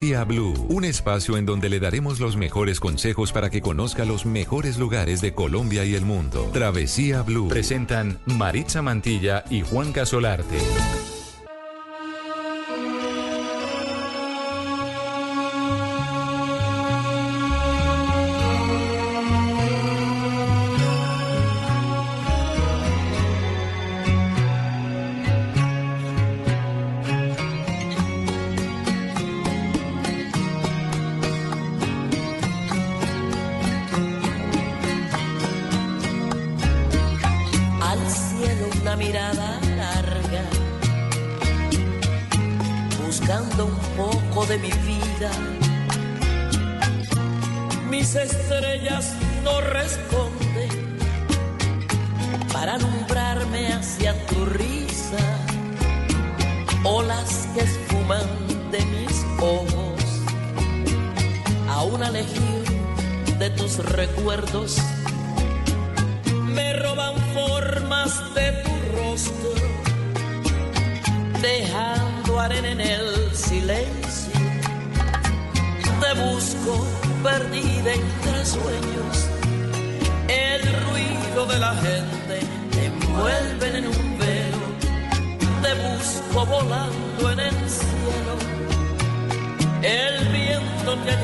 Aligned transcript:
Travesía 0.00 0.24
Blue, 0.24 0.54
un 0.68 0.84
espacio 0.84 1.36
en 1.36 1.44
donde 1.44 1.68
le 1.68 1.80
daremos 1.80 2.20
los 2.20 2.36
mejores 2.36 2.78
consejos 2.78 3.32
para 3.32 3.50
que 3.50 3.60
conozca 3.60 4.04
los 4.04 4.26
mejores 4.26 4.78
lugares 4.78 5.20
de 5.20 5.34
Colombia 5.34 5.84
y 5.84 5.96
el 5.96 6.04
mundo. 6.04 6.48
Travesía 6.52 7.22
Blue. 7.22 7.48
Presentan 7.48 8.20
Maritza 8.24 8.80
Mantilla 8.80 9.42
y 9.50 9.62
Juan 9.62 9.92
Casolarte. 9.92 10.58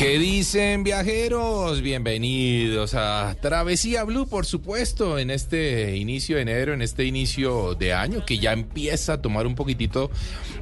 ¿Qué 0.00 0.18
dicen 0.18 0.82
viajeros? 0.82 1.82
Bienvenidos 1.82 2.94
a 2.94 3.36
Travesía 3.38 4.02
Blue, 4.04 4.26
por 4.26 4.46
supuesto, 4.46 5.18
en 5.18 5.28
este 5.28 5.94
inicio 5.98 6.36
de 6.36 6.42
enero, 6.42 6.72
en 6.72 6.80
este 6.80 7.04
inicio 7.04 7.74
de 7.74 7.92
año 7.92 8.24
que 8.24 8.38
ya 8.38 8.54
empieza 8.54 9.12
a 9.12 9.20
tomar 9.20 9.46
un 9.46 9.54
poquitito 9.54 10.10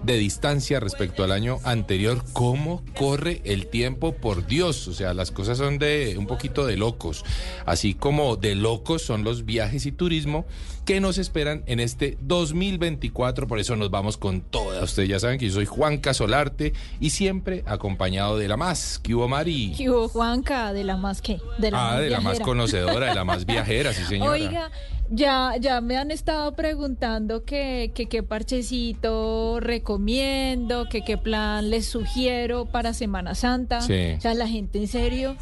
de 0.03 0.17
distancia 0.17 0.81
respecto 0.81 1.23
al 1.23 1.31
año 1.31 1.61
anterior. 1.63 2.25
¿Cómo 2.33 2.83
corre 2.97 3.41
el 3.45 3.69
tiempo? 3.69 4.11
Por 4.11 4.45
Dios, 4.45 4.89
o 4.89 4.93
sea, 4.93 5.15
las 5.15 5.31
cosas 5.31 5.59
son 5.59 5.79
de 5.79 6.17
un 6.19 6.27
poquito 6.27 6.67
de 6.67 6.77
locos, 6.77 7.25
así 7.65 7.95
como 7.95 8.35
de 8.35 8.57
locos 8.57 9.03
son 9.03 9.23
los 9.23 9.45
viajes 9.45 9.87
y 9.87 9.93
turismo 9.93 10.47
que 10.89 11.03
nos 11.03 11.19
esperan 11.19 11.65
en 11.67 11.81
este 11.81 12.17
2024. 12.23 13.47
Por 13.47 13.59
eso 13.59 13.77
nos 13.77 13.91
vamos 13.91 14.17
con 14.17 14.41
toda. 14.41 14.83
Ustedes 14.83 15.07
ya 15.07 15.21
saben 15.21 15.39
que 15.39 15.47
yo 15.47 15.53
soy 15.53 15.67
Juan 15.67 15.99
Casolarte 15.99 16.73
y 16.99 17.11
siempre 17.11 17.63
acompañado 17.67 18.39
de 18.39 18.49
la 18.49 18.57
más. 18.57 18.99
¿Qué 19.03 19.15
hubo, 19.15 19.29
Mari? 19.29 19.75
¿Qué 19.77 19.91
hubo, 19.91 20.09
Juanca? 20.09 20.73
¿De 20.73 20.85
la 20.85 20.97
más 20.97 21.21
qué? 21.21 21.43
De 21.59 21.71
la 21.71 21.79
ah, 21.79 21.91
más 21.91 22.01
de 22.01 22.09
la 22.09 22.21
más 22.21 22.41
conocedora, 22.41 23.09
de 23.09 23.15
la 23.15 23.25
más 23.25 23.45
viajera, 23.47 23.93
sí, 23.93 24.03
señora. 24.05 24.31
Oiga, 24.31 24.71
ya, 25.11 25.55
ya 25.61 25.81
me 25.81 25.97
han 25.97 26.11
estado 26.11 26.53
preguntando 26.55 27.45
que, 27.45 27.93
que 27.95 28.07
qué 28.07 28.23
parchecito 28.23 29.59
recomiendo, 29.61 30.89
que 30.89 31.03
qué 31.03 31.17
plan 31.17 31.71
les 31.71 31.87
sugiero 31.87 32.67
para 32.67 32.93
Semana 32.95 33.35
Santa. 33.35 33.81
Sí. 33.81 34.15
O 34.17 34.21
sea, 34.21 34.35
la 34.35 34.49
gente 34.49 34.79
en 34.79 34.89
serio 34.89 35.37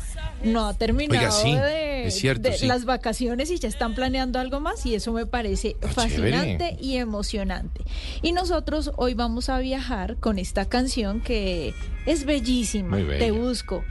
no 0.45 0.67
ha 0.67 0.75
terminado 0.75 1.19
Oiga, 1.21 1.31
sí, 1.31 1.55
de, 1.55 2.07
es 2.07 2.15
cierto, 2.19 2.49
de 2.51 2.59
sí. 2.59 2.67
las 2.67 2.85
vacaciones 2.85 3.51
y 3.51 3.59
ya 3.59 3.69
están 3.69 3.95
planeando 3.95 4.39
algo 4.39 4.61
más 4.61 4.85
y 4.87 4.95
eso 4.95 5.13
me 5.13 5.27
parece 5.27 5.77
Ah, 5.83 5.89
fascinante 5.89 6.59
chévere. 6.71 6.77
y 6.81 6.97
emocionante. 6.97 7.83
Y 8.23 8.33
nosotros 8.33 8.93
hoy 8.97 9.15
vamos 9.15 9.49
a 9.49 9.59
viajar 9.59 10.17
con 10.19 10.39
esta 10.39 10.67
canción 10.67 11.21
que 11.21 11.75
es 12.07 12.25
bellísima. 12.25 12.99
Te 12.99 13.31
busco 13.31 13.85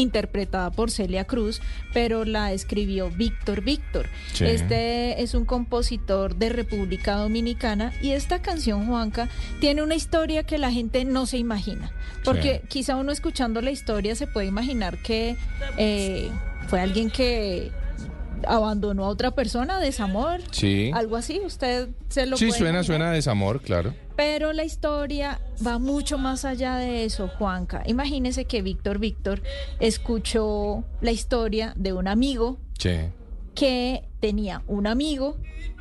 interpretada 0.00 0.70
por 0.70 0.90
Celia 0.90 1.24
Cruz, 1.24 1.60
pero 1.92 2.24
la 2.24 2.52
escribió 2.52 3.10
Víctor 3.10 3.62
Víctor. 3.62 4.06
Sí. 4.32 4.44
Este 4.44 5.22
es 5.22 5.34
un 5.34 5.44
compositor 5.44 6.36
de 6.36 6.48
República 6.50 7.16
Dominicana 7.16 7.92
y 8.00 8.10
esta 8.12 8.40
canción, 8.40 8.86
Juanca, 8.86 9.28
tiene 9.60 9.82
una 9.82 9.94
historia 9.94 10.42
que 10.44 10.58
la 10.58 10.70
gente 10.70 11.04
no 11.04 11.26
se 11.26 11.38
imagina. 11.38 11.90
Porque 12.24 12.62
quizá 12.68 12.96
uno 12.96 13.12
escuchando 13.12 13.60
la 13.60 13.70
historia 13.70 14.14
se 14.14 14.26
puede 14.26 14.46
imaginar 14.46 14.98
que 14.98 15.36
eh, 15.76 16.30
fue 16.68 16.80
alguien 16.80 17.10
que 17.10 17.70
abandonó 18.46 19.04
a 19.04 19.08
otra 19.08 19.32
persona, 19.32 19.80
desamor, 19.80 20.40
Sí. 20.52 20.90
algo 20.94 21.16
así. 21.16 21.40
Usted 21.44 21.88
se 22.08 22.26
lo 22.26 22.36
Sí, 22.36 22.46
puede 22.46 22.58
suena, 22.58 22.70
imaginar? 22.78 22.84
suena 22.84 23.10
a 23.10 23.12
desamor, 23.12 23.60
claro. 23.60 23.94
Pero 24.18 24.52
la 24.52 24.64
historia 24.64 25.40
va 25.64 25.78
mucho 25.78 26.18
más 26.18 26.44
allá 26.44 26.74
de 26.74 27.04
eso, 27.04 27.28
Juanca. 27.28 27.84
Imagínese 27.86 28.46
que 28.46 28.62
Víctor 28.62 28.98
Víctor 28.98 29.42
escuchó 29.78 30.82
la 31.00 31.12
historia 31.12 31.72
de 31.76 31.92
un 31.92 32.08
amigo 32.08 32.58
Sí. 32.80 32.96
que 33.54 34.07
tenía 34.20 34.62
un 34.66 34.86
amigo 34.86 35.36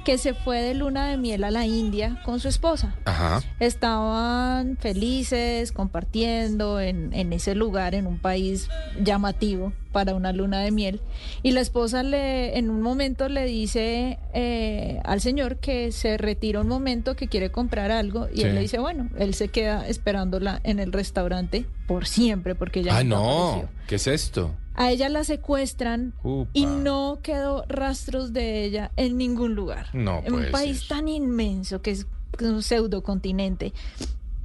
que 0.05 0.17
se 0.17 0.33
fue 0.33 0.61
de 0.61 0.73
luna 0.73 1.09
de 1.09 1.17
miel 1.17 1.43
a 1.43 1.51
la 1.51 1.65
India 1.65 2.21
con 2.23 2.39
su 2.39 2.47
esposa. 2.47 2.95
Ajá. 3.03 3.41
Estaban 3.59 4.77
felices 4.77 5.71
compartiendo 5.71 6.79
en, 6.79 7.13
en 7.13 7.33
ese 7.33 7.55
lugar, 7.55 7.93
en 7.95 8.07
un 8.07 8.17
país 8.19 8.69
llamativo 9.03 9.73
para 9.91 10.15
una 10.15 10.31
luna 10.33 10.61
de 10.61 10.71
miel. 10.71 11.01
Y 11.43 11.51
la 11.51 11.61
esposa 11.61 12.03
le, 12.03 12.57
en 12.57 12.69
un 12.69 12.81
momento 12.81 13.27
le 13.29 13.45
dice 13.45 14.19
eh, 14.33 14.99
al 15.03 15.21
señor 15.21 15.57
que 15.57 15.91
se 15.91 16.17
retira 16.17 16.61
un 16.61 16.67
momento, 16.67 17.15
que 17.15 17.27
quiere 17.27 17.51
comprar 17.51 17.91
algo. 17.91 18.27
Y 18.33 18.37
Sí. 18.37 18.43
él 18.43 18.55
le 18.55 18.61
dice, 18.61 18.79
bueno, 18.79 19.09
él 19.17 19.33
se 19.33 19.47
queda 19.49 19.87
esperándola 19.87 20.61
en 20.63 20.79
el 20.79 20.91
restaurante 20.93 21.65
por 21.87 22.05
siempre, 22.07 22.55
porque 22.55 22.83
ya 22.83 22.97
Ah, 22.97 23.03
no. 23.03 23.49
apareció. 23.49 23.69
¿Qué 23.87 23.95
es 23.95 24.07
esto? 24.07 24.53
A 24.77 24.91
ella 24.91 25.09
la 25.09 25.23
secuestran 25.23 26.13
Upa. 26.23 26.49
y 26.53 26.65
no 26.67 27.19
quedó 27.23 27.65
rastros 27.67 28.31
de 28.31 28.63
ella 28.63 28.91
en 28.95 29.17
ningún 29.17 29.55
lugar. 29.55 29.87
No 29.93 30.21
En 30.23 30.33
un 30.35 30.51
país 30.51 30.79
ser. 30.81 30.89
tan 30.89 31.07
inmenso 31.07 31.81
que 31.81 31.91
es 31.91 32.07
un 32.41 32.61
pseudocontinente, 32.63 33.73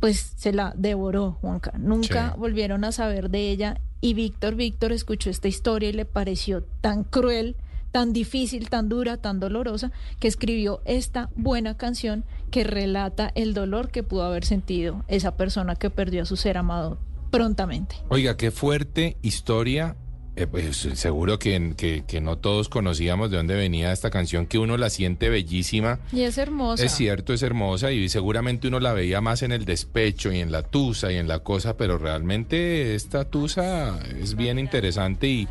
pues 0.00 0.32
se 0.36 0.52
la 0.52 0.72
devoró, 0.76 1.32
Juanca. 1.40 1.72
Nunca 1.78 2.30
Sí. 2.32 2.40
volvieron 2.40 2.84
a 2.84 2.92
saber 2.92 3.30
de 3.30 3.50
ella 3.50 3.80
y 4.00 4.14
Víctor 4.14 4.54
Víctor 4.56 4.90
escuchó 4.92 5.30
esta 5.30 5.48
historia 5.48 5.90
y 5.90 5.92
le 5.92 6.04
pareció 6.06 6.64
tan 6.80 7.04
cruel, 7.04 7.54
tan 7.92 8.12
difícil, 8.14 8.70
tan 8.70 8.88
dura, 8.88 9.18
tan 9.18 9.38
dolorosa, 9.38 9.92
que 10.18 10.26
escribió 10.28 10.80
esta 10.86 11.28
buena 11.36 11.76
canción 11.76 12.24
que 12.50 12.64
relata 12.64 13.30
el 13.34 13.52
dolor 13.54 13.90
que 13.90 14.02
pudo 14.02 14.24
haber 14.24 14.44
sentido 14.46 15.04
esa 15.08 15.36
persona 15.36 15.76
que 15.76 15.90
perdió 15.90 16.22
a 16.22 16.26
su 16.26 16.36
ser 16.36 16.56
amado 16.56 16.98
prontamente. 17.30 17.96
Oiga, 18.08 18.36
qué 18.36 18.50
fuerte 18.50 19.16
historia. 19.22 19.94
Eh, 20.34 20.46
pues, 20.46 20.76
seguro 20.94 21.38
que, 21.38 21.74
que, 21.76 22.04
que 22.06 22.22
no 22.22 22.38
todos 22.38 22.70
conocíamos 22.70 23.30
de 23.30 23.36
dónde 23.36 23.54
venía 23.54 23.92
esta 23.92 24.08
canción, 24.08 24.46
que 24.46 24.58
uno 24.58 24.78
la 24.78 24.88
siente 24.88 25.28
bellísima. 25.28 26.00
Y 26.10 26.22
es 26.22 26.38
hermosa. 26.38 26.82
Es 26.84 26.92
cierto, 26.92 27.34
es 27.34 27.42
hermosa 27.42 27.92
y 27.92 28.08
seguramente 28.08 28.68
uno 28.68 28.80
la 28.80 28.94
veía 28.94 29.20
más 29.20 29.42
en 29.42 29.52
el 29.52 29.66
despecho 29.66 30.32
y 30.32 30.38
en 30.40 30.50
la 30.50 30.62
tusa 30.62 31.12
y 31.12 31.16
en 31.16 31.28
la 31.28 31.40
cosa, 31.40 31.76
pero 31.76 31.98
realmente 31.98 32.94
esta 32.94 33.26
tusa 33.26 33.98
es 34.18 34.34
bien 34.34 34.58
interesante 34.58 35.26
y 35.26 35.48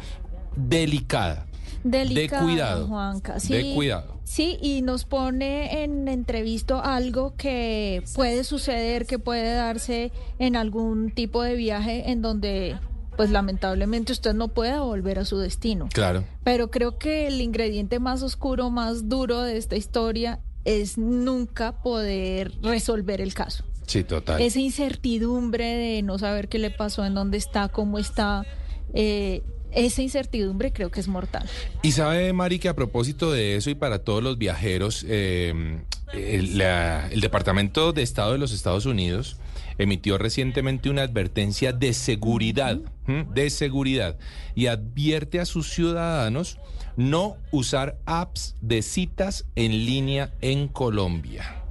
delicada. 0.55 1.45
Delicada, 1.83 2.41
de 2.41 2.47
cuidado. 2.47 2.87
Juanca. 2.87 3.37
De 3.37 3.73
cuidado. 3.75 4.19
Sí, 4.23 4.57
y 4.61 4.81
nos 4.81 5.05
pone 5.05 5.83
en 5.83 6.07
entrevisto 6.07 6.81
algo 6.81 7.35
que 7.35 8.03
puede 8.15 8.43
suceder, 8.43 9.05
que 9.05 9.19
puede 9.19 9.53
darse 9.53 10.11
en 10.39 10.55
algún 10.55 11.11
tipo 11.11 11.43
de 11.43 11.55
viaje 11.55 12.11
en 12.11 12.21
donde 12.21 12.77
pues 13.17 13.29
lamentablemente 13.29 14.13
usted 14.13 14.33
no 14.33 14.49
pueda 14.49 14.81
volver 14.81 15.19
a 15.19 15.25
su 15.25 15.37
destino. 15.37 15.89
Claro. 15.93 16.23
Pero 16.43 16.71
creo 16.71 16.97
que 16.97 17.27
el 17.27 17.41
ingrediente 17.41 17.99
más 17.99 18.23
oscuro, 18.23 18.69
más 18.69 19.09
duro 19.09 19.41
de 19.41 19.57
esta 19.57 19.75
historia 19.75 20.39
es 20.65 20.97
nunca 20.97 21.81
poder 21.81 22.53
resolver 22.61 23.21
el 23.21 23.33
caso. 23.33 23.63
Sí, 23.87 24.03
total. 24.03 24.41
Esa 24.41 24.59
incertidumbre 24.59 25.65
de 25.65 26.01
no 26.01 26.17
saber 26.17 26.47
qué 26.47 26.59
le 26.59 26.71
pasó, 26.71 27.05
en 27.05 27.13
dónde 27.13 27.37
está, 27.37 27.67
cómo 27.67 27.99
está, 27.99 28.45
eh, 28.93 29.43
esa 29.73 30.01
incertidumbre 30.01 30.71
creo 30.73 30.89
que 30.91 30.99
es 30.99 31.07
mortal. 31.07 31.47
Y 31.81 31.91
sabe, 31.91 32.31
Mari, 32.33 32.59
que 32.59 32.69
a 32.69 32.75
propósito 32.75 33.31
de 33.31 33.55
eso 33.55 33.69
y 33.69 33.75
para 33.75 33.99
todos 33.99 34.21
los 34.23 34.37
viajeros, 34.37 35.05
eh, 35.07 35.79
el, 36.13 36.57
la- 36.57 37.07
el 37.09 37.21
Departamento 37.21 37.93
de 37.93 38.01
Estado 38.03 38.33
de 38.33 38.37
los 38.37 38.51
Estados 38.51 38.85
Unidos 38.85 39.37
emitió 39.77 40.17
recientemente 40.17 40.89
una 40.89 41.01
advertencia 41.03 41.71
de 41.73 41.93
seguridad, 41.93 42.77
de 43.07 43.49
seguridad, 43.49 44.17
y 44.53 44.67
advierte 44.67 45.39
a 45.39 45.45
sus 45.45 45.69
ciudadanos 45.71 46.57
no 46.97 47.37
usar 47.51 47.97
apps 48.05 48.55
de 48.61 48.81
citas 48.81 49.45
en 49.55 49.85
línea 49.85 50.33
en 50.41 50.67
Colombia. 50.67 51.63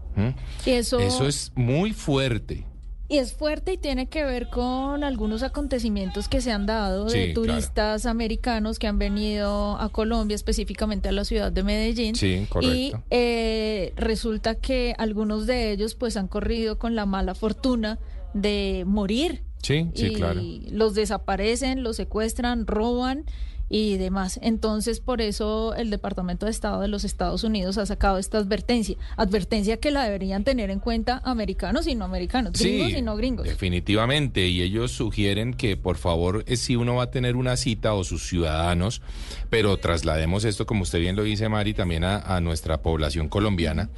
Eso 1.00 1.28
es 1.28 1.52
muy 1.54 1.92
fuerte. 1.92 2.66
Y 3.10 3.18
es 3.18 3.32
fuerte 3.32 3.72
y 3.72 3.76
tiene 3.76 4.06
que 4.06 4.24
ver 4.24 4.48
con 4.50 5.02
algunos 5.02 5.42
acontecimientos 5.42 6.28
que 6.28 6.40
se 6.40 6.52
han 6.52 6.64
dado 6.64 7.06
de 7.06 7.26
Sí, 7.26 7.34
turistas 7.34 8.06
americanos 8.06 8.78
que 8.78 8.86
han 8.86 9.00
venido 9.00 9.76
a 9.78 9.88
Colombia, 9.88 10.36
específicamente 10.36 11.08
a 11.08 11.12
la 11.12 11.24
ciudad 11.24 11.50
de 11.50 11.64
Medellín. 11.64 12.14
Sí, 12.14 12.46
Y 12.62 12.92
eh, 13.10 13.92
resulta 13.96 14.54
que 14.54 14.94
algunos 14.96 15.48
de 15.48 15.72
ellos 15.72 15.96
pues 15.96 16.16
han 16.16 16.28
corrido 16.28 16.78
con 16.78 16.94
la 16.94 17.04
mala 17.04 17.34
fortuna 17.34 17.98
de 18.32 18.84
morir. 18.86 19.42
Sí, 19.60 19.90
sí, 19.94 20.06
y 20.06 20.14
claro. 20.14 20.40
los 20.70 20.94
desaparecen, 20.94 21.82
los 21.82 21.96
secuestran, 21.96 22.64
roban 22.68 23.24
y 23.72 23.96
demás. 23.98 24.40
Entonces, 24.42 24.98
por 24.98 25.22
eso 25.22 25.74
el 25.76 25.90
Departamento 25.90 26.46
de 26.46 26.50
Estado 26.50 26.80
de 26.80 26.88
los 26.88 27.04
Estados 27.04 27.44
Unidos 27.44 27.78
ha 27.78 27.86
sacado 27.86 28.18
esta 28.18 28.38
advertencia. 28.38 28.96
Advertencia 29.16 29.78
que 29.78 29.92
la 29.92 30.02
deberían 30.02 30.42
tener 30.42 30.70
en 30.70 30.80
cuenta 30.80 31.22
americanos 31.24 31.86
y 31.86 31.94
no 31.94 32.04
americanos, 32.04 32.52
gringos 32.52 32.90
y 32.90 33.00
no 33.00 33.16
gringos. 33.16 33.46
Definitivamente, 33.46 34.48
y 34.48 34.60
ellos 34.60 34.90
sugieren 34.90 35.54
que 35.54 35.76
por 35.76 35.96
favor, 35.96 36.42
eh, 36.46 36.56
si 36.56 36.74
uno 36.74 36.96
va 36.96 37.04
a 37.04 37.10
tener 37.12 37.36
una 37.36 37.56
cita 37.56 37.94
o 37.94 38.02
sus 38.02 38.28
ciudadanos, 38.28 39.02
pero 39.50 39.76
traslademos 39.76 40.44
esto, 40.44 40.66
como 40.66 40.82
usted 40.82 40.98
bien 40.98 41.14
lo 41.14 41.22
dice, 41.22 41.48
Mari, 41.48 41.72
también 41.72 42.02
a, 42.02 42.18
a 42.18 42.40
nuestra 42.40 42.82
población 42.82 43.28
colombiana, 43.28 43.88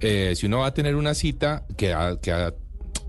eh, 0.00 0.32
si 0.36 0.46
uno 0.46 0.60
va 0.60 0.68
a 0.68 0.74
tener 0.74 0.96
una 0.96 1.12
cita 1.12 1.66
que 1.76 1.92
ha, 1.92 2.18
que, 2.18 2.32
ha, 2.32 2.54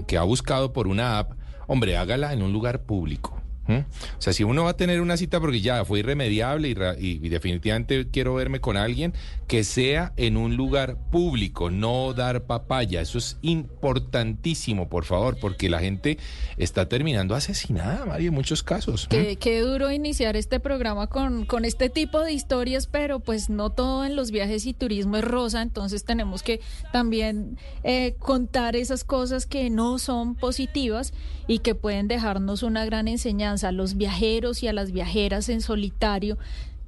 que 0.05 0.17
ha 0.17 0.23
buscado 0.23 0.73
por 0.73 0.87
una 0.87 1.17
app, 1.17 1.31
hombre, 1.67 1.95
hágala 1.95 2.33
en 2.33 2.41
un 2.41 2.51
lugar 2.51 2.81
público. 2.81 3.38
¿M? 3.69 3.85
O 4.17 4.21
sea, 4.21 4.33
si 4.33 4.43
uno 4.43 4.63
va 4.65 4.71
a 4.71 4.77
tener 4.77 4.99
una 4.99 5.15
cita 5.15 5.39
porque 5.39 5.61
ya 5.61 5.85
fue 5.85 5.99
irremediable 5.99 6.69
y, 6.69 6.71
y- 7.05 7.25
y 7.25 7.29
definitivamente 7.29 8.07
quiero 8.11 8.33
verme 8.35 8.59
con 8.59 8.75
alguien, 8.77 9.13
que 9.47 9.63
sea 9.63 10.13
en 10.17 10.37
un 10.37 10.55
lugar 10.57 10.97
público, 11.11 11.71
no 11.71 12.13
dar 12.13 12.43
papaya. 12.43 13.01
Eso 13.01 13.17
es 13.17 13.37
importantísimo, 13.41 14.89
por 14.89 15.05
favor, 15.05 15.37
porque 15.39 15.69
la 15.69 15.79
gente 15.79 16.17
está 16.57 16.87
terminando 16.87 17.35
asesinada, 17.35 18.05
Mario, 18.05 18.29
en 18.29 18.33
muchos 18.35 18.63
casos. 18.63 19.07
¿m? 19.11 19.35
Qué, 19.37 19.59
duro 19.59 19.91
iniciar 19.91 20.35
este 20.35 20.59
programa 20.59 21.07
con, 21.07 21.45
con 21.45 21.65
este 21.65 21.89
tipo 21.89 22.21
de 22.21 22.31
historias, 22.33 22.87
pero 22.87 23.19
pues 23.19 23.49
no 23.49 23.69
todo 23.71 24.05
en 24.05 24.15
los 24.15 24.31
viajes 24.31 24.65
y 24.65 24.73
turismo 24.73 25.17
es 25.17 25.23
rosa, 25.23 25.61
entonces 25.61 26.05
tenemos 26.05 26.43
que 26.43 26.61
también 26.93 27.57
eh, 27.83 28.15
contar 28.19 28.75
esas 28.75 29.03
cosas 29.03 29.45
que 29.45 29.69
no 29.69 29.99
son 29.99 30.35
positivas 30.35 31.13
y 31.47 31.59
que 31.59 31.75
pueden 31.75 32.07
dejarnos 32.07 32.63
una 32.63 32.85
gran 32.85 33.07
enseñanza 33.07 33.58
a 33.63 33.71
los 33.71 33.95
viajeros 33.95 34.63
y 34.63 34.67
a 34.67 34.73
las 34.73 34.91
viajeras 34.91 35.49
en 35.49 35.61
solitario. 35.61 36.37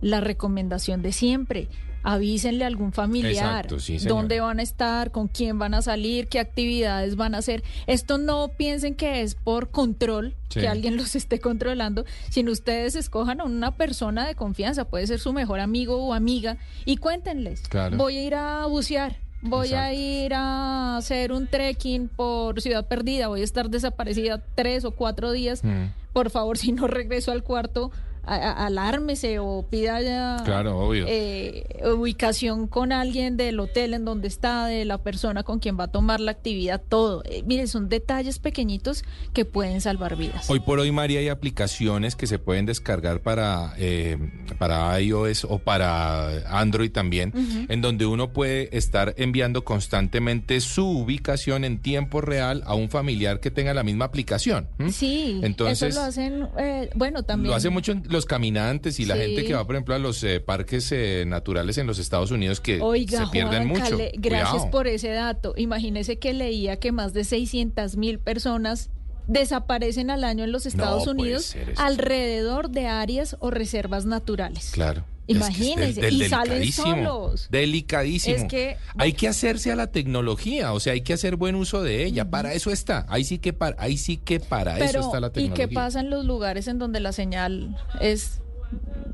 La 0.01 0.19
recomendación 0.19 1.01
de 1.01 1.11
siempre. 1.11 1.67
Avísenle 2.03 2.63
a 2.63 2.67
algún 2.67 2.93
familiar 2.93 3.33
Exacto, 3.59 3.79
sí, 3.79 3.99
señora. 3.99 4.15
dónde 4.19 4.39
van 4.39 4.59
a 4.59 4.63
estar, 4.63 5.11
con 5.11 5.27
quién 5.27 5.59
van 5.59 5.75
a 5.75 5.83
salir, 5.83 6.27
qué 6.27 6.39
actividades 6.39 7.15
van 7.15 7.35
a 7.35 7.37
hacer. 7.37 7.61
Esto 7.85 8.17
no 8.17 8.47
piensen 8.57 8.95
que 8.95 9.21
es 9.21 9.35
por 9.35 9.69
control, 9.69 10.33
Sí. 10.49 10.61
que 10.61 10.67
alguien 10.67 10.97
los 10.97 11.15
esté 11.15 11.39
controlando, 11.39 12.03
sino 12.31 12.51
ustedes 12.51 12.95
escojan 12.95 13.39
a 13.41 13.43
una 13.43 13.75
persona 13.75 14.25
de 14.25 14.33
confianza, 14.33 14.85
puede 14.85 15.05
ser 15.05 15.19
su 15.19 15.31
mejor 15.31 15.59
amigo 15.59 15.97
o 16.03 16.15
amiga, 16.15 16.57
y 16.85 16.97
cuéntenles, 16.97 17.61
Claro. 17.69 17.97
voy 17.97 18.17
a 18.17 18.23
ir 18.23 18.33
a 18.33 18.65
bucear. 18.65 19.17
Voy 19.43 19.73
a 19.73 19.91
ir 19.93 20.33
a 20.35 20.97
hacer 20.97 21.31
un 21.31 21.47
trekking 21.47 22.09
por 22.09 22.61
Ciudad 22.61 22.87
Perdida, 22.87 23.27
voy 23.27 23.41
a 23.41 23.43
estar 23.43 23.69
desaparecida 23.69 24.41
tres 24.55 24.85
o 24.85 24.91
cuatro 24.91 25.31
días. 25.31 25.63
Mm. 25.63 25.85
Por 26.13 26.29
favor, 26.29 26.57
si 26.59 26.71
no 26.71 26.87
regreso 26.87 27.31
al 27.31 27.43
cuarto, 27.43 27.91
a- 28.23 28.65
alármese 28.65 29.39
o 29.39 29.65
pida 29.69 30.01
ya 30.01 30.41
Claro, 30.45 30.77
obvio. 30.79 31.05
eh, 31.07 31.65
ubicación 31.93 32.67
con 32.67 32.91
alguien 32.91 33.37
del 33.37 33.59
hotel 33.59 33.93
en 33.93 34.05
donde 34.05 34.27
está, 34.27 34.65
de 34.65 34.85
la 34.85 34.97
persona 34.99 35.43
con 35.43 35.59
quien 35.59 35.79
va 35.79 35.85
a 35.85 35.87
tomar 35.87 36.19
la 36.19 36.31
actividad, 36.31 36.81
todo. 36.87 37.23
Eh, 37.25 37.43
mire, 37.45 37.67
son 37.67 37.89
detalles 37.89 38.39
pequeñitos 38.39 39.03
que 39.33 39.45
pueden 39.45 39.81
salvar 39.81 40.15
vidas. 40.15 40.49
Hoy 40.49 40.59
por 40.59 40.79
hoy, 40.79 40.91
María, 40.91 41.19
hay 41.19 41.29
aplicaciones 41.29 42.15
que 42.15 42.27
se 42.27 42.39
pueden 42.39 42.65
descargar 42.65 43.21
para, 43.21 43.73
eh, 43.77 44.17
para 44.57 44.99
iOS 45.01 45.45
o 45.45 45.59
para 45.59 46.59
Android 46.59 46.91
también, 46.91 47.33
en 47.69 47.81
donde 47.81 48.05
uno 48.05 48.31
puede 48.33 48.75
estar 48.77 49.13
enviando 49.17 49.63
constantemente 49.63 50.59
su 50.61 50.85
ubicación 50.87 51.63
en 51.63 51.79
tiempo 51.81 52.21
real 52.21 52.63
a 52.65 52.75
un 52.75 52.89
familiar 52.89 53.39
que 53.39 53.51
tenga 53.51 53.73
la 53.73 53.83
misma 53.83 54.05
aplicación. 54.05 54.67
Sí, 54.91 55.39
Entonces, 55.43 55.89
eso 55.89 55.99
lo 56.01 56.05
hacen, 56.05 56.47
eh, 56.57 56.89
bueno, 56.95 57.23
también. 57.23 57.49
Lo 57.49 57.55
hace 57.55 57.69
mucho 57.69 57.91
en 57.91 58.03
los 58.11 58.25
caminantes 58.25 58.99
y 58.99 59.05
la 59.05 59.15
Sí. 59.15 59.21
gente 59.21 59.45
que 59.45 59.53
va, 59.53 59.65
por 59.65 59.75
ejemplo, 59.75 59.95
a 59.95 59.99
los 59.99 60.23
eh, 60.23 60.39
parques 60.39 60.91
eh, 60.91 61.23
naturales 61.27 61.77
en 61.77 61.87
los 61.87 61.99
Estados 61.99 62.31
Unidos 62.31 62.59
que 62.59 62.81
Oiga, 62.81 63.25
se 63.25 63.31
pierden 63.31 63.67
Juan 63.69 63.79
mucho. 63.81 63.97
Cale, 63.97 64.11
gracias 64.17 64.49
Cuidado. 64.51 64.71
por 64.71 64.87
ese 64.87 65.09
dato. 65.09 65.53
Imagínese 65.57 66.17
que 66.19 66.33
leía 66.33 66.77
que 66.77 66.91
más 66.91 67.13
de 67.13 67.23
600 67.23 67.97
mil 67.97 68.19
personas 68.19 68.89
desaparecen 69.27 70.09
al 70.09 70.23
año 70.23 70.43
en 70.43 70.51
los 70.51 70.65
Estados 70.65 71.07
Unidos 71.07 71.55
alrededor 71.77 72.69
de 72.69 72.87
áreas 72.87 73.37
o 73.39 73.51
reservas 73.51 74.05
naturales. 74.05 74.71
Claro. 74.73 75.05
Imagínese, 75.27 76.09
y 76.09 76.23
salen 76.25 76.71
solos. 76.71 77.47
Delicadísimo. 77.51 78.35
Es 78.35 78.43
que- 78.45 78.77
hay 78.97 79.13
que 79.13 79.27
hacerse 79.27 79.71
a 79.71 79.75
la 79.75 79.87
tecnología, 79.87 80.73
o 80.73 80.79
sea, 80.79 80.93
hay 80.93 81.01
que 81.01 81.13
hacer 81.13 81.35
buen 81.35 81.55
uso 81.55 81.81
de 81.83 82.03
ella. 82.05 82.29
Para 82.29 82.53
eso 82.53 82.71
está. 82.71 83.05
Ahí 83.09 83.23
sí 83.23 83.37
que 83.39 83.53
para, 83.53 83.75
ahí 83.81 83.97
sí 83.97 84.17
que 84.17 84.39
para 84.39 84.77
eso 84.79 84.99
está 84.99 85.19
la 85.19 85.27
¿y 85.27 85.31
tecnología. 85.31 85.67
qué 85.67 85.73
pasa 85.73 85.99
en 85.99 86.09
los 86.09 86.25
lugares 86.25 86.67
en 86.67 86.79
donde 86.79 86.99
la 86.99 87.11
señal 87.13 87.77
es 88.01 88.41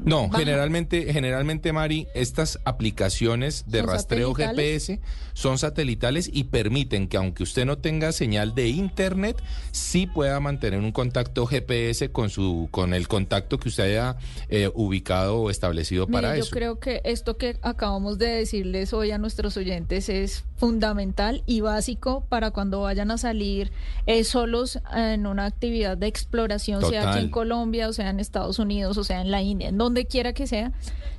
No, 0.03 0.29
generalmente, 0.29 1.11
generalmente, 1.11 1.73
Mari, 1.73 2.07
estas 2.13 2.59
aplicaciones 2.63 3.65
de 3.67 3.79
¿Son 3.79 3.87
rastreo? 3.87 4.33
GPS 4.33 4.99
son 5.33 5.59
satelitales 5.59 6.29
y 6.33 6.45
permiten 6.45 7.07
que 7.07 7.17
aunque 7.17 7.43
usted 7.43 7.65
no 7.65 7.77
tenga 7.77 8.11
señal 8.11 8.55
de 8.55 8.69
internet, 8.69 9.37
sí 9.71 10.07
pueda 10.07 10.39
mantener 10.39 10.79
un 10.79 10.91
contacto 10.91 11.45
GPS 11.45 12.09
con 12.09 12.31
su, 12.31 12.69
con 12.71 12.93
el 12.95 13.07
contacto 13.07 13.59
que 13.59 13.69
usted 13.69 13.83
haya 13.83 14.15
eh, 14.49 14.71
ubicado 14.73 15.41
o 15.41 15.49
establecido 15.51 16.07
Mire, 16.07 16.13
para 16.13 16.35
yo 16.37 16.43
eso. 16.43 16.51
creo 16.51 16.79
que 16.79 17.01
esto 17.03 17.37
que 17.37 17.59
acabamos 17.61 18.17
de 18.17 18.29
decirles 18.29 18.93
hoy 18.93 19.11
a 19.11 19.19
nuestros 19.19 19.57
oyentes 19.57 20.09
es 20.09 20.43
fundamental 20.55 21.43
y 21.45 21.61
básico 21.61 22.25
para 22.29 22.49
cuando 22.49 22.81
vayan 22.81 23.11
a 23.11 23.19
salir 23.19 23.71
eh, 24.07 24.23
solos 24.23 24.79
en 24.95 25.27
una 25.27 25.45
actividad 25.45 25.97
de 25.97 26.07
exploración, 26.07 26.83
sea 26.83 27.11
aquí 27.11 27.19
en 27.19 27.29
Colombia, 27.29 27.89
o 27.89 27.93
sea 27.93 28.09
en 28.09 28.19
Estados 28.19 28.57
Unidos, 28.57 28.97
o 28.97 29.03
sea 29.03 29.21
en 29.21 29.29
la 29.29 29.43
India, 29.47 29.69
en 29.69 29.77
donde 29.77 30.05
quiera 30.05 30.33
que 30.33 30.45
sea, 30.47 30.71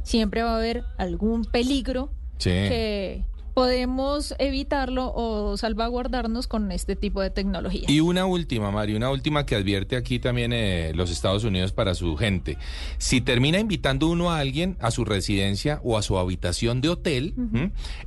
siempre 0.02 0.42
va 0.42 0.52
a 0.54 0.56
haber 0.58 0.84
algún 0.96 1.44
peligro 1.44 2.10
Sí. 2.38 2.50
que 2.50 3.24
podemos 3.54 4.36
evitarlo 4.38 5.12
o 5.12 5.56
salvaguardarnos 5.56 6.46
con 6.46 6.70
este 6.70 6.94
tipo 6.94 7.20
de 7.20 7.30
tecnología. 7.30 7.86
Y 7.88 7.98
una 7.98 8.24
última, 8.24 8.70
Mario, 8.70 8.96
una 8.96 9.10
última 9.10 9.44
que 9.46 9.56
advierte 9.56 9.96
aquí 9.96 10.20
también 10.20 10.52
eh, 10.52 10.92
los 10.94 11.10
Estados 11.10 11.42
Unidos 11.42 11.72
para 11.72 11.96
su 11.96 12.16
gente. 12.16 12.56
Si 12.98 13.20
termina 13.20 13.58
invitando 13.58 14.06
uno 14.06 14.30
a 14.30 14.38
alguien 14.38 14.76
a 14.80 14.92
su 14.92 15.04
residencia 15.04 15.80
o 15.82 15.98
a 15.98 16.02
su 16.02 16.16
habitación 16.18 16.80
de 16.80 16.90
hotel, 16.90 17.34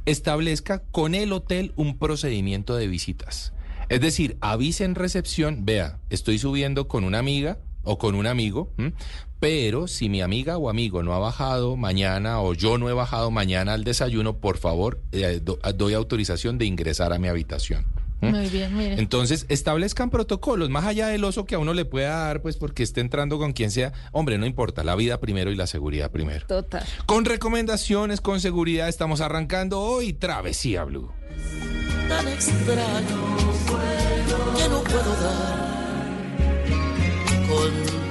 establezca 0.06 0.84
con 0.92 1.16
el 1.16 1.34
hotel 1.34 1.74
un 1.76 1.98
procedimiento 1.98 2.76
de 2.76 2.88
visitas. 2.88 3.54
Es 3.90 4.00
decir, 4.00 4.38
avise 4.40 4.86
en 4.86 4.96
recepción, 4.96 5.66
vea, 5.66 6.00
estoy 6.10 6.38
subiendo 6.40 6.88
con 6.88 7.04
una 7.04 7.20
amiga 7.20 7.60
o 7.84 7.98
con 7.98 8.16
un 8.16 8.26
amigo, 8.26 8.72
¿m? 8.78 8.94
Pero 9.42 9.88
si 9.88 10.08
mi 10.08 10.22
amiga 10.22 10.58
o 10.60 10.70
amigo 10.70 11.02
no 11.04 11.14
ha 11.14 11.20
bajado 11.20 11.76
mañana 11.76 12.40
o 12.42 12.54
yo 12.54 12.78
no 12.78 12.90
he 12.90 12.94
bajado 12.94 13.32
mañana 13.32 13.74
al 13.74 13.84
desayuno, 13.84 14.38
por 14.38 14.58
favor, 14.60 15.02
eh, 15.12 15.42
do- 15.44 15.58
doy 15.76 15.96
autorización 15.96 16.58
de 16.60 16.66
ingresar 16.66 17.12
a 17.12 17.18
mi 17.18 17.28
habitación. 17.28 17.86
¿m? 18.22 18.32
Muy 18.38 18.48
bien, 18.50 18.78
mire. 18.78 19.00
Entonces, 19.00 19.48
establezcan 19.50 20.12
protocolos, 20.12 20.70
más 20.70 20.86
allá 20.86 21.08
del 21.08 21.24
oso 21.24 21.46
que 21.46 21.56
a 21.56 21.60
uno 21.60 21.74
le 21.74 21.86
pueda 21.86 22.18
dar, 22.28 22.44
pues 22.44 22.56
porque 22.58 22.84
esté 22.84 23.02
entrando 23.02 23.40
con 23.40 23.52
quien 23.54 23.72
sea. 23.72 23.94
Hombre, 24.12 24.38
no 24.38 24.46
importa, 24.46 24.84
la 24.84 24.96
vida 24.96 25.20
primero 25.20 25.50
y 25.52 25.56
la 25.56 25.66
seguridad 25.66 26.12
primero. 26.12 26.46
Total. 26.46 26.86
Con 27.08 27.26
recomendaciones, 27.26 28.22
con 28.22 28.40
seguridad, 28.42 28.90
estamos 28.90 29.22
arrancando 29.22 29.80
hoy 29.82 30.14
Travesía 30.14 30.84
Blue. 30.84 31.12
tan 32.08 32.28
extraño 32.28 33.18
que 34.56 34.70
no 34.70 34.84
puedo 34.84 35.16
dar 35.24 35.72
contigo. 37.50 38.11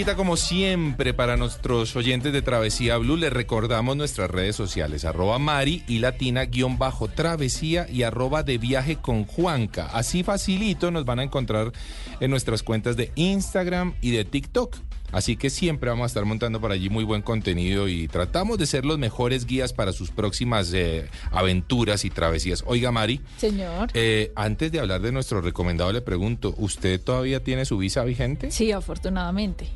Musiquita 0.00 0.16
como 0.16 0.38
siempre 0.38 1.12
para 1.12 1.36
nuestros 1.36 1.94
oyentes 1.94 2.32
de 2.32 2.40
Travesía 2.40 2.96
Blue. 2.96 3.18
Les 3.18 3.30
recordamos 3.30 3.98
nuestras 3.98 4.30
redes 4.30 4.56
sociales, 4.56 5.04
arroba 5.04 5.38
Mari 5.38 5.84
y 5.86 5.98
Latina 5.98 6.46
guion 6.46 6.78
bajo 6.78 7.08
Travesía 7.08 7.86
y 7.86 8.02
arroba 8.02 8.42
de 8.42 8.56
viaje 8.56 8.96
con 8.96 9.26
Juanca. 9.26 9.90
Así 9.92 10.22
facilito 10.22 10.90
nos 10.90 11.04
van 11.04 11.18
a 11.18 11.24
encontrar 11.24 11.72
en 12.18 12.30
nuestras 12.30 12.62
cuentas 12.62 12.96
de 12.96 13.12
Instagram 13.14 13.92
y 14.00 14.12
de 14.12 14.24
TikTok. 14.24 14.74
Así 15.12 15.36
que 15.36 15.50
siempre 15.50 15.90
vamos 15.90 16.04
a 16.04 16.06
estar 16.06 16.24
montando 16.24 16.60
por 16.60 16.70
allí 16.72 16.88
muy 16.88 17.04
buen 17.04 17.20
contenido 17.20 17.88
y 17.88 18.08
tratamos 18.08 18.58
de 18.58 18.66
ser 18.66 18.84
los 18.86 18.98
mejores 18.98 19.44
guías 19.44 19.72
para 19.72 19.92
sus 19.92 20.10
próximas 20.10 20.72
eh, 20.72 21.08
aventuras 21.32 22.04
y 22.04 22.10
travesías. 22.10 22.62
Oiga, 22.66 22.92
Mari, 22.92 23.20
Señor. 23.36 23.90
eh, 23.92 24.32
antes 24.36 24.70
de 24.72 24.80
hablar 24.80 25.02
de 25.02 25.12
nuestro 25.12 25.40
recomendado, 25.42 25.92
le 25.92 26.00
pregunto, 26.00 26.54
¿usted 26.58 27.00
todavía 27.00 27.42
tiene 27.42 27.64
su 27.64 27.76
visa 27.76 28.04
vigente? 28.04 28.50
Sí, 28.50 28.72
afortunadamente. 28.72 29.66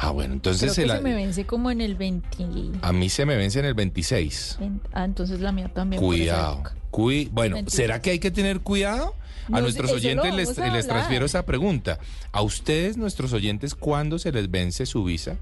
Ah, 0.00 0.10
bueno, 0.10 0.32
entonces 0.34 0.62
Creo 0.62 0.74
se 0.74 0.82
que 0.82 0.86
la- 0.88 0.96
se 0.96 1.02
me 1.02 1.14
vence 1.14 1.44
como 1.44 1.70
en 1.72 1.80
el 1.80 1.96
20. 1.96 2.78
a 2.82 2.92
mí 2.92 3.08
se 3.08 3.26
me 3.26 3.36
vence 3.36 3.58
en 3.58 3.64
el 3.64 3.74
26. 3.74 4.58
Ah, 4.92 5.04
entonces 5.04 5.40
la 5.40 5.50
mía 5.52 5.68
también. 5.74 6.00
Cuidado. 6.00 6.62
Cui- 6.90 7.28
bueno. 7.32 7.58
¿será 7.66 8.00
que 8.00 8.10
hay 8.10 8.18
que 8.18 8.30
tener 8.30 8.60
cuidado? 8.60 9.14
A 9.48 9.50
No 9.52 9.60
nuestros 9.62 9.90
oyentes 9.90 10.32
les, 10.34 10.58
a 10.58 10.86
transfiero 10.86 11.24
esa 11.26 11.44
pregunta. 11.44 11.98
¿A 12.32 12.42
ustedes, 12.42 12.96
nuestros 12.96 13.32
oyentes, 13.32 13.74
cuándo 13.74 14.18
se 14.18 14.30
les 14.30 14.50
vence 14.50 14.86
su 14.86 15.04
visa? 15.04 15.36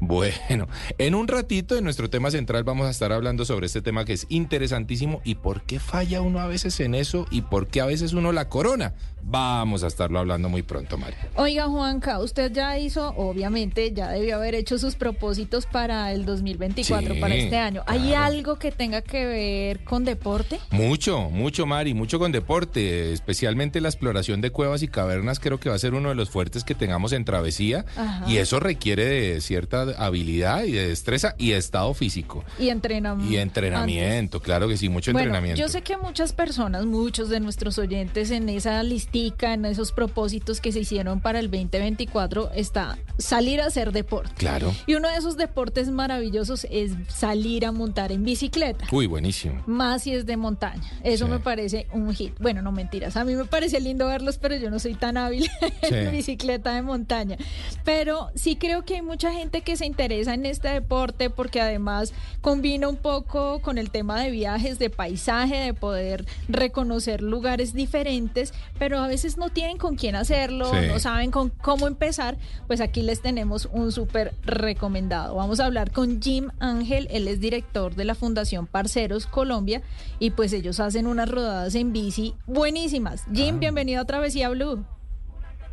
Bueno, 0.00 0.68
en 0.98 1.14
un 1.14 1.26
ratito 1.28 1.76
en 1.76 1.84
nuestro 1.84 2.10
tema 2.10 2.30
central 2.30 2.64
vamos 2.64 2.86
a 2.86 2.90
estar 2.90 3.12
hablando 3.12 3.44
sobre 3.44 3.66
este 3.66 3.82
tema 3.82 4.04
que 4.04 4.12
es 4.12 4.26
interesantísimo 4.28 5.20
y 5.24 5.36
por 5.36 5.62
qué 5.62 5.78
falla 5.80 6.20
uno 6.20 6.40
a 6.40 6.46
veces 6.46 6.78
en 6.80 6.94
eso 6.94 7.26
y 7.30 7.42
por 7.42 7.68
qué 7.68 7.80
a 7.80 7.86
veces 7.86 8.12
uno 8.12 8.32
la 8.32 8.48
corona. 8.48 8.94
Vamos 9.28 9.82
a 9.82 9.88
estarlo 9.88 10.20
hablando 10.20 10.48
muy 10.48 10.62
pronto, 10.62 10.96
Mario. 10.98 11.16
Oiga, 11.34 11.66
Juanca, 11.66 12.20
usted 12.20 12.52
ya 12.52 12.78
hizo, 12.78 13.08
obviamente, 13.16 13.92
ya 13.92 14.08
debió 14.10 14.36
haber 14.36 14.54
hecho 14.54 14.78
sus 14.78 14.94
propósitos 14.94 15.66
para 15.66 16.12
el 16.12 16.24
2024, 16.24 17.14
Sí, 17.14 17.20
para 17.20 17.34
este 17.34 17.56
año. 17.56 17.82
¿Hay 17.86 18.02
claro. 18.02 18.24
algo 18.24 18.56
que 18.60 18.70
tenga 18.70 19.02
que 19.02 19.26
ver 19.26 19.82
con 19.82 20.04
deporte? 20.04 20.60
Mucho, 20.70 21.28
mucho, 21.30 21.66
Mari, 21.66 21.92
mucho 21.92 22.20
con 22.20 22.30
deporte, 22.30 23.12
especialmente 23.12 23.80
la 23.80 23.88
exploración 23.88 24.40
de 24.40 24.50
cuevas 24.50 24.84
y 24.84 24.88
cavernas, 24.88 25.40
creo 25.40 25.58
que 25.58 25.70
va 25.70 25.74
a 25.74 25.78
ser 25.80 25.94
uno 25.94 26.10
de 26.10 26.14
los 26.14 26.30
fuertes 26.30 26.62
que 26.62 26.76
tengamos 26.76 27.12
en 27.12 27.24
travesía 27.24 27.84
Ajá. 27.96 28.30
y 28.30 28.36
eso 28.36 28.60
requiere 28.60 29.06
de 29.06 29.40
cierta 29.40 29.85
habilidad 29.98 30.64
y 30.64 30.72
de 30.72 30.88
destreza 30.88 31.34
y 31.38 31.50
de 31.50 31.56
estado 31.58 31.92
físico 31.94 32.44
Y 32.58 32.68
entrenamiento. 32.68 33.32
y 33.32 33.36
entrenamiento, 33.38 34.40
claro 34.40 34.68
que 34.68 34.76
sí, 34.76 34.88
mucho 34.88 35.12
Bueno, 35.12 35.26
entrenamiento. 35.28 35.60
yo 35.60 35.68
sé 35.68 35.82
que 35.82 35.96
muchas 35.96 36.32
personas, 36.32 36.84
muchos 36.86 37.28
de 37.28 37.40
nuestros 37.40 37.78
oyentes 37.78 38.30
en 38.30 38.48
esa 38.48 38.82
listica, 38.82 39.52
en 39.54 39.64
esos 39.64 39.92
propósitos 39.92 40.60
que 40.60 40.72
se 40.72 40.80
hicieron 40.80 41.20
para 41.20 41.38
el 41.38 41.50
2024, 41.50 42.50
está 42.54 42.98
salir 43.18 43.60
a 43.60 43.66
hacer 43.66 43.92
deporte. 43.92 44.32
Claro. 44.36 44.74
Y 44.86 44.94
uno 44.94 45.08
de 45.08 45.16
esos 45.16 45.36
deportes 45.36 45.88
maravillosos 45.90 46.66
es 46.70 46.92
salir 47.08 47.64
a 47.66 47.72
montar 47.72 48.12
en 48.12 48.24
bicicleta. 48.24 48.86
Uy, 48.92 49.06
buenísimo. 49.06 49.62
Más 49.66 50.02
si 50.02 50.12
es 50.14 50.26
de 50.26 50.36
montaña. 50.36 50.82
Eso 51.02 51.26
Sí. 51.26 51.30
me 51.30 51.38
parece 51.38 51.86
un 51.92 52.14
hit. 52.14 52.34
Bueno, 52.40 52.62
no 52.62 52.72
mentiras. 52.72 53.16
A 53.16 53.24
mí 53.24 53.34
me 53.34 53.44
parece 53.44 53.80
lindo 53.80 54.06
verlos, 54.06 54.38
pero 54.38 54.56
yo 54.56 54.70
no 54.70 54.78
soy 54.78 54.94
tan 54.94 55.16
hábil 55.16 55.48
en 55.82 56.10
Sí. 56.10 56.16
bicicleta 56.16 56.74
de 56.74 56.82
montaña. 56.82 57.36
Pero 57.84 58.30
sí 58.34 58.56
creo 58.56 58.84
que 58.84 58.96
hay 58.96 59.02
mucha 59.02 59.32
gente 59.32 59.62
que 59.62 59.75
se 59.76 59.86
interesa 59.86 60.34
en 60.34 60.46
este 60.46 60.68
deporte 60.68 61.30
porque 61.30 61.60
además 61.60 62.12
combina 62.40 62.88
un 62.88 62.96
poco 62.96 63.60
con 63.60 63.78
el 63.78 63.90
tema 63.90 64.20
de 64.20 64.30
viajes, 64.30 64.78
de 64.78 64.90
paisaje, 64.90 65.56
de 65.56 65.74
poder 65.74 66.26
reconocer 66.48 67.22
lugares 67.22 67.72
diferentes, 67.74 68.52
pero 68.78 68.98
a 68.98 69.06
veces 69.06 69.36
no 69.36 69.50
tienen 69.50 69.78
con 69.78 69.96
quién 69.96 70.16
hacerlo, 70.16 70.70
Sí. 70.70 70.86
no 70.88 70.98
saben 70.98 71.30
con 71.30 71.50
cómo 71.50 71.86
empezar. 71.86 72.36
Pues 72.66 72.80
aquí 72.80 73.02
les 73.02 73.20
tenemos 73.22 73.68
un 73.72 73.92
súper 73.92 74.34
recomendado. 74.44 75.34
Vamos 75.36 75.60
a 75.60 75.66
hablar 75.66 75.90
con 75.92 76.20
Jim 76.20 76.48
Ángel, 76.58 77.06
él 77.10 77.28
es 77.28 77.40
director 77.40 77.94
de 77.94 78.04
la 78.04 78.14
Fundación 78.14 78.66
Parceros 78.66 79.26
Colombia 79.26 79.82
y 80.18 80.30
pues 80.30 80.52
ellos 80.52 80.80
hacen 80.80 81.06
unas 81.06 81.28
rodadas 81.28 81.74
en 81.74 81.92
bici 81.92 82.34
buenísimas. 82.46 83.24
Jim, 83.32 83.60
bienvenido 83.60 84.00
a 84.00 84.04
Travesía 84.04 84.48
Blue. 84.48 84.84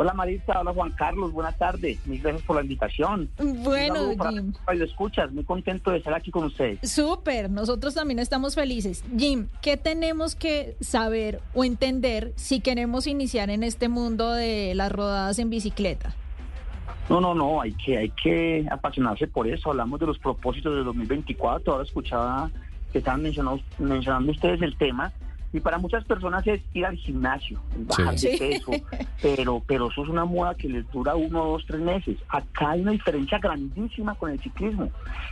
Hola 0.03 0.13
Marisa, 0.15 0.59
hola 0.59 0.73
Juan 0.73 0.91
Carlos, 0.91 1.31
buenas 1.31 1.57
tardes. 1.57 2.05
Mil 2.05 2.21
gracias 2.21 2.43
por 2.43 2.57
la 2.57 2.61
invitación. 2.61 3.29
Bueno, 3.37 4.11
para 4.17 4.31
Jim. 4.31 4.51
todos 4.51 4.77
los 4.77 4.89
escuchas, 4.89 5.31
muy 5.31 5.45
contento 5.45 5.91
de 5.91 5.99
estar 5.99 6.13
aquí 6.13 6.29
con 6.29 6.43
ustedes. 6.43 6.91
Súper, 6.91 7.49
nosotros 7.49 7.95
también 7.95 8.19
estamos 8.19 8.53
felices. 8.53 9.01
Jim, 9.17 9.47
¿qué 9.61 9.77
tenemos 9.77 10.35
que 10.35 10.75
saber 10.81 11.39
o 11.53 11.63
entender 11.63 12.33
si 12.35 12.59
queremos 12.59 13.07
iniciar 13.07 13.49
en 13.49 13.63
este 13.63 13.87
mundo 13.87 14.33
de 14.33 14.75
las 14.75 14.91
rodadas 14.91 15.39
en 15.39 15.49
bicicleta? 15.49 16.13
No, 17.07 17.21
no, 17.21 17.33
no, 17.33 17.61
hay 17.61 17.71
que, 17.71 17.97
hay 17.97 18.09
que 18.09 18.67
apasionarse 18.69 19.27
por 19.27 19.47
eso. 19.47 19.69
Hablamos 19.69 20.01
de 20.01 20.07
los 20.07 20.19
propósitos 20.19 20.75
de 20.75 20.83
2024. 20.83 21.71
Ahora 21.71 21.85
escuchaba 21.85 22.51
que 22.91 22.97
estaban 22.97 23.21
mencionando 23.21 24.31
ustedes 24.33 24.61
el 24.63 24.75
tema. 24.75 25.13
Y 25.53 25.59
para 25.59 25.77
muchas 25.77 26.03
personas 26.05 26.45
es 26.47 26.61
ir 26.73 26.83
al 26.85 26.95
gimnasio, 26.97 27.61
bajar 27.77 28.17
Sí. 28.17 28.29
de 28.31 28.37
peso, 28.39 28.71
pero, 29.21 29.61
pero 29.67 29.91
eso 29.91 30.03
es 30.03 30.09
una 30.09 30.25
moda 30.25 30.55
que 30.55 30.67
les 30.67 30.89
dura 30.91 31.15
uno, 31.15 31.45
dos, 31.45 31.63
tres 31.67 31.79
meses. 31.79 32.17
Acá 32.27 32.71
hay 32.71 32.81
una 32.81 32.91
diferencia 32.91 33.37
grandísima 33.37 34.15
con 34.15 34.31
el 34.31 34.39
ciclismo, 34.41 34.89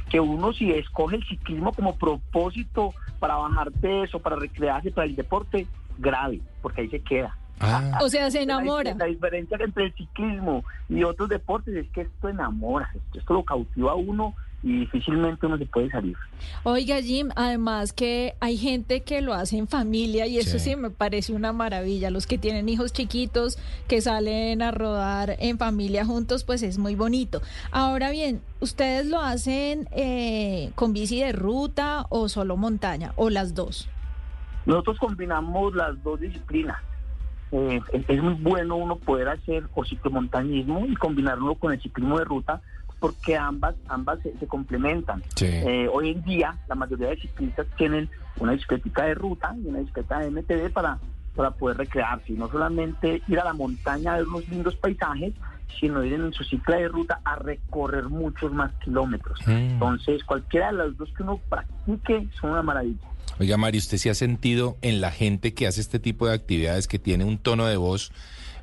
que 0.09 0.19
uno 0.19 0.53
si 0.53 0.71
escoge 0.71 1.15
el 1.15 1.23
ciclismo 1.27 1.73
como 1.73 1.97
propósito 1.97 2.93
para 3.19 3.35
bajar 3.35 3.71
peso, 3.71 4.19
para 4.19 4.35
recrearse, 4.35 4.91
para 4.91 5.07
el 5.07 5.15
deporte, 5.15 5.65
grave, 5.97 6.39
porque 6.61 6.81
ahí 6.81 6.89
se 6.89 6.99
queda. 7.01 7.35
Ah, 7.59 7.99
O 8.01 8.09
sea, 8.09 8.29
se 8.31 8.41
enamora. 8.43 8.93
la 8.95 9.05
diferencia 9.05 9.57
entre 9.59 9.85
el 9.85 9.93
ciclismo 9.93 10.63
y 10.89 11.03
otros 11.03 11.29
deportes 11.29 11.75
es 11.75 11.87
que 11.91 12.01
esto 12.01 12.29
enamora, 12.29 12.89
esto, 12.95 13.19
esto 13.19 13.33
lo 13.33 13.43
cautiva 13.43 13.91
a 13.91 13.95
uno 13.95 14.33
y 14.63 14.79
difícilmente 14.81 15.45
uno 15.47 15.57
se 15.57 15.65
puede 15.65 15.89
salir. 15.89 16.15
Oiga, 16.63 17.01
Jim, 17.01 17.29
además 17.35 17.93
que 17.93 18.35
hay 18.39 18.57
gente 18.57 19.01
que 19.01 19.21
lo 19.21 19.33
hace 19.33 19.57
en 19.57 19.67
familia 19.67 20.27
y 20.27 20.37
eso 20.37 20.59
Sí. 20.59 20.71
sí, 20.71 20.75
me 20.75 20.91
parece 20.91 21.33
una 21.33 21.51
maravilla. 21.51 22.11
Los 22.11 22.27
que 22.27 22.37
tienen 22.37 22.69
hijos 22.69 22.93
chiquitos 22.93 23.57
que 23.87 24.01
salen 24.01 24.61
a 24.61 24.69
rodar 24.71 25.35
en 25.39 25.57
familia 25.57 26.05
juntos, 26.05 26.43
pues 26.43 26.61
es 26.61 26.77
muy 26.77 26.93
bonito. 26.95 27.41
Ahora 27.71 28.11
bien, 28.11 28.41
¿ustedes 28.59 29.07
lo 29.07 29.19
hacen 29.19 29.87
eh, 29.91 30.71
con 30.75 30.93
bici 30.93 31.19
de 31.21 31.31
ruta 31.31 32.05
o 32.09 32.29
solo 32.29 32.55
montaña 32.55 33.13
o 33.15 33.29
las 33.31 33.55
dos? 33.55 33.89
Nosotros 34.67 34.99
combinamos 34.99 35.73
las 35.73 36.01
dos 36.03 36.19
disciplinas. 36.19 36.77
Eh, 37.51 37.81
es, 37.93 38.03
es 38.07 38.21
muy 38.21 38.35
bueno 38.35 38.75
uno 38.75 38.95
poder 38.97 39.27
hacer 39.27 39.63
o 39.73 39.83
ciclomontañismo 39.83 40.85
y 40.85 40.95
combinarlo 40.95 41.55
con 41.55 41.73
el 41.73 41.81
ciclismo 41.81 42.19
de 42.19 42.25
ruta 42.25 42.61
porque 43.01 43.35
ambas 43.35 43.75
ambas 43.89 44.19
se, 44.21 44.37
se 44.37 44.47
complementan. 44.47 45.21
sí. 45.35 45.47
Eh, 45.47 45.89
hoy 45.91 46.11
en 46.11 46.23
día 46.23 46.55
la 46.69 46.75
mayoría 46.75 47.09
de 47.09 47.17
ciclistas 47.17 47.67
tienen 47.75 48.07
una 48.39 48.53
bicicleta 48.53 49.05
de 49.05 49.15
ruta 49.15 49.53
y 49.61 49.67
una 49.67 49.79
bicicleta 49.79 50.19
de 50.19 50.29
MTB 50.29 50.71
para, 50.71 50.99
para 51.35 51.51
poder 51.51 51.77
recrearse 51.77 52.31
y 52.31 52.35
no 52.35 52.49
solamente 52.49 53.21
ir 53.27 53.39
a 53.39 53.43
la 53.43 53.53
montaña 53.53 54.13
a 54.13 54.17
ver 54.17 54.27
unos 54.27 54.47
lindos 54.47 54.75
paisajes, 54.75 55.33
sino 55.79 56.03
ir 56.03 56.13
en 56.13 56.31
su 56.31 56.43
cicla 56.43 56.77
de 56.77 56.87
ruta 56.87 57.19
a 57.25 57.35
recorrer 57.37 58.05
muchos 58.05 58.53
más 58.53 58.71
kilómetros. 58.83 59.39
Mm. 59.47 59.51
Entonces 59.51 60.23
cualquiera 60.23 60.71
de 60.71 60.77
las 60.77 60.97
dos 60.97 61.09
que 61.17 61.23
uno 61.23 61.39
practique 61.49 62.27
son 62.39 62.51
una 62.51 62.61
maravilla. 62.61 63.07
Oiga, 63.39 63.57
Mari, 63.57 63.79
¿usted 63.79 63.97
se 63.97 64.11
ha 64.11 64.13
sentido 64.13 64.77
en 64.83 65.01
la 65.01 65.09
gente 65.09 65.55
que 65.55 65.65
hace 65.65 65.81
este 65.81 65.97
tipo 65.97 66.27
de 66.27 66.35
actividades, 66.35 66.87
que 66.87 66.99
tiene 66.99 67.23
un 67.23 67.39
tono 67.39 67.65
de 67.65 67.77
voz 67.77 68.11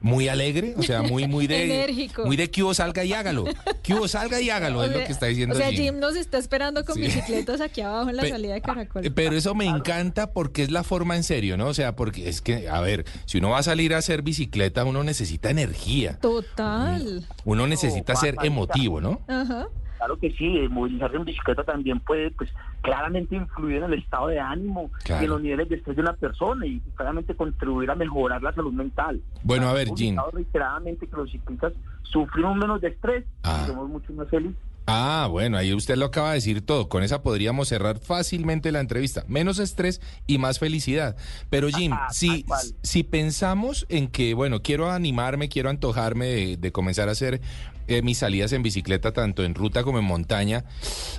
muy 0.01 0.29
alegre, 0.29 0.75
o 0.77 0.83
sea, 0.83 1.03
muy, 1.03 1.27
muy 1.27 1.47
de... 1.49 1.65
Enérgico. 1.65 2.25
Muy 2.27 2.37
de 2.37 2.51
que 2.51 2.63
hubo 2.63 2.75
salga 2.75 3.05
y 3.05 3.13
hágalo. 3.13 3.45
Que 3.83 3.95
hubo 3.95 4.09
salga 4.09 4.41
y 4.41 4.51
hágalo, 4.51 4.83
es 4.85 4.91
lo 4.93 4.99
que 4.99 5.13
está 5.13 5.27
diciendo 5.27 5.55
O 5.55 5.59
sea, 5.59 5.69
Jim. 5.71 5.77
Jim 5.85 5.99
nos 5.99 6.17
está 6.17 6.39
esperando 6.39 6.85
con 6.85 6.95
Sí. 6.97 7.03
bicicletas 7.03 7.61
aquí 7.61 7.81
abajo 7.81 8.11
en 8.11 8.17
la 8.17 8.23
Pe- 8.23 8.31
salida 8.31 8.55
de 8.55 8.61
Caracol. 8.63 9.07
Eh, 9.07 9.11
Pero 9.11 9.37
eso 9.37 9.55
me 9.55 9.67
encanta 9.67 10.33
porque 10.33 10.63
es 10.63 10.71
la 10.71 10.83
forma 10.85 11.17
en 11.17 11.23
serio, 11.23 11.57
¿no? 11.57 11.67
O 11.67 11.75
sea, 11.75 11.95
porque 11.97 12.29
es 12.29 12.41
que, 12.41 12.69
a 12.69 12.81
ver, 12.81 13.05
si 13.27 13.39
uno 13.39 13.51
va 13.51 13.59
a 13.59 13.63
salir 13.63 13.95
a 13.95 13.99
hacer 13.99 14.23
bicicleta, 14.23 14.85
uno 14.85 15.03
necesita 15.05 15.51
energía. 15.51 16.19
Total. 16.21 17.27
Uno 17.45 17.67
necesita 17.67 18.15
ser 18.17 18.35
Juanpa, 18.35 18.47
emotivo, 18.47 19.01
¿no? 19.01 19.21
Ajá. 19.29 19.69
Claro 19.99 20.19
que 20.19 20.31
sí, 20.33 20.45
eh, 20.59 20.69
movilizarse 20.69 21.17
en 21.17 21.25
bicicleta 21.25 21.65
también 21.65 21.99
puede 22.01 22.31
pues 22.31 22.51
claramente 22.83 23.37
influir 23.37 23.79
en 23.79 23.85
el 23.93 23.95
estado 23.99 24.29
de 24.29 24.39
ánimo 24.41 24.91
Claro. 25.05 25.23
y 25.23 25.25
en 25.25 25.31
los 25.31 25.41
niveles 25.43 25.69
de 25.69 25.77
estrés 25.77 25.97
de 25.97 26.03
una 26.03 26.15
persona 26.15 26.67
y 26.67 26.81
claramente 26.97 27.35
contribuir 27.35 27.91
a 27.91 27.95
mejorar 27.95 28.43
la 28.43 28.53
salud 28.53 28.73
mental. 28.73 29.21
Bueno, 29.43 29.69
a 29.69 29.73
ver, 29.73 29.89
Jim. 29.97 30.17
reiteradamente 30.33 31.07
que 31.07 31.17
los 31.17 31.31
ciclistas 31.31 31.73
sufrimos 32.03 32.57
menos 32.57 32.81
de 32.81 32.89
estrés 32.89 33.25
Ah. 33.43 33.63
y 33.65 33.67
somos 33.69 33.89
mucho 33.89 34.13
más 34.13 34.29
felices. 34.29 34.57
Ah, 34.91 35.29
bueno, 35.31 35.59
ahí 35.59 35.75
usted 35.75 35.97
lo 35.97 36.07
acaba 36.07 36.31
de 36.31 36.37
decir 36.37 36.65
todo. 36.65 36.89
Con 36.89 37.03
esa 37.03 37.23
podríamos 37.23 37.69
cerrar 37.69 37.99
fácilmente 37.99 38.73
la 38.73 38.81
entrevista. 38.81 39.23
Menos 39.29 39.59
estrés 39.59 40.01
y 40.27 40.39
más 40.39 40.59
felicidad. 40.59 41.15
Pero 41.51 41.69
Jim, 41.75 41.93
si, 42.11 42.47
si 42.83 43.03
pensamos 43.05 43.85
en 43.91 44.09
que, 44.09 44.33
bueno, 44.33 44.63
quiero 44.63 44.91
animarme, 44.91 45.51
quiero 45.51 45.69
antojarme 45.69 46.25
de, 46.27 46.57
de 46.57 46.73
comenzar 46.73 47.11
a 47.11 47.13
hacer 47.13 47.43
eh, 47.87 48.01
mis 48.01 48.17
salidas 48.17 48.53
en 48.55 48.63
bicicleta, 48.63 49.13
tanto 49.13 49.45
en 49.45 49.55
ruta 49.55 49.83
como 49.83 49.99
en 49.99 50.05
montaña, 50.07 50.65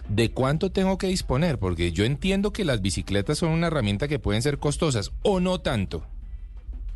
¿de 0.10 0.32
cuánto 0.32 0.72
tengo 0.72 0.98
que 0.98 1.08
disponer? 1.08 1.58
Porque 1.60 1.92
yo 1.92 2.04
entiendo 2.04 2.52
que 2.52 2.66
las 2.66 2.82
bicicletas 2.82 3.38
son 3.38 3.50
una 3.52 3.68
herramienta 3.68 4.08
que 4.08 4.20
pueden 4.20 4.42
ser 4.42 4.58
costosas 4.58 5.12
o 5.24 5.40
no 5.40 5.60
tanto. 5.60 6.04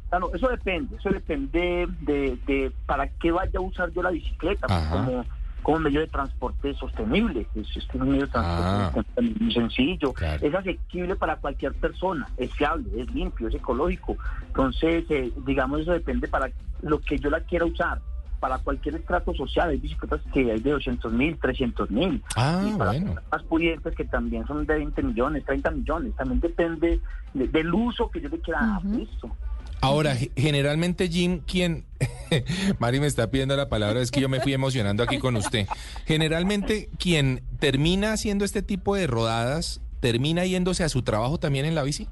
Claro, 0.10 0.32
eso 0.34 0.48
depende, 0.48 0.96
eso 0.98 1.10
depende 1.10 1.88
de, 2.02 2.38
de 2.46 2.72
para 2.86 3.08
qué 3.08 3.32
vaya 3.32 3.58
a 3.58 3.62
usar 3.62 3.92
yo 3.94 4.04
la 4.04 4.12
bicicleta, 4.12 4.68
pues, 4.68 4.84
como, 4.92 5.26
como 5.64 5.80
medio 5.80 6.02
de 6.02 6.08
transporte 6.08 6.74
sostenible. 6.76 7.48
Es, 7.56 7.68
es 7.76 7.88
un 7.96 8.10
medio 8.10 8.28
de 8.28 8.32
Ah. 8.36 8.92
transporte 8.92 9.22
muy 9.40 9.52
sencillo, 9.54 10.14
Claro. 10.14 10.46
es 10.46 10.54
asequible 10.54 11.16
para 11.16 11.38
cualquier 11.38 11.74
persona, 11.74 12.28
es 12.38 12.52
fiable, 12.54 12.90
es 12.96 13.12
limpio, 13.12 13.48
es 13.48 13.56
ecológico. 13.56 14.16
Entonces, 14.48 15.04
eh, 15.10 15.32
digamos, 15.48 15.82
eso 15.82 15.94
depende 15.94 16.28
para 16.28 16.52
lo 16.84 17.00
que 17.00 17.18
yo 17.18 17.32
la 17.32 17.40
quiera 17.40 17.66
usar. 17.66 18.00
Para 18.44 18.58
cualquier 18.58 18.96
estrato 18.96 19.34
social, 19.34 19.70
hay 19.70 19.78
bicicletas 19.78 20.20
que 20.34 20.52
hay 20.52 20.60
de 20.60 20.72
200 20.72 21.14
mil, 21.14 21.38
300 21.40 21.90
mil. 21.90 22.22
Ah, 22.36 22.62
y 22.68 22.78
para 22.78 22.92
bueno. 22.92 23.16
más 23.32 23.42
pudientes 23.44 23.96
que 23.96 24.04
también 24.04 24.46
son 24.46 24.66
de 24.66 24.74
20 24.80 25.02
millones, 25.02 25.46
30 25.46 25.72
millones. 25.72 26.14
También 26.18 26.42
depende 26.42 27.00
de- 27.34 27.48
del 27.48 27.74
uso 27.74 28.12
que 28.12 28.20
yo 28.20 28.28
le 28.28 28.40
quiera 28.42 28.60
dar. 28.60 28.86
Ujú. 28.86 28.98
Listo. 28.98 29.32
Ahora, 29.80 30.14
ge- 30.18 30.30
generalmente 30.36 31.08
Jim, 31.08 31.40
quien... 31.48 31.86
Mari 32.80 33.00
me 33.00 33.08
está 33.08 33.32
pidiendo 33.32 33.56
la 33.56 33.70
palabra, 33.70 34.02
es 34.02 34.12
que 34.12 34.20
yo 34.20 34.28
me 34.28 34.42
fui 34.42 34.52
emocionando 34.54 35.04
aquí 35.04 35.20
con 35.20 35.38
usted. 35.38 35.66
Generalmente 36.06 36.90
quien 37.00 37.44
termina 37.60 38.12
haciendo 38.12 38.44
este 38.44 38.62
tipo 38.62 38.94
de 38.98 39.08
rodadas, 39.08 39.80
termina 40.02 40.46
yéndose 40.46 40.84
a 40.84 40.90
su 40.90 41.02
trabajo 41.02 41.40
también 41.40 41.66
en 41.66 41.76
la 41.76 41.84
bici. 41.84 42.10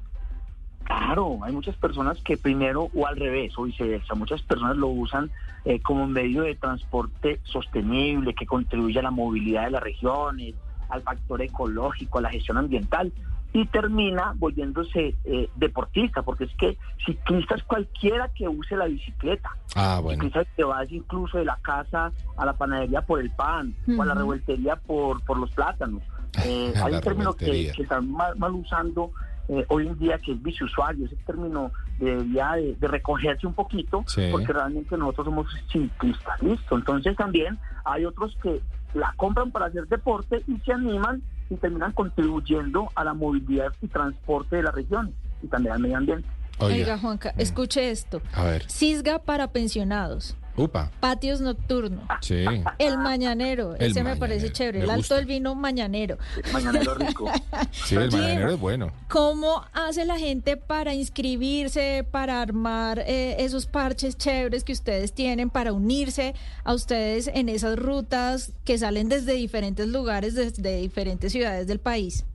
Claro, 0.84 1.40
hay 1.44 1.54
muchas 1.54 1.76
personas 1.76 2.22
que 2.24 2.38
primero 2.38 2.90
o 2.94 3.08
al 3.08 3.16
revés 3.16 3.54
o 3.58 3.64
viceversa, 3.64 4.16
muchas 4.16 4.42
personas 4.42 4.78
lo 4.78 4.88
usan 4.88 5.32
eh, 5.66 5.82
como 5.82 6.08
medio 6.08 6.44
de 6.44 6.56
transporte 6.56 7.40
sostenible 7.44 8.34
que 8.34 8.46
contribuye 8.46 9.00
a 9.00 9.04
la 9.04 9.12
movilidad 9.12 9.66
de 9.66 9.72
las 9.72 9.84
regiones, 9.84 10.56
al 10.90 11.02
factor 11.04 11.42
ecológico, 11.42 12.18
a 12.18 12.22
la 12.22 12.30
gestión 12.30 12.58
ambiental 12.58 13.12
y 13.54 13.66
termina 13.66 14.34
volviéndose 14.38 15.16
eh, 15.26 15.50
deportista, 15.56 16.22
porque 16.22 16.46
es 16.46 16.52
que 16.58 16.78
ciclista 17.06 17.56
es 17.56 17.64
cualquiera 17.64 18.30
que 18.30 18.48
use 18.48 18.78
la 18.78 18.86
bicicleta. 18.86 19.50
Ah, 19.76 20.00
bueno. 20.02 20.24
Ciclista 20.24 20.50
que 20.56 20.64
vas 20.64 20.90
incluso 20.92 21.38
de 21.38 21.46
la 21.46 21.58
casa 21.62 22.12
a 22.38 22.46
la 22.46 22.54
panadería 22.54 23.02
por 23.02 23.20
el 23.20 23.30
pan 23.32 23.76
o 23.98 24.02
a 24.02 24.06
la 24.06 24.14
revueltería 24.14 24.78
por, 24.78 25.24
por 25.26 25.38
los 25.38 25.52
plátanos. 25.52 26.02
Eh, 26.46 26.74
hay 26.82 26.94
un 26.94 27.02
término 27.02 27.34
que, 27.34 27.74
que 27.76 27.82
están 27.84 28.10
mal, 28.10 28.38
mal 28.38 28.54
usando 28.54 29.12
eh, 29.50 29.66
hoy 29.70 29.88
en 29.88 29.98
día 30.00 30.18
que 30.20 30.32
es 30.34 30.42
biciusuario. 30.42 31.06
Ese 31.06 31.16
término 31.26 31.72
debería 32.00 32.54
de, 32.54 32.76
de 32.76 32.88
recogerse 32.88 33.46
un 33.48 33.54
poquito 33.54 34.04
Sí. 34.08 34.28
porque 34.32 34.54
realmente 34.54 34.98
nosotros 34.98 35.26
somos 35.26 35.48
ciclistas. 35.72 36.42
Listo. 36.42 36.76
Entonces 36.78 37.16
también 37.16 37.58
hay 37.86 38.06
otros 38.06 38.36
que 38.42 38.62
la 38.94 39.14
compran 39.18 39.52
para 39.52 39.68
hacer 39.68 39.88
deporte 39.88 40.44
y 40.48 40.58
se 40.66 40.74
animan 40.74 41.22
y 41.50 41.56
terminan 41.56 41.92
contribuyendo 41.92 42.90
a 42.96 43.04
la 43.04 43.14
movilidad 43.14 43.74
y 43.82 43.88
transporte 43.88 44.58
de 44.58 44.64
la 44.64 44.72
región 44.72 45.14
y 45.42 45.48
también 45.48 45.74
al 45.76 45.80
medio 45.82 45.98
ambiente. 45.98 46.28
Oiga, 46.60 46.76
Oiga, 46.76 46.98
Juanca, 47.00 47.34
escuche 47.38 47.90
esto. 47.90 48.22
a 48.34 48.44
ver. 48.44 48.70
Cisga 48.70 49.20
para 49.20 49.48
pensionados, 49.52 50.38
Upa, 50.58 50.92
patios 51.00 51.42
nocturnos, 51.42 52.04
sí. 52.22 52.44
el 52.78 52.98
mañanero, 52.98 53.76
El 53.76 53.92
ese 53.92 54.04
me 54.04 54.16
parece 54.16 54.52
chévere, 54.52 54.80
me 54.80 54.84
el 54.86 54.90
alto 54.92 55.16
del 55.16 55.26
vino 55.26 55.56
mañanero. 55.56 56.18
Mañanero 56.52 56.96
rico. 56.96 57.32
Sí, 57.72 57.96
el 57.96 58.12
mañanero 58.12 58.54
es 58.54 58.60
bueno. 58.60 58.92
¿Cómo 59.08 59.66
hace 59.74 60.06
la 60.06 60.18
gente 60.18 60.58
para 60.58 60.94
inscribirse, 60.94 62.06
para 62.10 62.42
armar 62.42 63.00
eh, 63.00 63.38
esos 63.40 63.66
parches 63.66 64.18
chéveres 64.18 64.64
que 64.64 64.74
ustedes 64.74 65.14
tienen, 65.14 65.50
para 65.50 65.74
unirse 65.74 66.36
a 66.64 66.74
ustedes 66.74 67.28
en 67.34 67.50
esas 67.50 67.78
rutas 67.78 68.54
que 68.66 68.78
salen 68.78 69.10
desde 69.10 69.34
diferentes 69.34 69.88
lugares, 69.88 70.36
desde 70.36 70.78
diferentes 70.78 71.32
ciudades 71.32 71.68
del 71.68 71.80
país? 71.80 72.26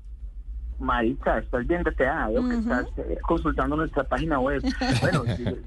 Marica, 0.79 1.39
estás 1.39 1.67
bien 1.67 1.83
deteada, 1.83 2.29
veo 2.29 2.49
que 2.49 2.57
estás 2.57 2.87
eh, 2.99 3.17
consultando 3.23 3.77
nuestra 3.77 4.05
página 4.05 4.39
web. 4.39 4.63
Bueno, 5.01 5.25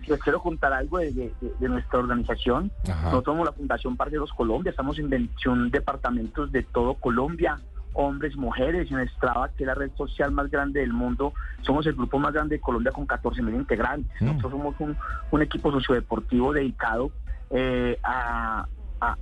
les 0.08 0.20
quiero 0.22 0.40
contar 0.42 0.72
algo 0.74 1.00
de, 1.00 1.12
de- 1.12 1.34
de 1.60 1.70
nuestra 1.70 2.00
organización. 2.00 2.72
Ajá. 2.88 3.06
Nosotros 3.06 3.34
somos 3.34 3.46
la 3.48 3.52
Fundación 3.54 3.98
Parceros 3.98 4.32
Colombia, 4.34 4.70
estamos 4.72 5.00
en 5.00 5.10
21 5.10 5.70
departamentos 5.70 6.52
de 6.52 6.64
todo 6.64 6.94
Colombia, 6.96 7.60
hombres, 7.94 8.36
mujeres, 8.38 8.92
en 8.92 9.08
Strava, 9.10 9.50
que 9.50 9.64
es 9.64 9.68
la 9.68 9.74
red 9.74 9.92
social 9.98 10.32
más 10.32 10.50
grande 10.52 10.80
del 10.82 10.94
mundo, 10.94 11.34
somos 11.64 11.86
el 11.88 11.94
grupo 11.96 12.20
más 12.20 12.34
grande 12.34 12.56
de 12.58 12.62
Colombia 12.62 12.92
con 12.92 13.06
14 13.08 13.42
mil 13.42 13.56
integrantes. 13.56 14.12
Mm. 14.22 14.26
Nosotros 14.26 14.52
somos 14.52 14.76
un, 14.80 14.96
un 15.32 15.42
equipo 15.42 15.72
sociodeportivo 15.72 16.54
dedicado 16.54 17.12
eh, 17.50 17.98
a, 18.04 18.68
a 19.02 19.18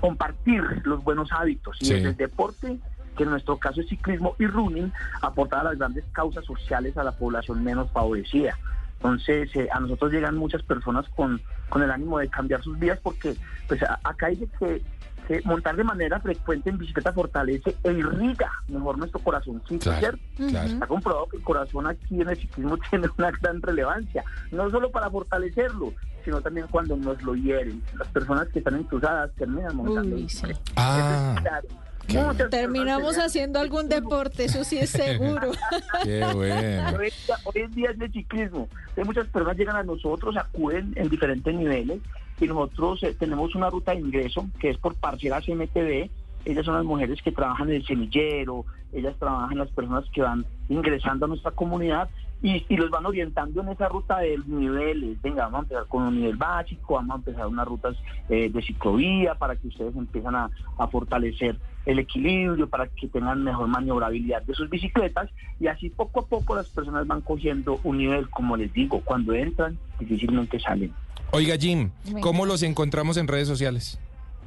compartir 0.00 0.62
los 0.84 1.02
buenos 1.04 1.30
hábitos 1.32 1.76
y 1.80 1.84
Sí. 1.86 1.94
desde 1.94 2.08
el 2.10 2.16
deporte 2.16 2.78
que 3.16 3.24
en 3.24 3.30
nuestro 3.30 3.56
caso 3.58 3.80
es 3.80 3.88
ciclismo 3.88 4.34
y 4.38 4.46
running, 4.46 4.92
aportar 5.22 5.60
a 5.60 5.64
las 5.70 5.78
grandes 5.78 6.04
causas 6.12 6.44
sociales 6.44 6.96
a 6.96 7.04
la 7.04 7.12
población 7.12 7.62
menos 7.64 7.90
favorecida. 7.90 8.56
Entonces, 8.96 9.50
eh, 9.54 9.68
a 9.72 9.80
nosotros 9.80 10.12
llegan 10.12 10.36
muchas 10.36 10.62
personas 10.62 11.06
con, 11.10 11.40
con 11.68 11.82
el 11.82 11.90
ánimo 11.90 12.18
de 12.18 12.28
cambiar 12.28 12.62
sus 12.62 12.78
vidas 12.78 12.98
porque 13.02 13.36
pues 13.68 13.82
a- 13.82 13.98
acá 14.02 14.28
dice 14.28 14.48
que, 14.58 14.82
que 15.28 15.42
montar 15.44 15.76
de 15.76 15.84
manera 15.84 16.20
frecuente 16.20 16.70
en 16.70 16.78
bicicleta 16.78 17.12
fortalece 17.12 17.76
e 17.82 17.92
irriga 17.92 18.50
mejor 18.68 18.96
nuestro 18.98 19.20
corazoncito, 19.20 19.84
Claro, 19.84 19.98
¿cierto? 20.00 20.18
claro. 20.50 20.68
Está 20.70 20.86
comprobado 20.86 21.26
que 21.28 21.36
el 21.36 21.42
corazón 21.42 21.86
aquí 21.86 22.20
en 22.20 22.28
el 22.30 22.36
ciclismo 22.36 22.78
tiene 22.90 23.08
una 23.18 23.30
gran 23.30 23.60
relevancia, 23.60 24.24
no 24.50 24.70
solo 24.70 24.90
para 24.90 25.10
fortalecerlo, 25.10 25.92
sino 26.24 26.40
también 26.40 26.66
cuando 26.70 26.96
nos 26.96 27.20
lo 27.22 27.34
hieren. 27.34 27.82
Las 27.98 28.08
personas 28.08 28.48
que 28.48 28.60
están 28.60 28.76
entusiasmadas 28.76 29.30
terminan 29.36 29.76
montando 29.76 30.16
Uy, 30.16 30.28
sí. 30.30 30.46
Ah, 30.76 31.36
Claro. 31.42 31.68
Muchas 32.08 32.50
Terminamos 32.50 33.16
haciendo 33.18 33.58
algún 33.58 33.88
deporte, 33.88 34.44
eso 34.44 34.64
sí 34.64 34.78
es 34.78 34.90
seguro. 34.90 35.52
qué 36.04 36.24
bueno. 36.32 36.98
Hoy, 36.98 37.08
en 37.08 37.12
día- 37.26 37.36
hoy 37.44 37.60
en 37.62 37.70
día 37.72 37.90
es 37.90 37.98
de 37.98 38.08
ciclismo. 38.10 38.68
Hay 38.96 39.04
muchas 39.04 39.26
personas 39.28 39.56
llegan 39.56 39.76
a 39.76 39.82
nosotros, 39.82 40.36
acuden 40.36 40.92
en 40.96 41.08
diferentes 41.08 41.54
niveles 41.54 41.98
y 42.40 42.46
nosotros 42.46 43.02
eh, 43.02 43.14
tenemos 43.18 43.54
una 43.54 43.70
ruta 43.70 43.92
de 43.92 44.00
ingreso 44.00 44.46
que 44.60 44.70
es 44.70 44.78
por 44.78 44.94
parcelas 44.94 45.48
MTV. 45.48 46.08
Ellas 46.44 46.64
son 46.64 46.74
las 46.74 46.84
mujeres 46.84 47.22
que 47.22 47.32
trabajan 47.32 47.70
en 47.70 47.76
el 47.76 47.86
semillero, 47.86 48.64
ellas 48.92 49.14
trabajan 49.18 49.56
las 49.58 49.70
personas 49.70 50.04
que 50.12 50.20
van 50.22 50.44
ingresando 50.68 51.24
a 51.24 51.28
nuestra 51.28 51.50
comunidad 51.52 52.08
y, 52.42 52.64
y 52.68 52.76
los 52.76 52.90
van 52.90 53.06
orientando 53.06 53.62
en 53.62 53.68
esa 53.68 53.88
ruta 53.88 54.18
de 54.18 54.38
niveles. 54.46 55.20
Venga, 55.22 55.44
vamos 55.44 55.60
a 55.60 55.62
empezar 55.62 55.86
con 55.86 56.02
un 56.02 56.16
nivel 56.16 56.36
básico, 56.36 56.94
vamos 56.94 57.14
a 57.14 57.18
empezar 57.18 57.46
unas 57.46 57.66
rutas 57.66 57.96
eh, 58.28 58.50
de 58.50 58.62
ciclovía 58.62 59.34
para 59.34 59.56
que 59.56 59.68
ustedes 59.68 59.96
empiezan 59.96 60.34
a, 60.34 60.50
a 60.78 60.86
fortalecer 60.88 61.56
el 61.86 61.98
equilibrio, 61.98 62.68
para 62.68 62.86
que 62.88 63.08
tengan 63.08 63.42
mejor 63.44 63.68
maniobrabilidad 63.68 64.42
de 64.42 64.54
sus 64.54 64.70
bicicletas 64.70 65.30
y 65.60 65.66
así 65.66 65.90
poco 65.90 66.20
a 66.20 66.26
poco 66.26 66.54
las 66.54 66.68
personas 66.68 67.06
van 67.06 67.20
cogiendo 67.20 67.78
un 67.84 67.98
nivel, 67.98 68.28
como 68.30 68.56
les 68.56 68.72
digo, 68.72 69.00
cuando 69.04 69.34
entran 69.34 69.78
difícilmente 69.98 70.58
salen. 70.60 70.92
Oiga, 71.30 71.56
Jim. 71.56 71.90
¿cómo 72.20 72.46
los 72.46 72.62
encontramos 72.62 73.16
en 73.16 73.28
redes 73.28 73.48
sociales? 73.48 73.98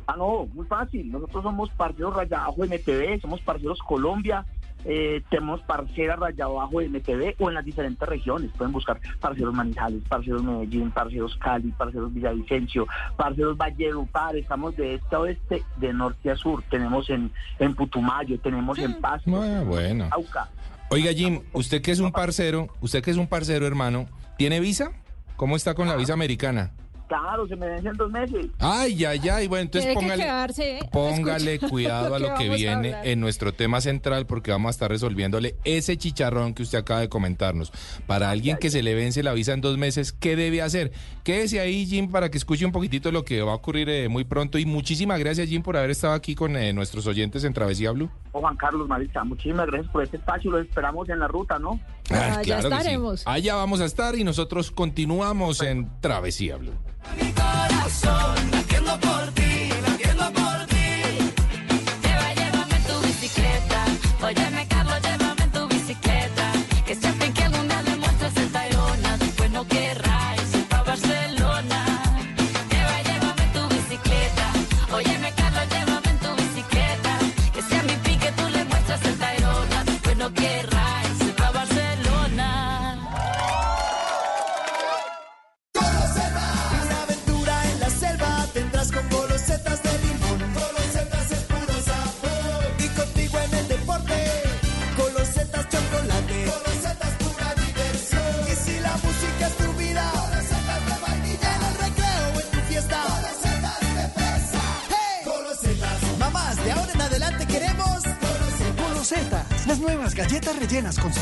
Ah, 0.08 0.15
no, 0.17 0.47
muy 0.54 0.65
fácil. 0.65 1.12
Nosotros 1.12 1.43
somos 1.43 1.69
parceros 1.71 2.15
raya 2.15 2.43
abajo 2.43 2.65
de 2.65 2.78
MTV, 2.78 3.21
somos 3.21 3.41
parceros 3.41 3.80
Colombia, 3.80 4.45
eh, 4.89 5.21
tenemos 5.30 5.62
parcera 5.63 6.15
raya 6.15 6.45
abajo 6.45 6.80
de 6.80 6.88
MTV 6.88 7.36
o 7.39 7.50
en 7.50 7.56
las 7.56 7.65
diferentes 7.65 8.08
regiones. 8.08 8.52
Pueden 8.58 8.71
buscar 8.71 9.00
parceros 9.19 9.54
Manizales, 9.54 10.02
parceros 10.08 10.41
Medellín, 10.43 10.91
parceros 10.91 11.36
Cali, 11.38 11.71
parceros 11.71 12.13
Villavicencio, 12.13 12.88
parceros 13.17 13.58
Valledupar. 13.58 14.38
Estamos 14.38 14.78
de 14.78 14.95
este 14.95 15.15
a 15.15 15.19
oeste, 15.19 15.63
de 15.76 15.91
norte 15.91 16.32
a 16.32 16.38
sur. 16.38 16.63
Tenemos 16.69 17.10
en, 17.10 17.32
en 17.60 17.76
Putumayo, 17.76 18.39
tenemos 18.39 18.80
en 18.80 19.00
Pasto, 19.02 19.30
Ah, 19.43 19.62
bueno. 19.65 20.08
Auca. 20.12 20.50
Oiga, 20.89 21.12
Jim, 21.12 21.41
usted 21.52 21.82
que 21.82 21.91
es 21.91 22.00
un 22.00 22.13
parcero, 22.13 22.69
usted 22.80 23.04
que 23.04 23.12
es 23.12 23.17
un 23.17 23.28
parcero, 23.28 23.67
hermano, 23.67 24.08
¿tiene 24.38 24.62
visa? 24.62 24.93
¿Cómo 25.36 25.58
está 25.58 25.73
con 25.73 25.89
la 25.89 25.97
visa 25.97 26.13
americana? 26.13 26.71
Claro, 27.07 27.47
se 27.47 27.55
me 27.55 27.67
vencen 27.67 27.93
dos 27.93 28.11
meses. 28.11 28.47
Ay, 28.59 29.05
ay, 29.05 29.21
ay. 29.29 29.47
Bueno, 29.47 29.63
entonces 29.63 29.89
Tiene 29.89 29.93
que 29.93 30.05
póngale, 30.05 30.23
quedarse, 30.23 30.77
¿eh? 30.77 30.89
póngale 30.91 31.53
Escucha 31.53 31.69
cuidado 31.71 32.15
a 32.15 32.19
lo 32.19 32.33
que 32.35 32.49
viene 32.49 32.95
en 33.03 33.19
nuestro 33.21 33.53
tema 33.53 33.79
central 33.79 34.25
porque 34.25 34.51
vamos 34.51 34.69
a 34.69 34.71
estar 34.71 34.91
resolviéndole 34.91 35.55
ese 35.63 35.97
chicharrón 35.97 36.53
que 36.53 36.63
usted 36.63 36.79
acaba 36.79 36.99
de 36.99 37.09
comentarnos. 37.09 37.71
Para 38.07 38.29
alguien 38.29 38.57
que 38.57 38.69
se 38.69 38.83
le 38.83 38.93
vence 38.93 39.23
la 39.23 39.33
visa 39.33 39.53
en 39.53 39.61
dos 39.61 39.77
meses, 39.77 40.11
¿qué 40.11 40.35
debe 40.35 40.61
hacer? 40.61 40.91
Quédese 41.23 41.61
ahí, 41.61 41.85
Jim, 41.85 42.11
para 42.11 42.29
que 42.29 42.37
escuche 42.37 42.65
un 42.65 42.71
poquitito 42.73 43.11
lo 43.11 43.23
que 43.23 43.41
va 43.41 43.53
a 43.53 43.55
ocurrir 43.55 43.89
eh, 43.89 44.09
muy 44.09 44.25
pronto. 44.25 44.57
Y 44.57 44.65
muchísimas 44.65 45.19
gracias, 45.19 45.47
Jim, 45.47 45.61
por 45.61 45.77
haber 45.77 45.91
estado 45.91 46.13
aquí 46.13 46.35
con 46.35 46.57
eh, 46.57 46.73
nuestros 46.73 47.07
oyentes 47.07 47.43
en 47.45 47.53
Travesía 47.53 47.91
Blue. 47.91 48.09
O 48.33 48.41
Juan 48.41 48.57
Carlos 48.57 48.87
Maritza, 48.87 49.23
muchísimas 49.23 49.67
gracias 49.67 49.91
por 49.91 50.03
este 50.03 50.17
espacio. 50.17 50.51
Los 50.51 50.65
esperamos 50.65 51.07
en 51.09 51.19
la 51.19 51.27
ruta, 51.27 51.57
¿no? 51.57 51.79
Ah, 52.09 52.41
ya 52.43 52.59
claro 52.59 52.69
que 52.69 52.75
sí. 52.75 52.81
estaremos. 52.81 53.23
Allá 53.25 53.55
vamos 53.55 53.81
a 53.81 53.85
estar 53.85 54.15
y 54.15 54.23
nosotros 54.23 54.71
continuamos 54.71 55.61
en 55.61 55.89
Travesía 56.01 56.57
Blue. 56.57 56.73
Mi 57.19 57.31
corazón, 57.33 58.51
latiendo 58.51 58.99
por 58.99 59.37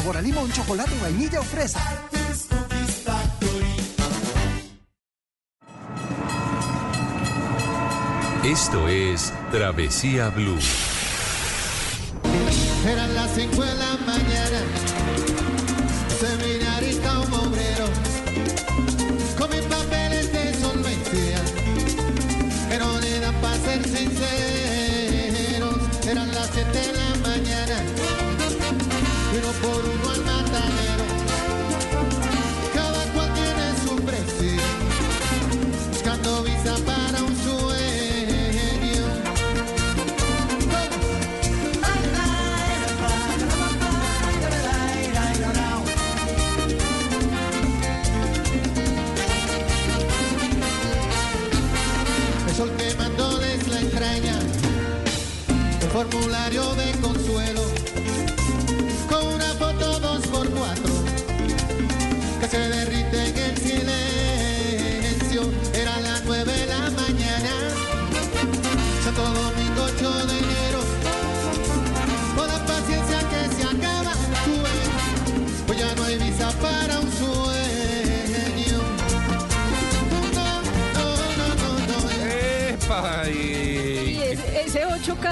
sabor 0.06 0.18
a 0.18 0.22
limón, 0.22 0.52
chocolate, 0.52 0.92
vainilla 1.02 1.40
o 1.40 1.44
fresa. 1.44 1.82
Esto 8.44 8.88
es 8.88 9.34
Travesía 9.52 10.30
Blue. 10.30 10.60
Eran 12.88 13.16
las 13.16 13.32
5 13.34 13.64
de 13.64 13.76
la 13.76 13.98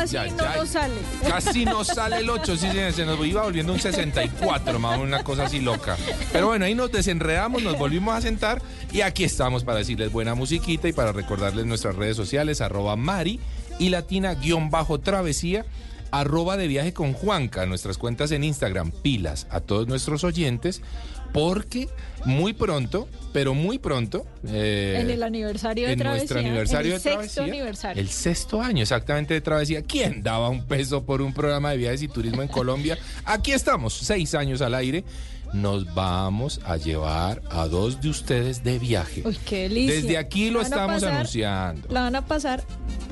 casi 0.03 0.13
Ya, 0.13 0.25
no 0.27 0.37
ya. 0.37 0.55
nos 0.57 0.69
sale. 0.69 0.95
Casi 1.27 1.65
nos 1.65 1.87
sale 1.95 2.17
el 2.17 2.29
8, 2.29 2.57
sí, 2.57 2.67
se 2.93 3.05
nos 3.05 3.25
iba 3.25 3.43
volviendo 3.43 3.73
un 3.73 3.79
64, 3.79 4.79
más 4.79 4.99
una 4.99 5.23
cosa 5.23 5.45
así 5.45 5.59
loca. 5.59 5.97
Pero 6.31 6.47
bueno, 6.47 6.65
ahí 6.65 6.75
nos 6.75 6.91
desenredamos, 6.91 7.63
nos 7.63 7.77
volvimos 7.77 8.15
a 8.15 8.21
sentar 8.21 8.61
y 8.91 9.01
aquí 9.01 9.23
estamos 9.23 9.63
para 9.63 9.79
decirles 9.79 10.11
buena 10.11 10.35
musiquita 10.35 10.87
y 10.87 10.93
para 10.93 11.11
recordarles 11.11 11.65
nuestras 11.65 11.95
redes 11.95 12.15
sociales, 12.17 12.61
arroba 12.61 12.95
Mari 12.95 13.39
y 13.79 13.89
Latina 13.89 14.35
guion 14.35 14.69
bajo 14.69 14.99
travesía, 14.99 15.65
arroba 16.11 16.57
de 16.57 16.67
viaje 16.67 16.93
con 16.93 17.13
Juanca, 17.13 17.65
nuestras 17.65 17.97
cuentas 17.97 18.31
en 18.31 18.43
Instagram, 18.43 18.91
pilas 18.91 19.47
a 19.49 19.61
todos 19.61 19.87
nuestros 19.87 20.23
oyentes, 20.23 20.81
porque 21.33 21.89
muy 22.25 22.53
pronto, 22.53 23.09
pero 23.33 23.53
muy 23.53 23.79
pronto... 23.79 24.25
eh, 24.47 24.99
en 25.01 25.09
el 25.09 25.23
aniversario 25.23 25.87
de 25.87 25.93
en 25.93 25.99
Travesía. 25.99 26.19
nuestro 26.19 26.39
aniversario 26.39 26.91
en 26.91 26.95
el 26.95 27.03
de 27.03 27.09
sexto 27.09 27.33
Travesía. 27.33 27.43
aniversario. 27.43 28.01
El 28.01 28.09
sexto 28.09 28.61
año 28.61 28.81
exactamente 28.83 29.33
de 29.33 29.41
Travesía. 29.41 29.81
¿Quién 29.81 30.21
daba 30.23 30.49
un 30.49 30.65
peso 30.65 31.03
por 31.03 31.21
un 31.21 31.33
programa 31.33 31.71
de 31.71 31.77
viajes 31.77 32.01
y 32.03 32.07
turismo 32.07 32.41
en 32.41 32.47
Colombia? 32.47 32.97
Aquí 33.25 33.51
estamos, 33.51 33.93
seis 33.93 34.33
años 34.35 34.61
al 34.61 34.75
aire. 34.75 35.03
Nos 35.53 35.93
vamos 35.93 36.59
a 36.65 36.77
llevar 36.77 37.41
a 37.51 37.67
dos 37.67 38.01
de 38.01 38.09
ustedes 38.09 38.63
de 38.63 38.79
viaje. 38.79 39.21
Uy, 39.25 39.37
qué 39.45 39.69
delicia. 39.69 39.95
Desde 39.95 40.17
aquí 40.17 40.49
lo 40.49 40.61
estamos 40.61 40.95
pasar- 41.03 41.13
anunciando. 41.13 41.87
La 41.91 42.01
van 42.01 42.15
a 42.15 42.25
pasar 42.25 42.63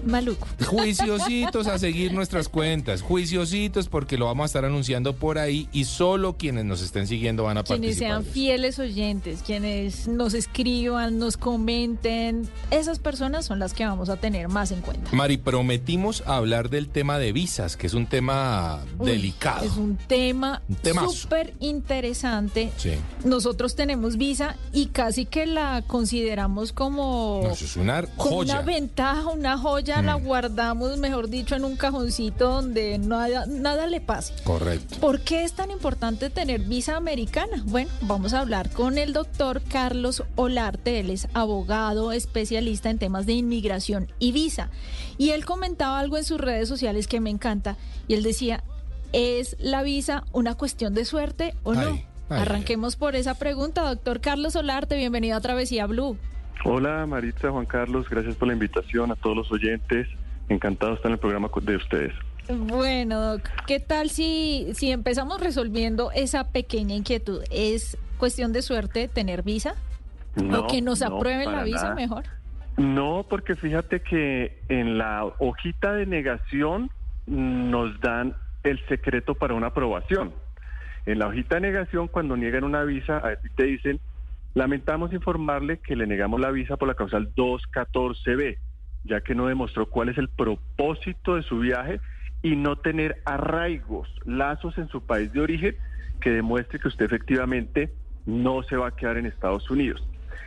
maluco. 0.05 0.47
Juiciositos 0.65 1.67
a 1.67 1.77
seguir 1.77 2.11
nuestras 2.13 2.49
cuentas, 2.49 3.03
juiciositos 3.03 3.87
porque 3.87 4.17
lo 4.17 4.25
vamos 4.25 4.43
a 4.43 4.45
estar 4.47 4.65
anunciando 4.65 5.15
por 5.15 5.37
ahí 5.37 5.69
y 5.71 5.83
solo 5.85 6.37
quienes 6.37 6.65
nos 6.65 6.81
estén 6.81 7.05
siguiendo 7.05 7.43
van 7.43 7.59
a 7.59 7.63
Quienes 7.63 7.97
participar. 7.97 8.23
sean 8.23 8.25
fieles 8.25 8.79
oyentes, 8.79 9.43
quienes 9.45 10.07
nos 10.07 10.33
escriban, 10.33 11.19
nos 11.19 11.37
comenten, 11.37 12.49
esas 12.71 12.97
personas 12.97 13.45
son 13.45 13.59
las 13.59 13.73
que 13.73 13.85
vamos 13.85 14.09
a 14.09 14.17
tener 14.17 14.47
más 14.47 14.71
en 14.71 14.81
cuenta. 14.81 15.11
Mari, 15.13 15.37
prometimos 15.37 16.23
hablar 16.25 16.71
del 16.71 16.89
tema 16.89 17.19
de 17.19 17.31
visas, 17.31 17.77
que 17.77 17.85
es 17.85 17.93
un 17.93 18.07
tema 18.07 18.79
Uy, 18.97 19.11
delicado. 19.11 19.63
Es 19.65 19.77
un 19.77 19.97
tema 19.97 20.63
Un 20.67 21.13
súper 21.13 21.53
interesante. 21.59 22.30
Sí. 22.77 22.93
Nosotros 23.25 23.75
tenemos 23.75 24.17
visa 24.17 24.55
y 24.73 24.87
casi 24.87 25.25
que 25.25 25.45
la 25.45 25.83
consideramos 25.85 26.73
como, 26.73 27.41
No, 27.43 27.49
eso 27.51 27.65
es 27.65 27.75
una 27.75 28.03
como 28.03 28.37
joya. 28.37 28.53
una 28.55 28.61
ventaja, 28.63 29.27
una 29.29 29.57
joya, 29.57 30.01
la 30.01 30.17
Mm. 30.17 30.23
guardamos, 30.23 30.97
mejor 30.97 31.29
dicho, 31.29 31.55
en 31.55 31.65
un 31.65 31.75
cajoncito 31.75 32.49
donde 32.49 32.97
nada, 32.97 33.45
nada 33.47 33.87
le 33.87 34.01
pase. 34.01 34.33
Correcto. 34.43 34.95
¿Por 34.99 35.21
qué 35.21 35.43
es 35.43 35.53
tan 35.53 35.71
importante 35.71 36.29
tener 36.29 36.61
visa 36.61 36.95
americana? 36.97 37.61
Bueno, 37.65 37.89
vamos 38.01 38.33
a 38.33 38.39
hablar 38.39 38.69
con 38.71 38.97
el 38.97 39.13
doctor 39.13 39.61
Carlos 39.69 40.23
Olarte, 40.35 40.99
él 40.99 41.09
es 41.09 41.27
abogado 41.33 42.11
especialista 42.11 42.89
en 42.89 42.97
temas 42.99 43.25
de 43.25 43.33
inmigración 43.33 44.07
y 44.19 44.31
visa. 44.31 44.69
Y 45.17 45.31
él 45.31 45.45
comentaba 45.45 45.99
algo 45.99 46.17
en 46.17 46.23
sus 46.23 46.39
redes 46.39 46.67
sociales 46.69 47.07
que 47.07 47.19
me 47.19 47.29
encanta, 47.29 47.77
y 48.07 48.13
él 48.15 48.23
decía, 48.23 48.63
¿es 49.13 49.55
la 49.59 49.83
visa 49.83 50.23
una 50.31 50.55
cuestión 50.55 50.93
de 50.93 51.05
suerte 51.05 51.53
o 51.63 51.73
no? 51.73 51.81
Ay, 51.81 52.05
ay, 52.31 52.41
Arranquemos 52.41 52.95
por 52.95 53.15
esa 53.15 53.37
pregunta, 53.37 53.81
doctor 53.81 54.21
Carlos 54.21 54.55
Olarte, 54.55 54.95
bienvenido 54.95 55.37
a 55.37 55.41
Travesía 55.41 55.85
Blue. 55.87 56.17
Hola 56.63 57.05
Maritza, 57.05 57.51
Juan 57.51 57.65
Carlos, 57.65 58.09
gracias 58.09 58.35
por 58.35 58.47
la 58.47 58.53
invitación 58.53 59.11
a 59.11 59.15
todos 59.15 59.35
los 59.35 59.51
oyentes. 59.51 60.07
Encantado 60.49 60.91
de 60.91 60.95
estar 60.97 61.09
en 61.09 61.13
el 61.13 61.19
programa 61.19 61.49
de 61.61 61.75
ustedes. 61.75 62.13
Bueno, 62.49 63.21
doc, 63.21 63.41
¿qué 63.67 63.79
tal 63.79 64.09
si, 64.09 64.67
si 64.73 64.91
empezamos 64.91 65.39
resolviendo 65.39 66.11
esa 66.11 66.51
pequeña 66.51 66.95
inquietud? 66.95 67.43
¿Es 67.51 67.97
cuestión 68.17 68.51
de 68.51 68.61
suerte 68.61 69.07
tener 69.07 69.43
visa? 69.43 69.75
No, 70.35 70.61
¿O 70.61 70.67
que 70.67 70.81
nos 70.81 71.01
no, 71.01 71.17
aprueben 71.17 71.51
la 71.51 71.63
visa 71.63 71.83
nada. 71.83 71.95
mejor? 71.95 72.25
No, 72.77 73.25
porque 73.29 73.55
fíjate 73.55 74.01
que 74.01 74.61
en 74.69 74.97
la 74.97 75.25
hojita 75.39 75.93
de 75.93 76.05
negación 76.05 76.89
nos 77.27 77.99
dan 78.01 78.35
el 78.63 78.85
secreto 78.87 79.35
para 79.35 79.53
una 79.53 79.67
aprobación. 79.67 80.33
En 81.05 81.19
la 81.19 81.27
hojita 81.27 81.55
de 81.55 81.61
negación, 81.61 82.07
cuando 82.07 82.37
niegan 82.37 82.63
una 82.63 82.83
visa, 82.83 83.17
a 83.17 83.35
ti 83.35 83.49
te 83.55 83.63
dicen 83.63 83.99
Lamentamos 84.53 85.13
informarle 85.13 85.77
que 85.77 85.95
le 85.95 86.05
negamos 86.05 86.41
la 86.41 86.51
visa 86.51 86.75
por 86.75 86.89
la 86.89 86.95
causal 86.95 87.33
214B, 87.35 88.57
ya 89.05 89.21
que 89.21 89.33
no 89.33 89.47
demostró 89.47 89.89
cuál 89.89 90.09
es 90.09 90.17
el 90.17 90.27
propósito 90.27 91.35
de 91.35 91.43
su 91.43 91.59
viaje 91.59 92.01
y 92.41 92.57
no 92.57 92.75
tener 92.75 93.21
arraigos, 93.23 94.09
lazos 94.25 94.77
en 94.77 94.89
su 94.89 95.05
país 95.05 95.31
de 95.31 95.39
origen 95.39 95.75
que 96.19 96.31
demuestre 96.31 96.79
que 96.79 96.89
usted 96.89 97.05
efectivamente 97.05 97.93
no 98.25 98.61
se 98.63 98.75
va 98.75 98.87
a 98.87 98.95
quedar 98.95 99.17
en 99.17 99.25
Estados 99.25 99.69
Unidos. 99.71 100.05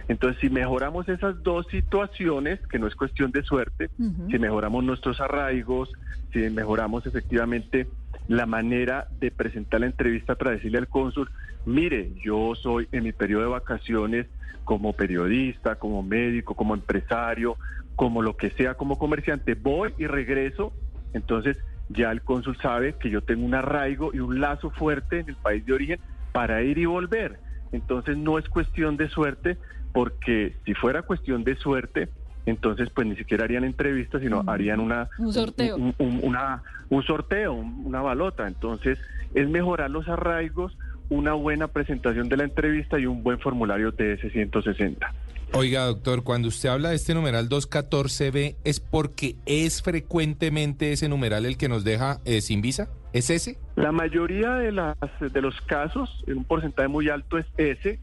Entonces, 0.08 0.40
si 0.40 0.50
mejoramos 0.50 1.08
esas 1.08 1.42
dos 1.42 1.66
situaciones, 1.70 2.60
que 2.68 2.78
no 2.78 2.86
es 2.86 2.94
cuestión 2.94 3.30
de 3.30 3.42
suerte, 3.42 3.90
si 4.30 4.38
mejoramos 4.38 4.84
nuestros 4.84 5.20
arraigos, 5.20 5.90
si 6.32 6.50
mejoramos 6.50 7.06
efectivamente 7.06 7.86
la 8.28 8.46
manera 8.46 9.06
de 9.20 9.30
presentar 9.30 9.80
la 9.80 9.86
entrevista 9.86 10.34
para 10.34 10.52
decirle 10.52 10.78
al 10.78 10.88
cónsul, 10.88 11.30
mire, 11.64 12.12
yo 12.22 12.54
soy 12.54 12.88
en 12.92 13.04
mi 13.04 13.12
periodo 13.12 13.42
de 13.42 13.48
vacaciones 13.48 14.26
como 14.64 14.92
periodista, 14.92 15.76
como 15.76 16.02
médico, 16.02 16.54
como 16.54 16.74
empresario, 16.74 17.56
como 17.94 18.22
lo 18.22 18.36
que 18.36 18.50
sea, 18.50 18.74
como 18.74 18.98
comerciante, 18.98 19.54
voy 19.54 19.94
y 19.98 20.06
regreso, 20.06 20.72
entonces 21.12 21.56
ya 21.88 22.10
el 22.10 22.22
cónsul 22.22 22.56
sabe 22.58 22.94
que 22.94 23.10
yo 23.10 23.22
tengo 23.22 23.44
un 23.44 23.54
arraigo 23.54 24.10
y 24.12 24.20
un 24.20 24.40
lazo 24.40 24.70
fuerte 24.70 25.20
en 25.20 25.28
el 25.28 25.36
país 25.36 25.64
de 25.66 25.74
origen 25.74 26.00
para 26.32 26.62
ir 26.62 26.78
y 26.78 26.86
volver. 26.86 27.38
Entonces 27.72 28.16
no 28.16 28.38
es 28.38 28.48
cuestión 28.48 28.96
de 28.96 29.08
suerte, 29.08 29.58
porque 29.94 30.56
si 30.66 30.74
fuera 30.74 31.00
cuestión 31.02 31.44
de 31.44 31.56
suerte, 31.56 32.08
entonces 32.44 32.90
pues 32.94 33.06
ni 33.06 33.16
siquiera 33.16 33.44
harían 33.44 33.64
entrevistas, 33.64 34.20
sino 34.20 34.42
harían 34.46 34.80
una 34.80 35.08
Un 35.18 35.32
sorteo. 35.32 35.76
un, 35.76 35.94
un- 35.98 36.20
una, 36.22 36.62
un 36.90 37.02
sorteo, 37.04 37.54
un- 37.54 37.86
una 37.86 38.02
balota. 38.02 38.46
Entonces 38.46 38.98
es 39.32 39.48
mejorar 39.48 39.90
los 39.90 40.06
arraigos, 40.08 40.76
una 41.08 41.32
buena 41.32 41.68
presentación 41.68 42.28
de 42.28 42.36
la 42.36 42.44
entrevista 42.44 42.98
y 42.98 43.06
un 43.06 43.22
buen 43.22 43.38
formulario 43.38 43.92
TS-160. 43.94 44.96
Oiga, 45.52 45.84
doctor, 45.84 46.24
cuando 46.24 46.48
usted 46.48 46.68
habla 46.68 46.88
de 46.90 46.96
este 46.96 47.14
numeral 47.14 47.48
214B, 47.48 48.56
¿es 48.64 48.80
porque 48.80 49.36
es 49.46 49.82
frecuentemente 49.82 50.92
ese 50.92 51.08
numeral 51.08 51.46
el 51.46 51.56
que 51.56 51.68
nos 51.68 51.84
deja 51.84 52.18
eh, 52.24 52.40
sin 52.40 52.60
visa? 52.60 52.88
¿Es 53.12 53.30
ese? 53.30 53.56
La 53.76 53.92
mayoría 53.92 54.56
de, 54.56 54.72
las, 54.72 54.96
de 55.20 55.40
los 55.40 55.60
casos, 55.60 56.10
en 56.26 56.38
un 56.38 56.44
porcentaje 56.44 56.88
muy 56.88 57.08
alto, 57.08 57.38
es 57.38 57.46
ese, 57.56 58.00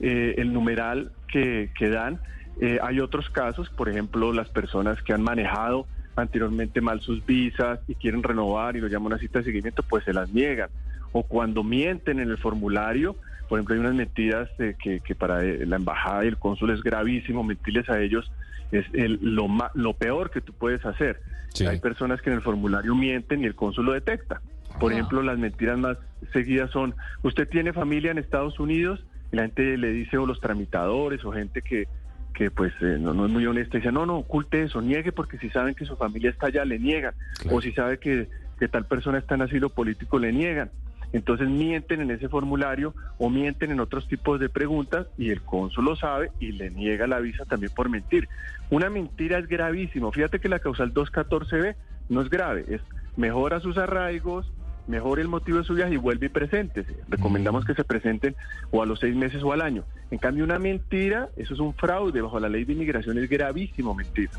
eh, 0.00 0.34
el 0.38 0.52
numeral 0.52 1.12
que, 1.30 1.70
que 1.78 1.88
dan. 1.90 2.18
Eh, 2.60 2.78
hay 2.82 2.98
otros 3.00 3.30
casos, 3.30 3.68
por 3.70 3.88
ejemplo, 3.88 4.32
las 4.32 4.48
personas 4.48 5.00
que 5.02 5.12
han 5.12 5.22
manejado 5.22 5.86
anteriormente 6.16 6.80
mal 6.80 7.00
sus 7.00 7.24
visas 7.24 7.78
y 7.86 7.94
quieren 7.94 8.22
renovar 8.22 8.76
y 8.76 8.80
lo 8.80 8.88
llaman 8.88 9.08
una 9.12 9.18
cita 9.18 9.38
de 9.38 9.44
seguimiento, 9.44 9.82
pues 9.84 10.04
se 10.04 10.12
las 10.12 10.30
niegan. 10.32 10.68
O 11.12 11.22
cuando 11.22 11.62
mienten 11.62 12.18
en 12.18 12.28
el 12.30 12.38
formulario, 12.38 13.14
por 13.48 13.58
ejemplo, 13.58 13.74
hay 13.76 13.80
unas 13.80 13.94
mentiras 13.94 14.48
eh, 14.58 14.74
que, 14.82 15.00
que 15.00 15.14
para 15.14 15.44
eh, 15.44 15.64
la 15.64 15.76
embajada 15.76 16.24
y 16.24 16.28
el 16.28 16.36
cónsul 16.36 16.70
es 16.70 16.82
gravísimo, 16.82 17.44
mentirles 17.44 17.88
a 17.88 18.00
ellos 18.00 18.30
es 18.72 18.84
el- 18.92 19.18
lo, 19.22 19.48
ma- 19.48 19.70
lo 19.74 19.94
peor 19.94 20.30
que 20.30 20.40
tú 20.42 20.52
puedes 20.52 20.84
hacer. 20.84 21.20
Sí. 21.54 21.64
Hay 21.64 21.78
personas 21.78 22.20
que 22.20 22.28
en 22.30 22.36
el 22.36 22.42
formulario 22.42 22.94
mienten 22.94 23.42
y 23.42 23.46
el 23.46 23.54
cónsul 23.54 23.86
lo 23.86 23.92
detecta. 23.92 24.42
Por 24.80 24.92
Ah. 24.92 24.96
ejemplo, 24.96 25.22
las 25.22 25.38
mentiras 25.38 25.78
más 25.78 25.96
seguidas 26.32 26.70
son, 26.72 26.94
usted 27.22 27.48
tiene 27.48 27.72
familia 27.72 28.10
en 28.10 28.18
Estados 28.18 28.58
Unidos, 28.60 29.00
y 29.32 29.36
la 29.36 29.42
gente 29.42 29.76
le 29.76 29.92
dice, 29.92 30.18
o 30.18 30.26
los 30.26 30.40
tramitadores, 30.40 31.24
o 31.24 31.32
gente 31.32 31.62
que, 31.62 31.88
que 32.34 32.50
pues 32.50 32.72
eh, 32.80 32.96
no, 32.98 33.12
no 33.14 33.26
es 33.26 33.32
muy 33.32 33.46
honesta, 33.46 33.78
dice, 33.78 33.92
no, 33.92 34.06
no, 34.06 34.18
oculte 34.18 34.62
eso, 34.62 34.80
niegue, 34.80 35.12
porque 35.12 35.38
si 35.38 35.50
saben 35.50 35.74
que 35.74 35.84
su 35.84 35.96
familia 35.96 36.30
está 36.30 36.46
allá, 36.46 36.64
le 36.64 36.78
niegan. 36.78 37.14
Claro. 37.40 37.56
O 37.56 37.60
si 37.60 37.72
sabe 37.72 37.98
que, 37.98 38.28
que 38.58 38.68
tal 38.68 38.86
persona 38.86 39.18
está 39.18 39.34
en 39.34 39.42
asilo 39.42 39.70
político, 39.70 40.18
le 40.18 40.32
niegan. 40.32 40.70
Entonces 41.12 41.48
mienten 41.48 42.02
en 42.02 42.10
ese 42.10 42.28
formulario 42.28 42.94
o 43.16 43.30
mienten 43.30 43.70
en 43.70 43.80
otros 43.80 44.06
tipos 44.08 44.38
de 44.40 44.48
preguntas 44.48 45.06
y 45.16 45.30
el 45.30 45.40
cónsul 45.40 45.86
lo 45.86 45.96
sabe 45.96 46.30
y 46.38 46.52
le 46.52 46.70
niega 46.70 47.06
la 47.06 47.18
visa 47.18 47.44
también 47.46 47.72
por 47.74 47.88
mentir. 47.88 48.28
Una 48.70 48.90
mentira 48.90 49.38
es 49.38 49.48
gravísimo. 49.48 50.12
Fíjate 50.12 50.38
que 50.38 50.50
la 50.50 50.58
causal 50.58 50.92
214B 50.92 51.76
no 52.10 52.20
es 52.20 52.28
grave, 52.28 52.64
es 52.68 52.82
mejora 53.16 53.60
sus 53.60 53.78
arraigos, 53.78 54.52
mejora 54.88 55.22
el 55.22 55.28
motivo 55.28 55.58
de 55.58 55.64
su 55.64 55.74
viaje 55.74 55.94
y 55.94 55.96
vuelve 55.98 56.26
y 56.26 56.28
preséntese. 56.30 56.96
Recomendamos 57.08 57.64
que 57.64 57.74
se 57.74 57.84
presenten 57.84 58.34
o 58.72 58.82
a 58.82 58.86
los 58.86 58.98
seis 58.98 59.14
meses 59.14 59.42
o 59.44 59.52
al 59.52 59.60
año. 59.60 59.84
En 60.10 60.18
cambio, 60.18 60.42
una 60.44 60.58
mentira, 60.58 61.28
eso 61.36 61.54
es 61.54 61.60
un 61.60 61.74
fraude. 61.74 62.20
Bajo 62.22 62.40
la 62.40 62.48
ley 62.48 62.64
de 62.64 62.72
inmigración 62.72 63.18
es 63.18 63.28
gravísimo 63.28 63.94
mentir. 63.94 64.30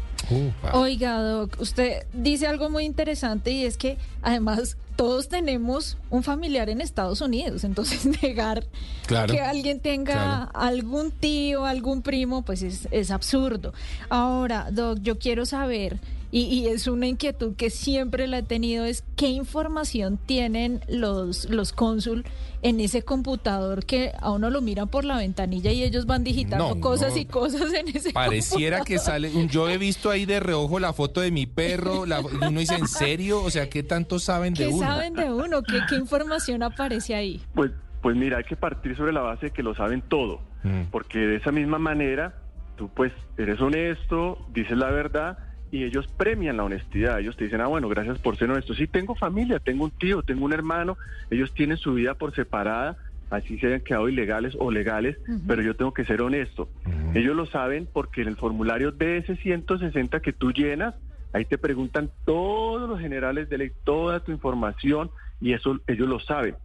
Oiga, 0.74 1.22
Doc, 1.22 1.56
usted 1.60 2.04
dice 2.14 2.48
algo 2.48 2.70
muy 2.70 2.86
interesante 2.86 3.52
y 3.52 3.66
es 3.66 3.78
que 3.78 3.98
además 4.22 4.78
todos 4.96 5.30
tenemos 5.30 5.98
un 6.10 6.24
familiar 6.24 6.70
en 6.70 6.82
Estados 6.82 7.22
Unidos, 7.22 7.64
entonces 7.64 8.06
negar 8.22 8.66
Claro. 9.08 9.34
que 9.34 9.40
alguien 9.40 9.80
tenga 9.80 10.14
Claro. 10.14 10.52
algún 10.54 11.12
tío, 11.12 11.66
algún 11.66 12.02
primo, 12.02 12.42
pues 12.44 12.62
es, 12.64 12.88
es 12.92 13.10
absurdo. 13.12 13.74
Ahora, 14.10 14.72
Doc, 14.72 15.00
yo 15.02 15.18
quiero 15.18 15.46
saber, 15.46 16.00
y, 16.32 16.42
y 16.44 16.68
es 16.68 16.88
una 16.88 17.08
inquietud 17.08 17.56
que 17.56 17.70
siempre 17.70 18.28
la 18.28 18.40
he 18.40 18.44
tenido, 18.44 18.86
es 18.86 19.04
qué 19.16 19.28
información 19.30 20.18
tienen 20.26 20.82
los, 20.88 21.50
los 21.50 21.74
cónsul 21.74 22.24
en 22.62 22.80
ese 22.82 23.02
computador 23.04 23.86
que 23.86 24.12
a 24.20 24.32
uno 24.32 24.50
lo 24.50 24.62
miran 24.62 24.88
por 24.90 25.06
la 25.06 25.18
ventanilla 25.18 25.72
y 25.72 25.82
ellos 25.84 26.06
van 26.06 26.24
digitando 26.24 26.76
No, 26.76 26.82
cosas 26.82 27.14
no. 27.16 27.20
y 27.22 27.26
cosas 27.26 27.74
en 27.74 27.88
ese 27.88 28.12
Pareciera 28.12 28.78
que 28.84 28.96
computador. 28.98 29.06
sale. 29.30 29.32
un- 29.36 29.48
Yo 29.50 29.70
he 29.70 29.78
visto 29.78 30.10
ahí 30.10 30.26
de 30.26 30.40
reojo 30.40 30.80
la 30.80 30.94
foto 30.94 31.22
de 31.22 31.32
mi 31.32 31.46
perro. 31.46 32.06
La, 32.06 32.20
y 32.22 32.26
uno 32.48 32.60
dice, 32.60 32.76
¿en 32.76 32.88
serio? 32.88 33.42
O 33.42 33.50
sea, 33.50 33.70
¿qué 33.70 33.82
tanto 33.84 34.20
saben 34.20 34.54
de 34.54 34.66
¿Qué 34.68 34.74
uno? 34.74 34.86
saben 34.86 35.14
de 35.14 35.32
uno? 35.32 35.64
¿Qué, 35.64 35.80
¿Qué 35.90 35.96
información 35.96 36.64
aparece 36.64 37.16
ahí? 37.16 37.42
Pues, 37.56 37.72
pues 38.02 38.16
mira, 38.16 38.38
hay 38.38 38.44
que 38.44 38.56
partir 38.56 38.96
sobre 38.98 39.14
la 39.14 39.22
base 39.22 39.48
de 39.48 39.52
que 39.52 39.64
lo 39.64 39.74
saben 39.76 40.02
todo. 40.08 40.42
Mm. 40.62 40.90
porque 40.92 41.18
de 41.20 41.38
esa 41.38 41.54
misma 41.54 41.80
manera 41.80 42.36
tú 42.78 42.90
pues 42.94 43.14
eres 43.38 43.62
honesto, 43.62 44.38
dices 44.54 44.78
la 44.78 44.92
verdad 44.92 45.38
y 45.72 45.84
ellos 45.84 46.08
premian 46.18 46.58
la 46.58 46.64
honestidad. 46.64 47.20
Ellos 47.20 47.38
te 47.38 47.46
dicen, 47.46 47.62
ah, 47.62 47.68
bueno, 47.68 47.90
gracias 47.90 48.20
por 48.20 48.38
ser 48.38 48.50
honesto. 48.50 48.74
Sí, 48.74 48.88
tengo 48.88 49.16
familia, 49.16 49.60
tengo 49.60 49.84
un 49.84 49.92
tío, 49.92 50.24
tengo 50.24 50.46
un 50.46 50.54
hermano, 50.54 50.98
ellos 51.30 51.54
tienen 51.54 51.78
su 51.78 51.94
vida 51.94 52.16
por 52.16 52.34
separada, 52.34 52.98
así 53.30 53.60
se 53.60 53.68
hayan 53.68 53.82
quedado 53.82 54.10
ilegales 54.10 54.56
o 54.60 54.72
legales, 54.72 55.18
pero 55.48 55.62
yo 55.62 55.76
tengo 55.76 55.94
que 55.94 56.06
ser 56.06 56.22
honesto. 56.22 56.70
Ellos 57.14 57.36
lo 57.36 57.46
saben 57.46 57.88
porque 57.92 58.22
en 58.22 58.30
el 58.30 58.36
formulario 58.36 58.92
DS-160 58.92 60.22
que 60.22 60.34
tú 60.34 60.52
llenas, 60.52 60.96
ahí 61.34 61.46
te 61.46 61.58
preguntan 61.58 62.10
todos 62.26 62.90
los 62.90 63.00
generales 63.00 63.50
de 63.50 63.58
ley, 63.60 63.72
toda 63.84 64.22
tu 64.22 64.32
información 64.32 65.12
y 65.40 65.54
eso 65.54 65.80
ellos 65.88 66.10
lo 66.10 66.20
saben. 66.20 66.56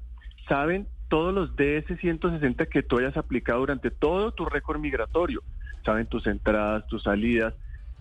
Saben 0.48 0.86
todos 1.08 1.34
los 1.34 1.54
DS-160 1.56 2.68
que 2.68 2.82
tú 2.82 2.98
hayas 2.98 3.16
aplicado 3.16 3.60
durante 3.60 3.90
todo 3.90 4.32
tu 4.32 4.46
récord 4.46 4.80
migratorio. 4.80 5.42
Saben 5.84 6.06
tus 6.06 6.26
entradas, 6.26 6.86
tus 6.86 7.02
salidas, 7.02 7.54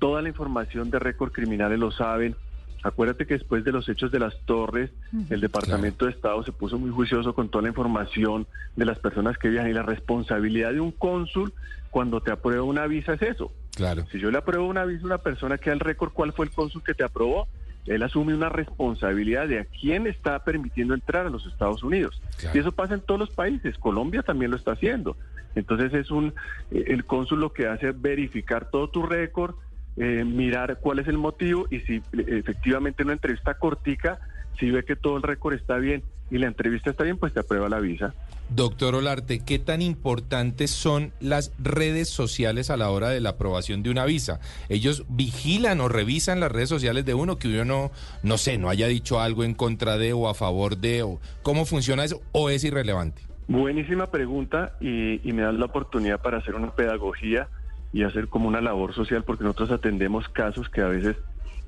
toda 0.04 0.22
la 0.22 0.28
información 0.28 0.90
de 0.90 1.00
récord 1.00 1.32
criminales 1.32 1.80
lo 1.80 1.90
saben. 1.90 2.36
Acuérdate 2.84 3.26
que 3.26 3.36
después 3.36 3.64
de 3.64 3.72
los 3.72 3.88
hechos 3.88 4.12
de 4.12 4.20
las 4.20 4.38
torres, 4.42 4.92
el 5.30 5.40
Departamento 5.40 6.04
de 6.04 6.12
Estado 6.12 6.44
se 6.44 6.52
puso 6.52 6.78
muy 6.78 6.92
juicioso 6.92 7.34
con 7.34 7.48
toda 7.48 7.62
la 7.62 7.70
información 7.70 8.46
de 8.76 8.84
las 8.84 9.00
personas 9.00 9.38
que 9.38 9.48
viajan 9.48 9.72
y 9.72 9.74
la 9.74 9.84
responsabilidad 9.84 10.74
de 10.74 10.82
un 10.82 10.92
cónsul 10.92 11.54
cuando 11.90 12.20
te 12.20 12.34
aprueba 12.34 12.64
una 12.64 12.86
visa 12.86 13.14
es 13.14 13.22
eso. 13.22 13.54
Claro. 13.78 14.06
Si 14.12 14.20
yo 14.20 14.30
le 14.30 14.40
apruebo 14.40 14.68
una 14.68 14.84
visa 14.84 15.04
a 15.04 15.06
una 15.06 15.18
persona 15.20 15.58
que 15.58 15.70
da 15.70 15.74
el 15.76 15.80
récord, 15.80 16.12
¿cuál 16.12 16.34
fue 16.34 16.48
el 16.48 16.52
cónsul 16.52 16.84
que 16.84 16.94
te 16.94 17.06
aprobó? 17.06 17.48
Él 17.86 18.04
asume 18.04 18.36
una 18.36 18.50
responsabilidad 18.50 19.48
de 19.48 19.60
a 19.60 19.66
quién 19.66 20.06
está 20.06 20.44
permitiendo 20.44 20.96
entrar 20.96 21.28
a 21.28 21.30
los 21.30 21.46
Estados 21.46 21.82
Unidos. 21.82 22.22
Claro. 22.40 22.58
Y 22.58 22.60
eso 22.60 22.74
pasa 22.74 22.96
en 22.96 23.00
todos 23.00 23.22
los 23.22 23.30
países. 23.30 23.78
Colombia 23.78 24.22
también 24.22 24.52
lo 24.52 24.58
está 24.58 24.74
haciendo. 24.74 25.16
Entonces 25.56 25.94
es 25.94 26.12
un 26.12 26.34
eh, 26.72 26.84
el 26.88 27.06
cónsul 27.06 27.40
lo 27.40 27.54
que 27.54 27.68
hace 27.68 27.88
es 27.88 28.02
verificar 28.02 28.70
todo 28.70 28.90
tu 28.90 29.06
récord, 29.06 29.56
eh, 29.98 30.24
mirar 30.26 30.80
cuál 30.82 31.00
es 31.00 31.08
el 31.08 31.18
motivo 31.18 31.68
y 31.70 31.80
si 31.82 31.96
eh, 31.98 32.02
efectivamente 32.28 33.04
en 33.04 33.08
una 33.08 33.14
entrevista 33.14 33.54
cortica, 33.56 34.20
si 34.60 34.72
ve 34.72 34.84
que 34.84 34.96
todo 34.96 35.18
el 35.18 35.24
récord 35.24 35.54
está 35.54 35.78
bien 35.78 36.04
y 36.32 36.40
la 36.40 36.48
entrevista 36.48 36.90
está 36.90 37.04
bien, 37.04 37.18
pues 37.18 37.34
te 37.34 37.42
aprueba 37.42 37.70
la 37.70 37.80
visa. 37.80 38.14
Doctor 38.50 38.96
Olarte, 38.96 39.40
¿qué 39.40 39.60
tan 39.60 39.82
importantes 39.82 40.72
son 40.72 41.12
las 41.20 41.54
redes 41.60 42.10
sociales 42.10 42.70
a 42.70 42.78
la 42.78 42.90
hora 42.90 43.10
de 43.10 43.20
la 43.20 43.30
aprobación 43.30 43.84
de 43.84 43.90
una 43.90 44.06
visa? 44.06 44.40
Ellos 44.70 45.06
vigilan 45.10 45.80
o 45.80 45.90
revisan 45.90 46.40
las 46.40 46.52
redes 46.52 46.70
sociales 46.70 47.06
de 47.06 47.14
uno 47.14 47.38
que 47.38 47.48
uno 47.48 47.66
no, 47.66 47.92
no 48.24 48.38
sé, 48.38 48.58
no 48.58 48.70
haya 48.70 48.88
dicho 48.88 49.20
algo 49.20 49.44
en 49.44 49.54
contra 49.54 49.98
de 49.98 50.14
o 50.14 50.28
a 50.28 50.34
favor 50.34 50.78
de 50.78 51.04
o 51.04 51.20
cómo 51.44 51.66
funciona 51.66 52.04
eso 52.04 52.22
o 52.32 52.50
es 52.50 52.64
irrelevante. 52.64 53.22
Buenísima 53.48 54.10
pregunta 54.10 54.76
y, 54.80 55.28
y 55.28 55.34
me 55.34 55.44
das 55.44 55.54
la 55.54 55.66
oportunidad 55.66 56.22
para 56.22 56.40
hacer 56.40 56.56
una 56.56 56.74
pedagogía 56.76 57.48
y 57.94 58.04
hacer 58.04 58.28
como 58.28 58.48
una 58.48 58.60
labor 58.62 58.94
social 58.94 59.24
porque 59.24 59.44
nosotros 59.44 59.72
atendemos 59.72 60.28
casos 60.30 60.68
que 60.70 60.82
a 60.82 60.88
veces 60.88 61.16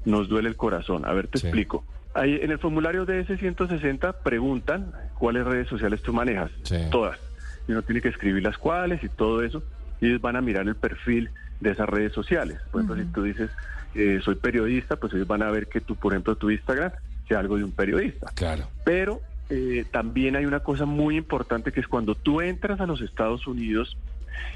nos 0.06 0.28
duele 0.28 0.50
el 0.50 0.56
corazón. 0.56 1.06
A 1.06 1.14
ver, 1.14 1.28
te 1.28 1.38
Sí. 1.38 1.48
explico. 1.48 1.86
Ahí 2.14 2.40
en 2.42 2.52
el 2.52 2.60
formulario 2.60 3.06
de 3.06 3.20
ese 3.22 3.38
160 3.38 4.14
preguntan 4.24 4.92
cuáles 5.20 5.46
redes 5.46 5.68
sociales 5.68 6.02
tú 6.02 6.14
manejas. 6.14 6.50
Sí. 6.64 6.78
Todas. 6.92 7.20
Y 7.68 7.72
uno 7.72 7.82
tiene 7.82 8.02
que 8.02 8.10
escribir 8.10 8.44
las 8.44 8.58
cuales 8.58 9.04
y 9.04 9.10
todo 9.10 9.44
eso. 9.44 9.64
Y 10.02 10.08
ellos 10.08 10.22
van 10.22 10.36
a 10.36 10.42
mirar 10.42 10.68
el 10.68 10.76
perfil 10.76 11.30
de 11.60 11.72
esas 11.72 11.88
redes 11.88 12.14
sociales. 12.14 12.60
Por 12.72 12.82
ejemplo, 12.82 13.04
si 13.04 13.12
tú 13.12 13.24
dices 13.24 13.50
eh, 13.96 14.20
soy 14.24 14.36
periodista, 14.36 14.98
pues 14.98 15.14
ellos 15.14 15.26
van 15.28 15.42
a 15.42 15.50
ver 15.52 15.68
que 15.68 15.80
tú, 15.80 15.96
por 15.96 16.12
ejemplo, 16.14 16.36
tu 16.36 16.52
Instagram 16.52 16.92
sea 17.30 17.40
algo 17.40 17.58
de 17.58 17.64
un 17.64 17.72
periodista. 17.72 18.30
Claro. 18.36 18.68
Pero 18.84 19.22
eh, 19.50 19.86
también 19.92 20.36
hay 20.36 20.46
una 20.46 20.60
cosa 20.62 20.86
muy 20.86 21.16
importante 21.18 21.72
que 21.72 21.80
es 21.80 21.88
cuando 21.88 22.14
tú 22.16 22.42
entras 22.42 22.82
a 22.82 22.86
los 22.88 23.00
Estados 23.02 23.48
Unidos, 23.48 23.98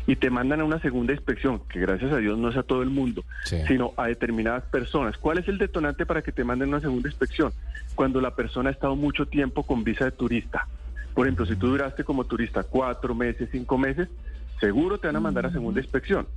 y 0.08 0.16
te 0.16 0.30
mandan 0.30 0.62
a 0.62 0.64
una 0.64 0.80
segunda 0.80 1.14
inspección, 1.14 1.62
que 1.70 1.80
gracias 1.80 2.12
a 2.12 2.18
Dios 2.18 2.38
no 2.38 2.50
es 2.50 2.58
a 2.58 2.64
todo 2.64 2.82
el 2.84 2.90
mundo, 2.90 3.24
Sí. 3.46 3.58
sino 3.68 3.94
a 3.98 4.08
determinadas 4.08 4.64
personas. 4.66 5.18
¿Cuál 5.18 5.38
es 5.40 5.48
el 5.48 5.58
detonante 5.58 6.06
para 6.06 6.22
que 6.22 6.32
te 6.32 6.44
manden 6.44 6.70
una 6.70 6.80
segunda 6.80 7.08
inspección? 7.10 7.52
Cuando 7.96 8.22
la 8.22 8.36
persona 8.36 8.70
ha 8.70 8.74
estado 8.74 8.96
mucho 8.96 9.26
tiempo 9.28 9.64
con 9.64 9.84
visa 9.84 10.06
de 10.06 10.12
turista. 10.12 10.68
Por 11.14 11.28
ejemplo, 11.28 11.46
si 11.46 11.56
tú 11.56 11.68
duraste 11.68 12.04
como 12.04 12.24
turista 12.24 12.64
cuatro 12.64 13.14
meses, 13.14 13.50
cinco 13.52 13.78
meses, 13.78 14.08
seguro 14.60 14.98
te 14.98 15.08
van 15.08 15.16
a 15.18 15.20
mandar 15.20 15.46
a 15.46 15.52
segunda 15.52 15.80
inspección. 15.82 16.28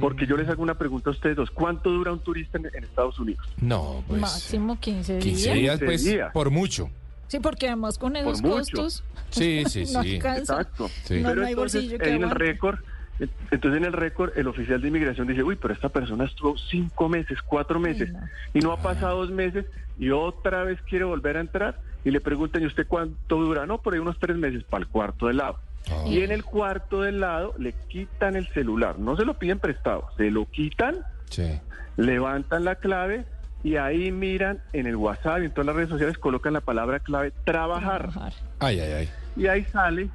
Porque 0.00 0.26
yo 0.26 0.36
les 0.36 0.48
hago 0.48 0.62
una 0.62 0.74
pregunta 0.76 1.10
a 1.10 1.12
ustedes 1.12 1.36
dos. 1.36 1.50
¿Cuánto 1.50 1.90
dura 1.90 2.12
un 2.12 2.18
turista 2.20 2.58
en, 2.58 2.66
en 2.74 2.84
Estados 2.84 3.18
Unidos? 3.18 3.46
No, 3.60 4.02
pues. 4.08 4.20
Máximo 4.20 4.78
15 4.78 5.12
días. 5.18 5.24
15 5.24 5.52
días, 5.54 5.78
15 5.78 5.84
pues, 5.86 6.04
días. 6.04 6.32
por 6.32 6.50
mucho. 6.50 6.90
Sí, 7.28 7.38
porque 7.40 7.66
además 7.68 7.96
con 7.98 8.14
esos 8.16 8.42
costos 8.42 9.02
Sí, 9.30 9.62
sí, 9.68 9.84
no 9.92 10.02
sí. 10.02 10.16
alcanza. 10.16 10.38
Exacto. 10.60 10.90
Sí. 11.04 11.20
No, 11.20 11.28
Pero 11.30 11.40
no 11.40 11.46
hay 11.46 11.52
entonces, 11.52 11.80
bolsillo 11.82 11.98
que 11.98 12.10
en 12.10 12.22
el 12.24 12.30
récord, 12.30 12.78
entonces 13.18 13.78
en 13.78 13.84
el 13.84 13.92
récord 13.92 14.32
el 14.36 14.48
oficial 14.48 14.80
de 14.80 14.88
inmigración 14.88 15.26
dice, 15.26 15.42
uy, 15.42 15.56
pero 15.56 15.74
esta 15.74 15.88
persona 15.88 16.24
estuvo 16.24 16.56
cinco 16.56 17.08
meses, 17.08 17.40
cuatro 17.42 17.78
meses, 17.78 18.12
no. 18.12 18.20
y 18.54 18.60
no 18.60 18.72
ha 18.72 18.80
pasado 18.82 19.18
dos 19.18 19.30
meses, 19.30 19.66
y 19.98 20.10
otra 20.10 20.64
vez 20.64 20.80
quiere 20.82 21.04
volver 21.04 21.36
a 21.36 21.40
entrar, 21.40 21.78
y 22.04 22.10
le 22.10 22.20
preguntan, 22.20 22.62
¿y 22.62 22.66
usted 22.66 22.86
cuánto 22.88 23.36
dura? 23.36 23.66
No, 23.66 23.78
por 23.78 23.94
ahí 23.94 24.00
unos 24.00 24.18
tres 24.18 24.36
meses, 24.36 24.64
para 24.64 24.82
el 24.82 24.88
cuarto 24.88 25.28
del 25.28 25.36
lado. 25.36 25.58
Ah. 25.90 26.04
Y 26.06 26.20
en 26.22 26.32
el 26.32 26.44
cuarto 26.44 27.02
del 27.02 27.20
lado 27.20 27.54
le 27.58 27.74
quitan 27.88 28.34
el 28.36 28.48
celular, 28.48 28.98
no 28.98 29.16
se 29.16 29.24
lo 29.24 29.34
piden 29.34 29.58
prestado, 29.58 30.06
se 30.16 30.30
lo 30.30 30.46
quitan, 30.46 30.96
Sí. 31.28 31.60
levantan 31.96 32.64
la 32.64 32.74
clave, 32.76 33.24
y 33.64 33.76
ahí 33.76 34.10
miran 34.10 34.58
en 34.72 34.88
el 34.88 34.96
WhatsApp 34.96 35.42
y 35.42 35.44
en 35.44 35.50
todas 35.52 35.66
las 35.66 35.76
redes 35.76 35.88
sociales 35.90 36.18
colocan 36.18 36.52
la 36.52 36.60
palabra 36.60 36.98
clave 36.98 37.32
trabajar. 37.44 38.10
Trabajar. 38.10 38.32
Ay, 38.58 38.80
ay, 38.80 38.92
ay. 38.92 39.08
Y 39.36 39.46
ahí 39.46 39.64
sale 39.66 40.08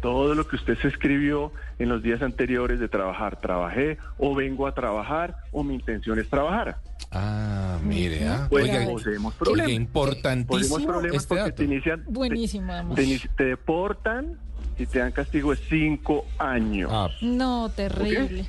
todo 0.00 0.34
lo 0.34 0.46
que 0.46 0.56
usted 0.56 0.76
se 0.78 0.88
escribió 0.88 1.52
en 1.78 1.88
los 1.88 2.02
días 2.02 2.22
anteriores 2.22 2.78
de 2.80 2.88
trabajar. 2.88 3.40
Trabajé 3.40 3.98
o 4.18 4.34
vengo 4.34 4.66
a 4.66 4.72
trabajar 4.74 5.36
o 5.52 5.62
mi 5.64 5.74
intención 5.74 6.18
es 6.18 6.28
trabajar. 6.28 6.76
Ah, 7.10 7.78
mire, 7.82 8.26
ah. 8.28 8.46
Pues 8.50 8.64
Oiga, 8.64 8.84
poseemos 8.84 9.32
oiga, 9.34 9.38
problemas. 9.38 9.72
importantísimo 9.72 10.86
problemas 10.86 11.16
este 11.16 11.28
porque 11.28 11.42
dato. 11.42 11.54
te 11.54 11.64
inician, 11.64 12.02
Buenísimo, 12.08 12.72
además. 12.72 12.94
te, 12.96 13.04
inici- 13.04 13.30
te 13.36 13.44
deportan 13.44 14.38
y 14.78 14.86
te 14.86 14.98
dan 14.98 15.12
castigo 15.12 15.50
de 15.52 15.56
cinco 15.68 16.24
años. 16.38 16.90
Ah, 16.92 17.08
No, 17.22 17.70
terrible. 17.70 18.44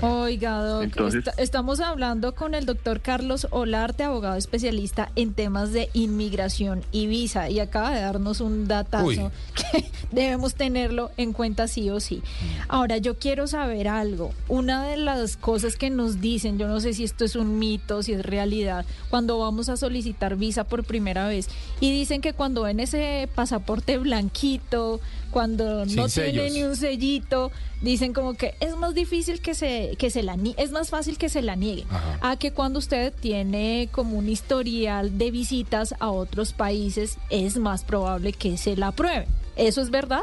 Oiga, 0.00 0.62
doc, 0.62 0.82
Entonces- 0.84 1.26
esta- 1.26 1.42
estamos 1.42 1.80
hablando 1.80 2.34
con 2.34 2.54
el 2.54 2.66
doctor 2.66 3.00
Carlos 3.00 3.46
Olarte, 3.50 4.04
abogado 4.04 4.36
especialista 4.36 5.10
en 5.16 5.34
temas 5.34 5.72
de 5.72 5.90
inmigración 5.92 6.82
y 6.92 7.06
visa, 7.06 7.50
y 7.50 7.60
acaba 7.60 7.90
de 7.92 8.00
darnos 8.00 8.40
un 8.40 8.66
datazo 8.68 9.06
Uy. 9.06 9.18
que 9.72 9.90
debemos 10.10 10.54
tenerlo 10.54 11.10
en 11.16 11.32
cuenta 11.32 11.68
sí 11.68 11.90
o 11.90 12.00
sí. 12.00 12.22
Ahora, 12.68 12.96
yo 12.98 13.18
quiero 13.18 13.46
saber 13.46 13.88
algo. 13.88 14.32
Una 14.48 14.84
de 14.86 14.96
las 14.96 15.36
cosas 15.36 15.76
que 15.76 15.90
nos 15.90 16.20
dicen, 16.20 16.58
yo 16.58 16.68
no 16.68 16.80
sé 16.80 16.94
si 16.94 17.04
esto 17.04 17.24
es 17.24 17.36
un 17.36 17.58
mito, 17.58 18.02
si 18.02 18.12
es 18.12 18.24
realidad, 18.24 18.84
cuando 19.10 19.38
vamos 19.38 19.68
a 19.68 19.76
solicitar 19.76 20.36
visa 20.36 20.64
por 20.64 20.84
primera 20.84 21.26
vez, 21.26 21.48
y 21.80 21.90
dicen 21.90 22.20
que 22.20 22.32
cuando 22.32 22.62
ven 22.62 22.80
ese 22.80 23.28
pasaporte 23.34 23.98
blanquito, 23.98 25.00
cuando 25.32 25.84
Sin 25.86 25.96
no 25.96 26.06
tiene 26.08 26.30
sellos. 26.32 26.52
ni 26.52 26.62
un 26.62 26.76
sellito, 26.76 27.50
dicen 27.80 28.12
como 28.12 28.34
que 28.34 28.54
es 28.60 28.76
más 28.76 28.94
difícil 28.94 29.40
que 29.40 29.54
se 29.54 29.96
que 29.98 30.10
se 30.10 30.22
la 30.22 30.36
nie- 30.36 30.54
es 30.58 30.70
más 30.70 30.90
fácil 30.90 31.18
que 31.18 31.28
se 31.28 31.42
la 31.42 31.56
nieguen 31.56 31.88
Ajá. 31.90 32.18
a 32.30 32.36
que 32.36 32.52
cuando 32.52 32.78
usted 32.78 33.12
tiene 33.18 33.88
como 33.90 34.16
un 34.16 34.28
historial 34.28 35.18
de 35.18 35.32
visitas 35.32 35.94
a 35.98 36.10
otros 36.10 36.52
países 36.52 37.18
es 37.30 37.56
más 37.56 37.82
probable 37.82 38.32
que 38.32 38.56
se 38.56 38.76
la 38.76 38.88
aprueben. 38.88 39.26
¿Eso 39.56 39.80
es 39.80 39.90
verdad? 39.90 40.22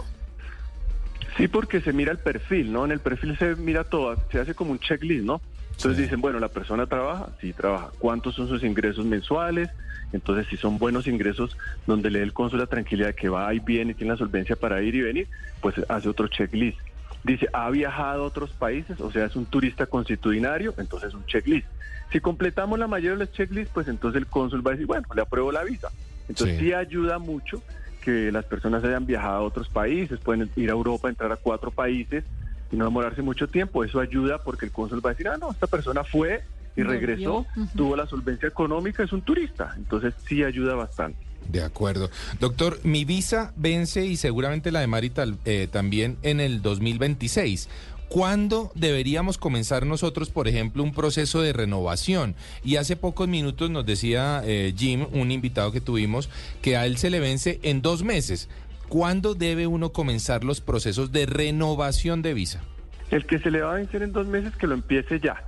Sí, 1.37 1.47
porque 1.47 1.81
se 1.81 1.91
mira 1.93 2.11
el 2.11 2.17
perfil, 2.19 2.71
¿no? 2.71 2.85
En 2.85 2.91
el 2.91 2.99
perfil 2.99 3.37
se 3.37 3.55
mira 3.55 3.83
todo, 3.83 4.15
se 4.31 4.39
hace 4.39 4.53
como 4.55 4.71
un 4.71 4.79
checklist, 4.79 5.23
¿no? 5.25 5.41
Entonces 5.79 5.95
Sí. 5.97 6.03
dicen, 6.03 6.19
bueno, 6.19 6.39
la 6.41 6.49
persona 6.49 6.87
trabaja, 6.87 7.29
sí 7.39 7.53
trabaja. 7.53 7.91
¿Cuántos 7.99 8.35
son 8.35 8.49
sus 8.49 8.63
ingresos 8.63 9.05
mensuales? 9.05 9.69
Entonces, 10.11 10.45
si 10.49 10.57
son 10.57 10.77
buenos 10.77 11.07
ingresos 11.07 11.55
donde 11.87 12.09
le 12.11 12.19
dé 12.19 12.25
el 12.25 12.33
cónsul 12.33 12.59
la 12.59 12.65
tranquilidad 12.65 13.15
que 13.15 13.29
va 13.29 13.53
y 13.53 13.59
viene 13.59 13.91
y 13.91 13.93
tiene 13.95 14.11
la 14.11 14.17
solvencia 14.17 14.57
para 14.57 14.81
ir 14.81 14.93
y 14.95 15.01
venir, 15.01 15.29
pues 15.61 15.75
hace 15.87 16.09
otro 16.09 16.27
checklist. 16.27 16.77
Dice, 17.23 17.47
¿ha 17.53 17.69
viajado 17.69 18.23
a 18.23 18.25
otros 18.25 18.51
países? 18.51 18.99
O 18.99 19.09
sea, 19.09 19.23
es 19.25 19.37
un 19.37 19.45
turista 19.45 19.85
constitucionario, 19.85 20.73
entonces 20.77 21.13
un 21.13 21.25
checklist. 21.25 21.67
Si 22.11 22.19
completamos 22.19 22.77
la 22.77 22.87
mayoría 22.87 23.11
de 23.11 23.17
los 23.25 23.31
checklists, 23.31 23.71
pues 23.73 23.87
entonces 23.87 24.19
el 24.19 24.27
cónsul 24.27 24.65
va 24.65 24.71
a 24.71 24.73
decir, 24.73 24.85
bueno, 24.87 25.07
le 25.15 25.21
apruebo 25.21 25.49
la 25.49 25.63
visa. 25.63 25.87
Entonces 26.27 26.57
Sí. 26.57 26.65
sí 26.65 26.73
ayuda 26.73 27.19
mucho 27.19 27.63
que 28.01 28.33
las 28.33 28.43
personas 28.45 28.83
hayan 28.83 29.05
viajado 29.05 29.35
a 29.37 29.41
otros 29.41 29.69
países, 29.69 30.19
pueden 30.19 30.49
ir 30.57 30.69
a 30.71 30.73
Europa, 30.73 31.07
entrar 31.07 31.31
a 31.31 31.37
cuatro 31.37 31.71
países 31.71 32.25
y 32.71 32.75
no 32.75 32.85
demorarse 32.85 33.21
mucho 33.21 33.47
tiempo. 33.47 33.83
Eso 33.83 33.99
ayuda 33.99 34.43
porque 34.43 34.65
el 34.65 34.71
cónsul 34.71 35.03
va 35.05 35.11
a 35.11 35.13
decir, 35.13 35.27
ah, 35.27 35.37
no, 35.37 35.51
esta 35.51 35.67
persona 35.67 36.03
fue 36.03 36.43
y 36.75 36.83
regresó, 36.83 37.45
tuvo 37.75 37.95
la 37.95 38.07
solvencia 38.07 38.47
económica, 38.47 39.03
es 39.03 39.11
un 39.11 39.21
turista. 39.21 39.73
Entonces 39.77 40.13
sí 40.27 40.43
ayuda 40.43 40.75
bastante. 40.75 41.19
De 41.47 41.63
acuerdo. 41.63 42.09
Doctor, 42.39 42.79
mi 42.83 43.05
visa 43.05 43.53
vence 43.55 44.05
y 44.05 44.17
seguramente 44.17 44.71
la 44.71 44.81
de 44.81 44.87
Marital 44.87 45.37
eh, 45.45 45.67
también 45.71 46.17
en 46.21 46.39
el 46.39 46.61
2026. 46.61 47.69
¿Cuándo 48.07 48.71
deberíamos 48.73 49.37
comenzar 49.37 49.85
nosotros, 49.85 50.31
por 50.31 50.47
ejemplo, 50.47 50.81
un 50.81 50.93
proceso 50.93 51.41
de 51.41 51.53
renovación? 51.53 52.35
Y 52.63 52.77
hace 52.77 52.95
pocos 52.95 53.27
minutos 53.27 53.69
nos 53.69 53.85
decía 53.85 54.41
eh, 54.45 54.73
Jim, 54.75 55.05
un 55.11 55.31
invitado 55.31 55.71
que 55.71 55.79
tuvimos, 55.79 56.27
que 56.63 56.75
a 56.75 56.87
él 56.87 56.97
se 56.97 57.11
le 57.11 57.19
vence 57.19 57.59
en 57.61 57.83
dos 57.83 58.03
meses. 58.03 58.49
¿Cuándo 58.89 59.35
debe 59.35 59.67
uno 59.67 59.89
comenzar 59.91 60.43
los 60.43 60.61
procesos 60.61 61.11
de 61.11 61.25
renovación 61.25 62.21
de 62.21 62.33
visa? 62.33 62.63
El 63.11 63.25
que 63.25 63.39
se 63.39 63.49
le 63.51 63.61
va 63.61 63.71
a 63.71 63.75
vencer 63.75 64.01
en 64.03 64.11
dos 64.11 64.27
meses, 64.27 64.55
que 64.55 64.67
lo 64.67 64.73
empiece 64.75 65.19
ya, 65.19 65.43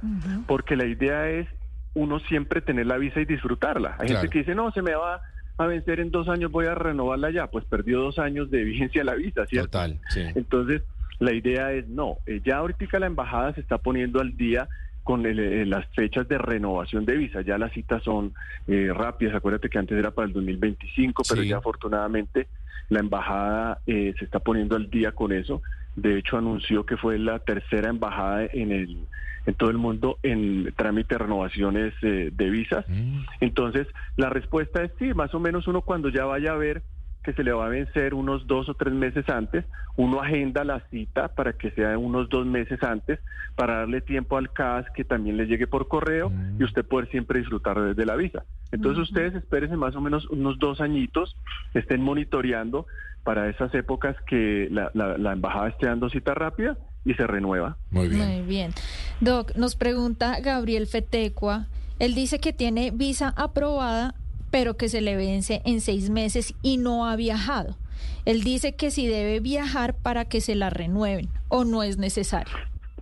porque 0.48 0.76
la 0.76 0.86
idea 0.86 1.30
es 1.30 1.48
uno 1.94 2.20
siempre 2.20 2.62
tener 2.62 2.88
la 2.88 2.98
visa 2.98 3.20
y 3.20 3.26
disfrutarla. 3.26 3.96
Hay 4.00 4.08
Claro. 4.08 4.22
gente 4.22 4.30
que 4.34 4.40
dice, 4.40 4.56
no, 4.56 4.72
se 4.72 4.82
me 4.82 4.96
va 4.96 5.22
a 5.58 5.66
vencer 5.68 6.00
en 6.00 6.10
dos 6.10 6.28
años, 6.30 6.52
voy 6.52 6.66
a 6.68 6.74
renovarla 6.76 7.30
ya. 7.32 7.48
Pues 7.48 7.66
perdió 7.66 8.00
dos 8.00 8.18
años 8.18 8.50
de 8.50 8.64
vigencia 8.64 9.04
la 9.04 9.14
visa, 9.16 9.46
¿cierto? 9.46 9.70
Total, 9.72 10.00
sí. 10.10 10.22
Entonces, 10.36 10.82
la 11.20 11.34
idea 11.34 11.72
es 11.74 11.88
no, 11.88 12.18
eh, 12.26 12.42
ya 12.44 12.58
ahorita 12.58 12.98
la 13.00 13.06
embajada 13.08 13.54
se 13.54 13.62
está 13.62 13.78
poniendo 13.78 14.22
al 14.22 14.36
día 14.38 14.68
con 15.04 15.26
el, 15.26 15.40
eh, 15.40 15.66
las 15.66 15.86
fechas 15.94 16.28
de 16.28 16.38
renovación 16.40 17.06
de 17.06 17.18
visa, 17.18 17.42
ya 17.42 17.58
las 17.60 17.72
citas 17.74 18.02
son 18.04 18.34
eh, 18.68 18.92
rápidas, 18.94 19.36
acuérdate 19.36 19.70
que 19.70 19.78
antes 19.78 19.98
era 19.98 20.12
para 20.12 20.28
el 20.28 20.34
2025, 20.34 21.24
pero 21.30 21.42
Sí. 21.44 21.48
ya 21.50 21.58
afortunadamente 21.58 22.48
la 22.90 23.00
embajada 23.00 23.80
eh, 23.88 24.14
se 24.18 24.26
está 24.26 24.40
poniendo 24.40 24.76
al 24.76 24.90
día 24.90 25.12
con 25.12 25.32
eso, 25.32 25.62
de 25.96 26.18
hecho 26.18 26.38
anunció 26.38 26.86
que 26.86 26.98
fue 26.98 27.20
la 27.20 27.40
tercera 27.40 27.90
embajada 27.90 28.46
en 28.52 28.72
el 28.72 28.98
en 29.46 29.56
todo 29.56 29.72
el 29.72 29.78
mundo 29.78 30.20
en 30.22 30.72
trámite 30.76 31.16
de 31.16 31.20
renovaciones 31.20 31.94
eh, 32.04 32.30
de 32.32 32.50
visas. 32.52 32.86
Mm, 32.88 33.22
Entonces, 33.40 33.88
la 34.16 34.30
respuesta 34.30 34.84
es 34.84 34.92
sí, 35.00 35.14
más 35.16 35.34
o 35.34 35.40
menos 35.40 35.68
uno 35.68 35.82
cuando 35.82 36.10
ya 36.10 36.26
vaya 36.26 36.52
a 36.52 36.58
ver 36.58 36.84
que 37.24 37.34
se 37.34 37.44
le 37.44 37.52
va 37.52 37.66
a 37.66 37.70
vencer 37.70 38.14
unos 38.14 38.48
dos 38.48 38.68
o 38.70 38.74
tres 38.74 38.94
meses 38.94 39.28
antes, 39.30 39.64
uno 39.96 40.22
agenda 40.22 40.64
la 40.64 40.80
cita 40.90 41.28
para 41.30 41.54
que 41.54 41.72
sea 41.72 41.98
unos 41.98 42.30
dos 42.30 42.46
meses 42.46 42.82
antes, 42.84 43.20
para 43.56 43.80
darle 43.80 44.02
tiempo 44.02 44.38
al 44.38 44.52
CAS 44.54 44.86
que 44.96 45.04
también 45.04 45.38
le 45.38 45.46
llegue 45.46 45.68
por 45.68 45.88
correo 45.88 46.30
Mm. 46.30 46.60
y 46.60 46.64
usted 46.64 46.86
poder 46.86 47.10
siempre 47.12 47.40
disfrutar 47.40 47.80
desde 47.80 48.06
la 48.06 48.16
visa. 48.16 48.44
Entonces 48.72 49.04
ustedes 49.04 49.36
espérense 49.36 49.76
más 49.78 49.96
o 49.96 50.02
menos 50.02 50.26
unos 50.30 50.58
dos 50.58 50.82
añitos, 50.82 51.36
estén 51.74 52.02
monitoreando 52.02 52.86
para 53.24 53.50
esas 53.50 53.72
épocas 53.76 54.16
que 54.26 54.68
la, 54.72 54.90
la- 54.94 55.18
la 55.18 55.34
embajada 55.34 55.68
esté 55.70 55.86
dando 55.88 56.10
cita 56.10 56.34
rápida 56.34 56.76
y 57.06 57.14
se 57.14 57.28
renueva. 57.28 57.78
Muy 57.92 58.08
bien. 58.08 58.28
Muy 58.28 58.42
bien. 58.48 58.72
Doc, 59.20 59.56
nos 59.56 59.76
pregunta 59.76 60.40
Gabriel 60.40 60.88
Fetecua. 60.88 61.68
Él 62.00 62.16
dice 62.16 62.40
que 62.40 62.52
tiene 62.54 62.90
visa 62.92 63.32
aprobada, 63.38 64.16
pero 64.52 64.76
que 64.76 64.90
se 64.90 65.02
le 65.02 65.16
vence 65.16 65.62
en 65.66 65.82
seis 65.82 66.10
meses 66.10 66.54
y 66.62 66.78
no 66.78 67.08
ha 67.08 67.16
viajado. 67.16 67.78
Él 68.26 68.44
dice 68.44 68.76
que 68.76 68.92
si 68.92 69.08
debe 69.08 69.40
viajar 69.40 69.96
para 69.96 70.26
que 70.26 70.42
se 70.42 70.56
la 70.56 70.70
renueven 70.70 71.30
o 71.48 71.64
no 71.64 71.82
es 71.84 71.98
necesario. 71.98 72.54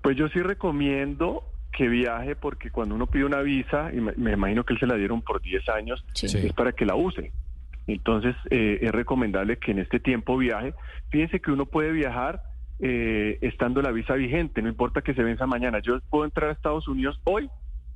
Pues 0.01 0.15
yo 0.15 0.29
sí 0.29 0.39
recomiendo 0.41 1.43
que 1.73 1.89
viaje 1.89 2.35
porque 2.35 2.71
cuando 2.71 2.95
uno 2.95 3.07
pide 3.07 3.25
una 3.25 3.41
visa, 3.41 3.91
y 3.93 3.99
me, 3.99 4.31
imagino 4.31 4.63
que 4.63 4.73
él 4.73 4.79
se 4.79 4.87
la 4.87 4.95
dieron 4.95 5.21
por 5.21 5.41
10 5.41 5.67
años. 5.69 6.05
Sí. 6.13 6.25
es 6.25 6.53
para 6.53 6.71
que 6.71 6.85
la 6.85 6.95
use. 6.95 7.31
Entonces 7.87 8.35
eh, 8.49 8.79
es 8.81 8.91
recomendable 8.91 9.57
que 9.57 9.71
en 9.71 9.79
este 9.79 9.99
tiempo 9.99 10.37
viaje. 10.37 10.73
Fíjense 11.09 11.39
que 11.41 11.51
uno 11.51 11.65
puede 11.65 11.91
viajar 11.91 12.43
eh, 12.79 13.39
estando 13.41 13.81
la 13.81 13.91
visa 13.91 14.13
vigente, 14.13 14.61
no 14.61 14.69
importa 14.69 15.01
que 15.01 15.13
se 15.13 15.23
venza 15.23 15.45
mañana. 15.47 15.79
Yo 15.79 15.99
puedo 16.09 16.25
entrar 16.25 16.49
a 16.49 16.53
Estados 16.53 16.87
Unidos 16.87 17.19
hoy 17.25 17.49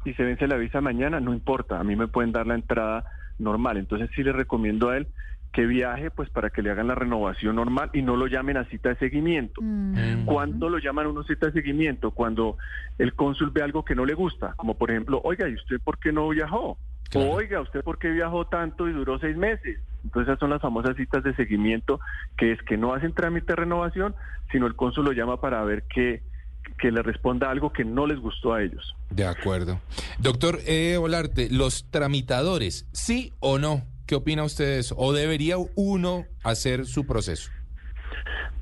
y 0.04 0.14
se 0.14 0.24
vence 0.24 0.48
la 0.48 0.58
visa 0.58 0.82
mañana, 0.82 1.20
no 1.20 1.34
importa, 1.34 1.80
a 1.80 1.84
mí 1.84 1.96
me 1.96 2.08
pueden 2.08 2.34
dar 2.34 2.48
la 2.48 2.56
entrada 2.56 3.06
normal. 3.40 3.78
Entonces 3.78 4.10
sí 4.16 4.24
le 4.24 4.32
recomiendo 4.32 4.90
a 4.90 4.98
él 4.98 5.08
que 5.54 5.68
viaje 5.68 6.10
pues 6.10 6.30
para 6.32 6.50
que 6.50 6.64
le 6.64 6.72
hagan 6.72 6.88
la 6.88 6.96
renovación 6.96 7.56
normal 7.56 7.92
y 7.94 8.02
no 8.02 8.16
lo 8.16 8.26
llamen 8.26 8.58
a 8.58 8.66
cita 8.66 8.90
de 8.90 8.96
seguimiento. 8.96 9.62
Mm. 9.62 10.26
¿Cuándo 10.26 10.68
lo 10.68 10.80
llaman 10.80 11.06
a 11.06 11.10
una 11.10 11.24
cita 11.24 11.46
de 11.46 11.54
seguimiento? 11.54 12.12
Cuando 12.12 12.58
el 12.98 13.14
cónsul 13.14 13.52
ve 13.52 13.62
algo 13.62 13.86
que 13.86 13.94
no 13.94 14.04
le 14.04 14.16
gusta, 14.16 14.54
como 14.58 14.76
por 14.76 14.90
ejemplo, 14.90 15.22
oiga, 15.24 15.48
¿y 15.48 15.54
usted 15.54 15.80
por 15.84 16.00
qué 16.00 16.12
no 16.12 16.28
viajó? 16.30 16.78
Claro. 17.12 17.30
O, 17.30 17.36
oiga, 17.36 17.62
¿usted 17.62 17.84
por 17.84 18.00
qué 18.00 18.10
viajó 18.10 18.48
tanto 18.48 18.90
y 18.90 18.94
duró 18.94 19.20
seis 19.20 19.38
meses? 19.38 19.80
Entonces 20.04 20.30
esas 20.30 20.40
son 20.40 20.50
las 20.50 20.62
famosas 20.62 20.98
citas 20.98 21.24
de 21.24 21.36
seguimiento, 21.36 22.00
que 22.36 22.52
es 22.52 22.62
que 22.64 22.76
no 22.76 22.94
hacen 22.96 23.14
trámite 23.14 23.48
de 23.48 23.58
renovación, 23.58 24.16
sino 24.52 24.66
el 24.66 24.76
cónsul 24.76 25.06
lo 25.06 25.12
llama 25.12 25.40
para 25.40 25.64
ver 25.64 25.84
qué, 25.84 26.24
que 26.78 26.92
le 26.92 27.02
responda 27.02 27.50
algo 27.50 27.72
que 27.72 27.86
no 27.86 28.08
les 28.08 28.20
gustó 28.20 28.54
a 28.54 28.62
ellos. 28.62 28.96
De 29.10 29.26
acuerdo. 29.26 29.80
Doctor 30.20 30.60
eh, 30.66 30.98
Olarte, 30.98 31.50
los 31.50 31.90
tramitadores, 31.92 32.88
¿sí 32.92 33.34
o 33.40 33.58
no? 33.58 33.84
¿Qué 34.06 34.16
opina 34.16 34.44
usted 34.44 34.66
de 34.66 34.80
eso? 34.80 34.96
¿O 34.98 35.14
debería 35.14 35.56
uno 35.76 36.26
hacer 36.44 36.86
su 36.86 37.06
proceso? 37.06 37.52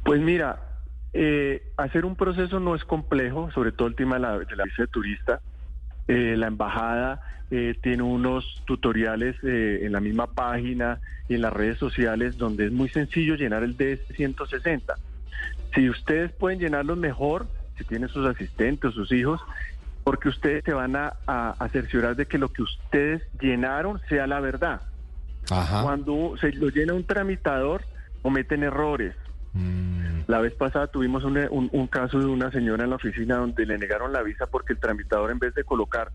Pues 0.04 0.22
mira, 0.22 0.72
eh, 1.14 1.64
hacer 1.78 2.06
un 2.06 2.16
proceso 2.16 2.60
no 2.60 2.76
es 2.76 2.84
complejo, 2.84 3.52
sobre 3.52 3.72
todo 3.72 3.88
el 3.88 3.96
tema 3.96 4.16
de 4.16 4.22
la, 4.22 4.40
de 4.40 4.56
la 4.56 4.64
visa 4.64 4.84
de 4.84 4.88
turista. 4.88 5.42
Eh, 6.08 6.36
la 6.38 6.48
embajada 6.48 7.22
eh, 7.52 7.76
tiene 7.82 8.04
unos 8.04 8.64
tutoriales 8.66 9.36
en 9.44 9.92
la 9.92 10.00
misma 10.00 10.28
página 10.28 11.00
y 11.28 11.36
en 11.36 11.42
las 11.42 11.54
redes 11.54 11.78
sociales 11.78 12.38
donde 12.38 12.66
es 12.66 12.72
muy 12.72 12.90
sencillo 12.90 13.36
llenar 13.36 13.64
el 13.64 13.78
DS-160. 13.78 14.94
Si 15.74 15.90
ustedes 15.90 16.32
pueden 16.32 16.60
llenarlo 16.60 16.96
mejor, 16.96 17.48
si 17.82 17.88
tienen 17.88 18.10
sus 18.10 18.26
asistentes 18.28 18.86
o 18.90 18.92
sus 18.94 19.12
hijos, 19.12 19.42
porque 20.04 20.30
ustedes 20.30 20.64
se 20.64 20.74
van 20.74 20.96
a, 20.96 21.14
a, 21.28 21.56
a 21.60 21.70
cerciorar 21.70 22.16
de 22.16 22.26
que 22.26 22.38
lo 22.38 22.50
que 22.50 22.64
ustedes 22.64 23.22
llenaron 23.40 24.00
sea 24.10 24.28
la 24.28 24.40
verdad. 24.40 24.82
Ajá. 25.50 25.84
Cuando 25.84 26.36
se 26.40 26.52
lo 26.54 26.70
llena 26.70 26.94
un 26.94 27.04
tramitador, 27.04 27.84
cometen 28.22 28.64
errores. 28.64 29.16
Mm, 29.54 30.22
La 30.28 30.40
vez 30.40 30.54
pasada 30.54 30.88
tuvimos 30.88 31.24
un, 31.24 31.38
un- 31.50 31.70
un 31.72 31.88
caso 31.88 32.20
de 32.20 32.26
una 32.26 32.52
señora 32.52 32.84
en 32.86 32.92
la 32.92 32.96
oficina 32.96 33.36
donde 33.38 33.66
le 33.66 33.78
negaron 33.78 34.14
la 34.14 34.22
visa 34.24 34.46
porque 34.48 34.74
el 34.74 34.80
tramitador 34.80 35.30
en 35.32 35.40
vez 35.40 35.54
de 35.56 35.64
colocar 35.64 36.12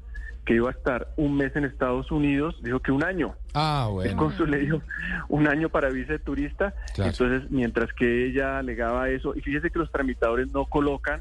que 0.46 0.54
iba 0.54 0.68
a 0.68 0.72
estar 0.72 1.08
un 1.16 1.36
mes 1.36 1.54
en 1.56 1.64
Estados 1.64 2.10
Unidos, 2.12 2.56
dijo 2.62 2.78
que 2.80 2.92
un 2.92 3.02
año. 3.02 3.34
Ah, 3.52 3.90
El 4.04 4.14
cónsul 4.14 4.52
le 4.52 4.58
dijo 4.58 4.80
un 5.28 5.48
año 5.48 5.68
para 5.68 5.88
visa 5.90 6.12
de 6.12 6.18
turista. 6.20 6.72
Claro. 6.94 7.10
Entonces, 7.10 7.50
mientras 7.50 7.92
que 7.92 8.26
ella 8.26 8.58
alegaba 8.58 9.08
eso, 9.10 9.34
y 9.34 9.40
fíjese 9.40 9.70
que 9.72 9.80
los 9.80 9.90
tramitadores 9.90 10.46
no 10.52 10.64
colocan 10.66 11.20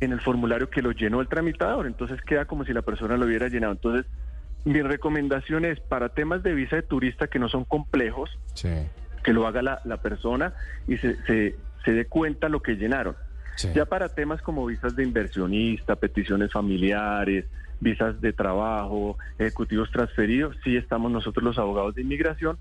en 0.00 0.12
el 0.12 0.20
formulario 0.20 0.68
que 0.70 0.82
lo 0.82 0.92
llenó 0.92 1.20
el 1.20 1.28
tramitador, 1.28 1.86
entonces 1.86 2.20
queda 2.22 2.44
como 2.44 2.64
si 2.64 2.72
la 2.72 2.82
persona 2.82 3.16
lo 3.16 3.26
hubiera 3.26 3.48
llenado. 3.48 3.72
Entonces, 3.72 4.06
mi 4.64 4.82
recomendación 4.82 5.64
es 5.64 5.80
para 5.80 6.08
temas 6.10 6.42
de 6.42 6.52
visa 6.54 6.76
de 6.76 6.82
turista 6.82 7.28
que 7.28 7.38
no 7.38 7.48
son 7.48 7.64
complejos, 7.64 8.30
Sí, 8.54 8.68
que 9.24 9.32
lo 9.32 9.46
haga 9.46 9.62
la, 9.62 9.80
la 9.84 9.96
persona 10.02 10.54
y 10.86 10.96
se, 10.98 11.16
se, 11.24 11.56
se 11.84 11.92
dé 11.92 12.04
cuenta 12.06 12.48
lo 12.48 12.60
que 12.60 12.74
llenaron. 12.76 13.16
sí. 13.56 13.68
Ya 13.74 13.86
para 13.86 14.08
temas 14.08 14.42
como 14.42 14.66
visas 14.66 14.94
de 14.96 15.02
inversionista, 15.04 15.96
peticiones 15.96 16.52
familiares, 16.52 17.46
visas 17.80 18.20
de 18.20 18.32
trabajo, 18.32 19.16
ejecutivos 19.38 19.90
transferidos, 19.90 20.56
sí 20.64 20.76
estamos 20.76 21.10
nosotros 21.12 21.44
los 21.44 21.58
abogados 21.58 21.94
de 21.94 22.02
inmigración, 22.02 22.58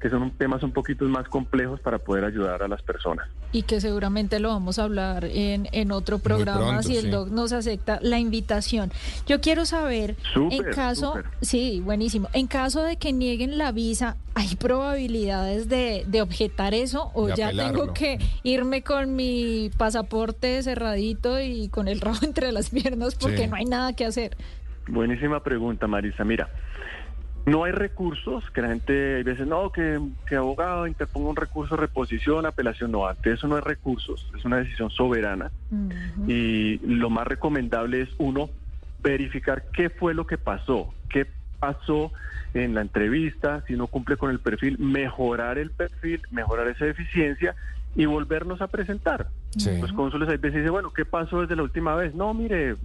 que 0.00 0.10
son 0.10 0.22
un- 0.22 0.30
temas 0.32 0.62
un 0.62 0.72
poquito 0.72 1.04
más 1.06 1.26
complejos 1.28 1.80
para 1.80 1.98
poder 1.98 2.24
ayudar 2.24 2.62
a 2.62 2.68
las 2.68 2.82
personas. 2.82 3.26
y 3.52 3.62
que 3.62 3.80
seguramente 3.80 4.38
lo 4.40 4.48
vamos 4.50 4.78
a 4.78 4.82
hablar 4.84 5.24
en, 5.24 5.68
en 5.72 5.90
otro 5.90 6.18
programa 6.18 6.58
pronto, 6.66 6.82
si 6.82 6.96
el 6.96 7.04
sí. 7.04 7.10
doc 7.10 7.30
nos 7.30 7.52
acepta 7.52 7.98
la 8.02 8.18
invitación. 8.18 8.92
Yo 9.26 9.40
quiero 9.40 9.64
saber, 9.64 10.16
en 10.34 10.64
caso, 10.74 11.14
sí, 11.40 11.80
buenísimo, 11.82 12.28
en 12.34 12.48
caso 12.48 12.82
de 12.82 12.96
que 12.98 13.12
nieguen 13.14 13.56
la 13.56 13.72
visa, 13.72 14.16
¿hay 14.34 14.56
probabilidades 14.56 15.68
de, 15.68 16.04
de 16.06 16.20
objetar 16.22 16.74
eso 16.74 17.10
o 17.14 17.28
De 17.28 17.34
ya 17.36 17.46
apelarlo. 17.46 17.80
tengo 17.80 17.94
que 17.94 18.18
irme 18.42 18.82
con 18.82 19.16
mi 19.16 19.70
pasaporte 19.78 20.62
cerradito 20.62 21.40
y 21.40 21.68
con 21.68 21.88
el 21.88 22.00
rabo 22.00 22.18
entre 22.22 22.52
las 22.52 22.68
piernas 22.70 23.14
porque 23.14 23.38
Sí. 23.44 23.46
no 23.46 23.56
hay 23.56 23.64
nada 23.64 23.94
que 23.94 24.04
hacer? 24.04 24.36
Buenísima 24.88 25.42
pregunta, 25.42 25.86
Marisa. 25.86 26.24
Mira, 26.24 26.48
no 27.46 27.62
hay 27.62 27.70
recursos, 27.70 28.44
que 28.50 28.60
la 28.60 28.68
gente 28.68 29.20
a 29.20 29.22
veces, 29.22 29.46
no, 29.46 29.70
que, 29.70 30.00
que 30.26 30.34
abogado 30.34 30.88
interponga 30.88 31.30
un 31.30 31.36
recurso, 31.36 31.76
reposición, 31.76 32.44
apelación, 32.44 32.90
no, 32.90 33.06
ante 33.06 33.32
eso 33.32 33.46
no 33.46 33.54
hay 33.54 33.62
recursos, 33.62 34.28
es 34.36 34.44
una 34.44 34.58
decisión 34.58 34.90
soberana. 34.90 35.52
Y 36.26 36.78
lo 36.78 37.08
más 37.08 37.26
recomendable 37.26 38.02
es 38.02 38.08
uno 38.18 38.50
verificar 39.00 39.64
qué 39.72 39.90
fue 39.90 40.12
lo 40.12 40.26
que 40.26 40.38
pasó, 40.38 40.92
qué 41.08 41.28
pasó 41.60 42.12
en 42.52 42.74
la 42.74 42.80
entrevista, 42.80 43.62
si 43.68 43.74
no 43.74 43.86
cumple 43.86 44.16
con 44.16 44.30
el 44.30 44.40
perfil, 44.40 44.78
mejorar 44.80 45.58
el 45.58 45.70
perfil, 45.70 46.22
mejorar 46.30 46.66
esa 46.66 46.86
eficiencia 46.86 47.54
y 47.96 48.04
volvernos 48.04 48.60
a 48.60 48.68
presentar. 48.68 49.28
Sí. 49.56 49.80
Los 49.80 49.92
cónsules 49.92 50.28
hay 50.28 50.36
veces 50.36 50.58
dicen, 50.58 50.72
bueno, 50.72 50.92
¿qué 50.92 51.04
pasó 51.04 51.40
desde 51.40 51.56
la 51.56 51.62
última 51.62 51.94
vez? 51.94 52.14
No, 52.14 52.34
mire, 52.34 52.76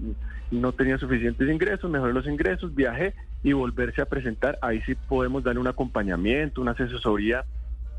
no 0.51 0.71
tenía 0.71 0.97
suficientes 0.97 1.49
ingresos, 1.49 1.91
mejoré 1.91 2.13
los 2.13 2.25
ingresos, 2.25 2.73
viajé 2.73 3.13
y 3.43 3.51
volverse 3.51 4.01
a 4.01 4.05
presentar. 4.05 4.57
Ahí 4.61 4.81
sí 4.83 4.95
podemos 4.95 5.43
darle 5.43 5.59
un 5.59 5.67
acompañamiento, 5.67 6.61
una 6.61 6.71
asesoría 6.71 7.43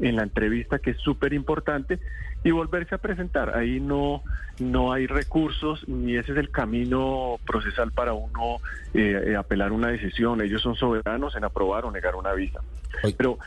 en 0.01 0.17
la 0.17 0.23
entrevista 0.23 0.79
que 0.79 0.93
es 0.93 0.97
súper 0.99 1.35
importante 1.35 2.01
y 2.43 2.51
volverse 2.51 2.95
a 2.95 2.99
presentar. 2.99 3.57
Ahí 3.57 3.79
no, 3.79 4.23
no 4.59 4.93
hay 4.93 5.07
recursos 5.07 5.87
ni 5.87 6.17
ese 6.17 6.33
es 6.33 6.39
el 6.39 6.51
camino 6.51 7.39
procesal 7.47 7.93
para 7.93 8.15
uno 8.15 8.57
eh, 8.95 9.37
apelar 9.39 9.71
una 9.71 9.89
decisión. 9.89 10.41
Ellos 10.41 10.63
son 10.63 10.77
soberanos 10.77 11.37
en 11.37 11.45
aprobar 11.45 11.85
o 11.85 11.91
negar 11.91 12.17
una 12.17 12.33
visa. 12.33 12.61
Pero 13.17 13.39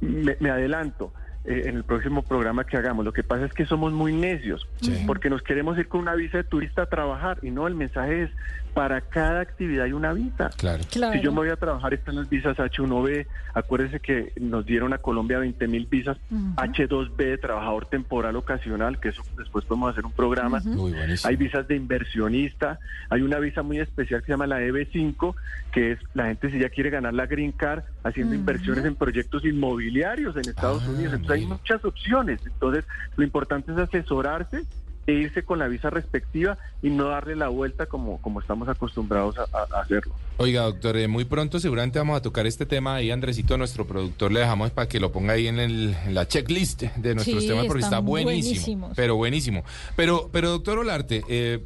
me, 0.00 0.36
me 0.38 0.50
adelanto. 0.50 1.12
Eh, 1.48 1.62
en 1.68 1.76
el 1.76 1.84
próximo 1.84 2.22
programa 2.22 2.64
que 2.64 2.76
hagamos. 2.76 3.04
Lo 3.04 3.12
que 3.12 3.22
pasa 3.24 3.46
es 3.46 3.52
que 3.52 3.64
somos 3.66 3.92
muy 3.92 4.12
necios, 4.12 4.68
Sí. 4.80 5.02
porque 5.06 5.30
nos 5.30 5.42
queremos 5.42 5.78
ir 5.78 5.88
con 5.88 6.00
una 6.00 6.14
visa 6.14 6.38
de 6.38 6.44
turista 6.44 6.82
a 6.82 6.86
trabajar 6.86 7.38
y 7.42 7.50
no, 7.50 7.66
el 7.66 7.74
mensaje 7.74 8.24
es, 8.24 8.30
para 8.78 9.00
cada 9.00 9.40
actividad 9.40 9.86
hay 9.86 9.92
una 9.92 10.12
visa. 10.12 10.50
Claro. 10.56 10.84
Claro. 10.88 11.12
Si 11.14 11.20
yo 11.20 11.32
me 11.32 11.38
voy 11.38 11.48
a 11.48 11.56
trabajar, 11.56 11.94
están 11.94 12.14
las 12.14 12.28
visas 12.30 12.56
H1B. 12.58 13.26
Acuérdense 13.52 13.98
que 13.98 14.32
nos 14.40 14.64
dieron 14.66 14.92
a 14.92 14.98
Colombia 14.98 15.40
20 15.40 15.66
mil 15.66 15.86
visas 15.86 16.16
Ujú. 16.30 16.54
H2B 16.54 17.16
de 17.16 17.38
trabajador 17.38 17.86
temporal 17.86 18.36
ocasional, 18.36 19.00
que 19.00 19.08
eso 19.08 19.22
después 19.36 19.64
podemos 19.64 19.90
hacer 19.90 20.06
un 20.06 20.12
programa. 20.12 20.60
Muy 20.64 20.92
buenísimo. 20.92 21.28
Hay 21.28 21.34
visas 21.34 21.66
de 21.66 21.74
inversionista, 21.74 22.78
hay 23.10 23.22
una 23.22 23.40
visa 23.40 23.64
muy 23.64 23.80
especial 23.80 24.20
que 24.20 24.26
se 24.26 24.32
llama 24.34 24.46
la 24.46 24.60
EB5, 24.60 25.34
que 25.72 25.90
es 25.92 25.98
la 26.14 26.26
gente 26.26 26.48
si 26.52 26.60
ya 26.60 26.68
quiere 26.68 26.90
ganar 26.90 27.14
la 27.14 27.26
Green 27.26 27.50
Card 27.50 27.82
haciendo 28.04 28.36
inversiones 28.36 28.84
en 28.84 28.94
proyectos 28.94 29.44
inmobiliarios 29.44 30.36
en 30.36 30.42
Estados 30.48 30.84
Ah, 30.86 30.90
Unidos. 30.90 31.14
Entonces 31.14 31.30
hay 31.42 31.46
muchas 31.46 31.84
opciones. 31.84 32.40
Entonces 32.46 32.84
lo 33.16 33.24
importante 33.24 33.72
es 33.72 33.78
asesorarse 33.78 34.62
e 35.08 35.12
irse 35.14 35.42
con 35.42 35.58
la 35.58 35.68
visa 35.68 35.88
respectiva 35.88 36.58
y 36.82 36.90
no 36.90 37.08
darle 37.08 37.34
la 37.34 37.48
vuelta 37.48 37.86
como, 37.86 38.20
como 38.20 38.40
estamos 38.40 38.68
acostumbrados 38.68 39.36
a- 39.38 39.80
hacerlo. 39.80 40.12
Oiga, 40.36 40.62
doctor, 40.64 40.98
eh, 40.98 41.08
muy 41.08 41.24
pronto 41.24 41.58
seguramente 41.58 41.98
vamos 41.98 42.18
a 42.18 42.20
tocar 42.22 42.46
este 42.46 42.66
tema 42.66 42.96
ahí, 42.96 43.10
Andresito, 43.10 43.56
nuestro 43.56 43.86
productor, 43.86 44.30
le 44.30 44.40
dejamos 44.40 44.70
para 44.70 44.86
que 44.86 45.00
lo 45.00 45.10
ponga 45.10 45.32
ahí 45.32 45.46
en, 45.46 45.58
el- 45.60 45.96
en 46.04 46.14
la 46.14 46.28
checklist 46.28 46.82
de 46.82 47.14
nuestros 47.14 47.42
Sí, 47.42 47.48
temas 47.48 47.64
porque 47.64 47.82
está 47.82 48.00
buenísimo. 48.00 48.52
buenísimos. 48.52 48.92
Pero 48.96 49.16
buenísimo. 49.16 49.64
Pero, 49.96 50.28
pero 50.30 50.50
doctor 50.50 50.78
Olarte, 50.78 51.24
eh, 51.26 51.64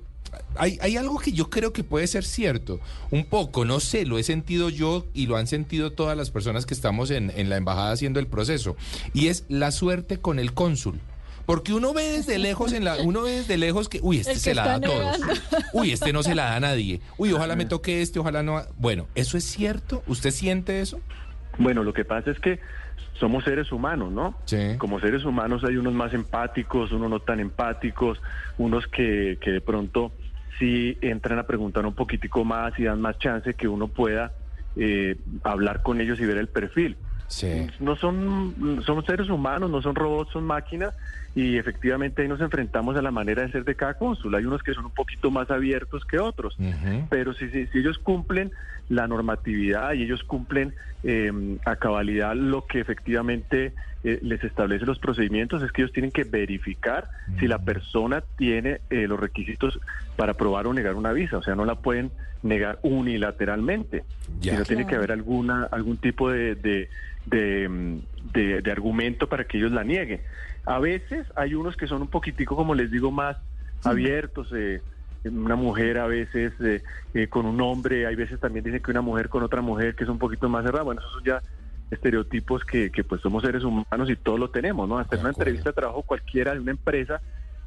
hay, 0.57 0.78
hay 0.80 0.97
algo 0.97 1.18
que 1.18 1.32
yo 1.32 1.51
creo 1.51 1.72
que 1.72 1.82
puede 1.82 2.07
ser 2.07 2.22
cierto, 2.22 2.78
un 3.11 3.24
poco, 3.24 3.64
no 3.64 3.80
sé, 3.80 4.07
lo 4.07 4.18
he 4.18 4.22
sentido 4.22 4.68
yo 4.68 5.05
y 5.14 5.26
lo 5.26 5.36
han 5.36 5.49
sentido 5.49 5.90
todas 5.90 6.16
las 6.16 6.30
personas 6.30 6.64
que 6.64 6.74
estamos 6.74 7.11
en, 7.11 7.32
en 7.34 7.51
la 7.51 7.57
embajada 7.57 7.90
haciendo 7.90 8.20
el 8.20 8.28
proceso, 8.28 8.76
y 9.12 9.26
es 9.26 9.45
la 9.49 9.72
suerte 9.72 10.18
con 10.18 10.38
el 10.38 10.55
cónsul. 10.55 11.01
Porque 11.47 11.72
uno 11.72 11.93
ve 11.93 12.05
desde 12.05 12.38
lejos, 12.38 12.72
en 12.72 12.84
la, 12.84 12.97
uno 13.05 13.22
ve 13.22 13.32
desde 13.32 13.57
lejos 13.57 13.88
que, 13.88 14.01
uy, 14.03 14.18
este 14.18 14.34
que 14.34 14.38
se 14.38 14.55
la 14.55 14.66
da 14.66 14.74
a 14.74 14.80
todos. 14.80 15.20
negando. 15.20 15.40
Uy, 15.72 15.90
este 15.93 16.12
no 16.12 16.22
se 16.22 16.34
la 16.34 16.45
da 16.45 16.57
a 16.57 16.61
nadie. 16.61 17.01
Uy, 17.18 17.32
ojalá 17.32 17.57
me 17.57 17.64
toque 17.64 18.03
este, 18.03 18.18
ojalá 18.18 18.43
no. 18.43 18.62
Bueno, 18.76 19.09
¿eso 19.14 19.36
es 19.36 19.45
cierto? 19.45 20.03
¿Usted 20.07 20.30
siente 20.30 20.80
eso? 20.80 21.01
Bueno, 21.59 21.82
lo 21.82 21.93
que 21.93 22.05
pasa 22.05 22.30
es 22.30 22.38
que 22.38 22.61
somos 23.14 23.45
seres 23.45 23.72
humanos, 23.72 24.12
¿no? 24.12 24.36
Sí. 24.47 24.76
Como 24.78 25.01
seres 25.01 25.24
humanos 25.24 25.64
hay 25.64 25.76
unos 25.76 25.93
más 25.93 26.12
empáticos, 26.14 26.93
unos 26.93 27.11
no 27.11 27.20
tan 27.20 27.40
empáticos, 27.40 28.20
unos 28.59 28.86
que, 28.86 29.38
que 29.40 29.51
de 29.51 29.61
pronto 29.61 30.12
sí 30.59 30.97
entran 31.01 31.38
a 31.38 31.47
preguntar 31.47 31.86
un 31.86 31.95
poquitico 31.95 32.45
más 32.45 32.78
y 32.78 32.84
dan 32.84 33.01
más 33.01 33.18
chance 33.18 33.55
que 33.55 33.68
uno 33.68 33.88
pueda 33.88 34.32
eh, 34.76 35.16
hablar 35.43 35.82
con 35.82 36.01
ellos 36.01 36.20
y 36.20 36.24
ver 36.24 36.38
el 36.38 36.49
perfil. 36.49 36.97
Sí. 37.28 37.66
No 37.80 37.97
son, 37.97 38.82
son 38.84 39.05
seres 39.07 39.28
humanos, 39.30 39.70
no 39.70 39.80
son 39.80 39.95
robots, 39.95 40.32
son 40.32 40.45
máquinas 40.45 40.95
y 41.34 41.56
efectivamente 41.56 42.22
ahí 42.22 42.28
nos 42.28 42.40
enfrentamos 42.40 42.96
a 42.96 43.02
la 43.02 43.10
manera 43.10 43.42
de 43.42 43.50
ser 43.52 43.64
de 43.64 43.74
cada 43.74 43.94
cónsul. 43.94 44.34
Hay 44.34 44.44
unos 44.44 44.62
que 44.62 44.74
son 44.74 44.84
un 44.84 44.90
poquito 44.90 45.30
más 45.30 45.50
abiertos 45.50 46.04
que 46.04 46.18
otros 46.18 46.56
pero 47.08 47.32
si, 47.34 47.48
si, 47.50 47.66
si 47.68 47.78
ellos 47.78 47.98
cumplen 47.98 48.50
la 48.88 49.06
normatividad 49.06 49.94
y 49.94 50.02
ellos 50.02 50.22
cumplen 50.24 50.74
eh, 51.04 51.32
a 51.64 51.76
cabalidad 51.76 52.34
lo 52.34 52.66
que 52.66 52.80
efectivamente 52.80 53.72
eh, 54.04 54.18
les 54.22 54.42
establece 54.44 54.84
los 54.84 54.98
procedimientos, 54.98 55.62
es 55.62 55.70
que 55.72 55.82
ellos 55.82 55.92
tienen 55.92 56.10
que 56.10 56.24
verificar 56.24 57.08
si 57.38 57.46
la 57.46 57.58
persona 57.58 58.22
tiene 58.36 58.80
eh, 58.90 59.06
los 59.06 59.18
requisitos 59.18 59.78
para 60.16 60.32
aprobar 60.32 60.66
o 60.66 60.72
negar 60.74 60.94
una 60.96 61.12
visa, 61.12 61.38
o 61.38 61.42
sea, 61.42 61.54
no 61.54 61.64
la 61.64 61.76
pueden 61.76 62.10
negar 62.42 62.78
unilateralmente, 62.82 64.04
Ya. 64.40 64.52
sino 64.52 64.64
tiene 64.64 64.86
que 64.86 64.96
haber 64.96 65.12
alguna 65.12 65.64
algún 65.70 65.96
tipo 65.96 66.30
de, 66.30 66.56
de, 66.56 66.88
de, 67.26 68.00
de- 68.32 68.62
de 68.62 68.70
argumento 68.72 69.28
para 69.28 69.44
que 69.44 69.58
ellos 69.58 69.72
la 69.72 69.84
nieguen. 69.84 70.22
A 70.64 70.78
veces 70.78 71.26
hay 71.36 71.54
unos 71.54 71.76
que 71.76 71.86
son 71.86 72.02
un 72.02 72.08
poquitico, 72.08 72.54
como 72.56 72.74
les 72.74 72.90
digo, 72.90 73.10
más 73.10 73.36
abiertos, 73.84 74.48
eh, 74.54 74.82
una 75.24 75.56
mujer 75.56 75.98
a 75.98 76.06
veces 76.06 76.52
eh, 76.60 76.82
eh, 77.14 77.28
con 77.28 77.46
un 77.46 77.60
hombre, 77.60 78.06
hay 78.06 78.14
veces 78.16 78.38
también 78.40 78.64
dicen 78.64 78.80
que 78.80 78.90
una 78.90 79.00
mujer 79.02 79.28
con 79.28 79.42
otra 79.42 79.60
mujer 79.60 79.94
que 79.94 80.04
es 80.04 80.10
un 80.10 80.18
poquito 80.18 80.48
más 80.48 80.64
cerrada, 80.64 80.84
bueno, 80.84 81.00
esos 81.00 81.12
son 81.14 81.24
ya 81.24 81.42
estereotipos 81.90 82.64
que, 82.64 82.90
que 82.90 83.04
pues 83.04 83.20
somos 83.20 83.42
seres 83.42 83.64
humanos 83.64 84.08
y 84.08 84.16
todos 84.16 84.40
lo 84.40 84.50
tenemos, 84.50 84.88
¿no? 84.88 84.98
Hasta 84.98 85.16
en 85.16 85.20
una 85.20 85.30
entrevista 85.30 85.70
de 85.70 85.74
trabajo 85.74 86.02
cualquiera 86.02 86.54
de 86.54 86.60
una 86.60 86.70
empresa, 86.70 87.20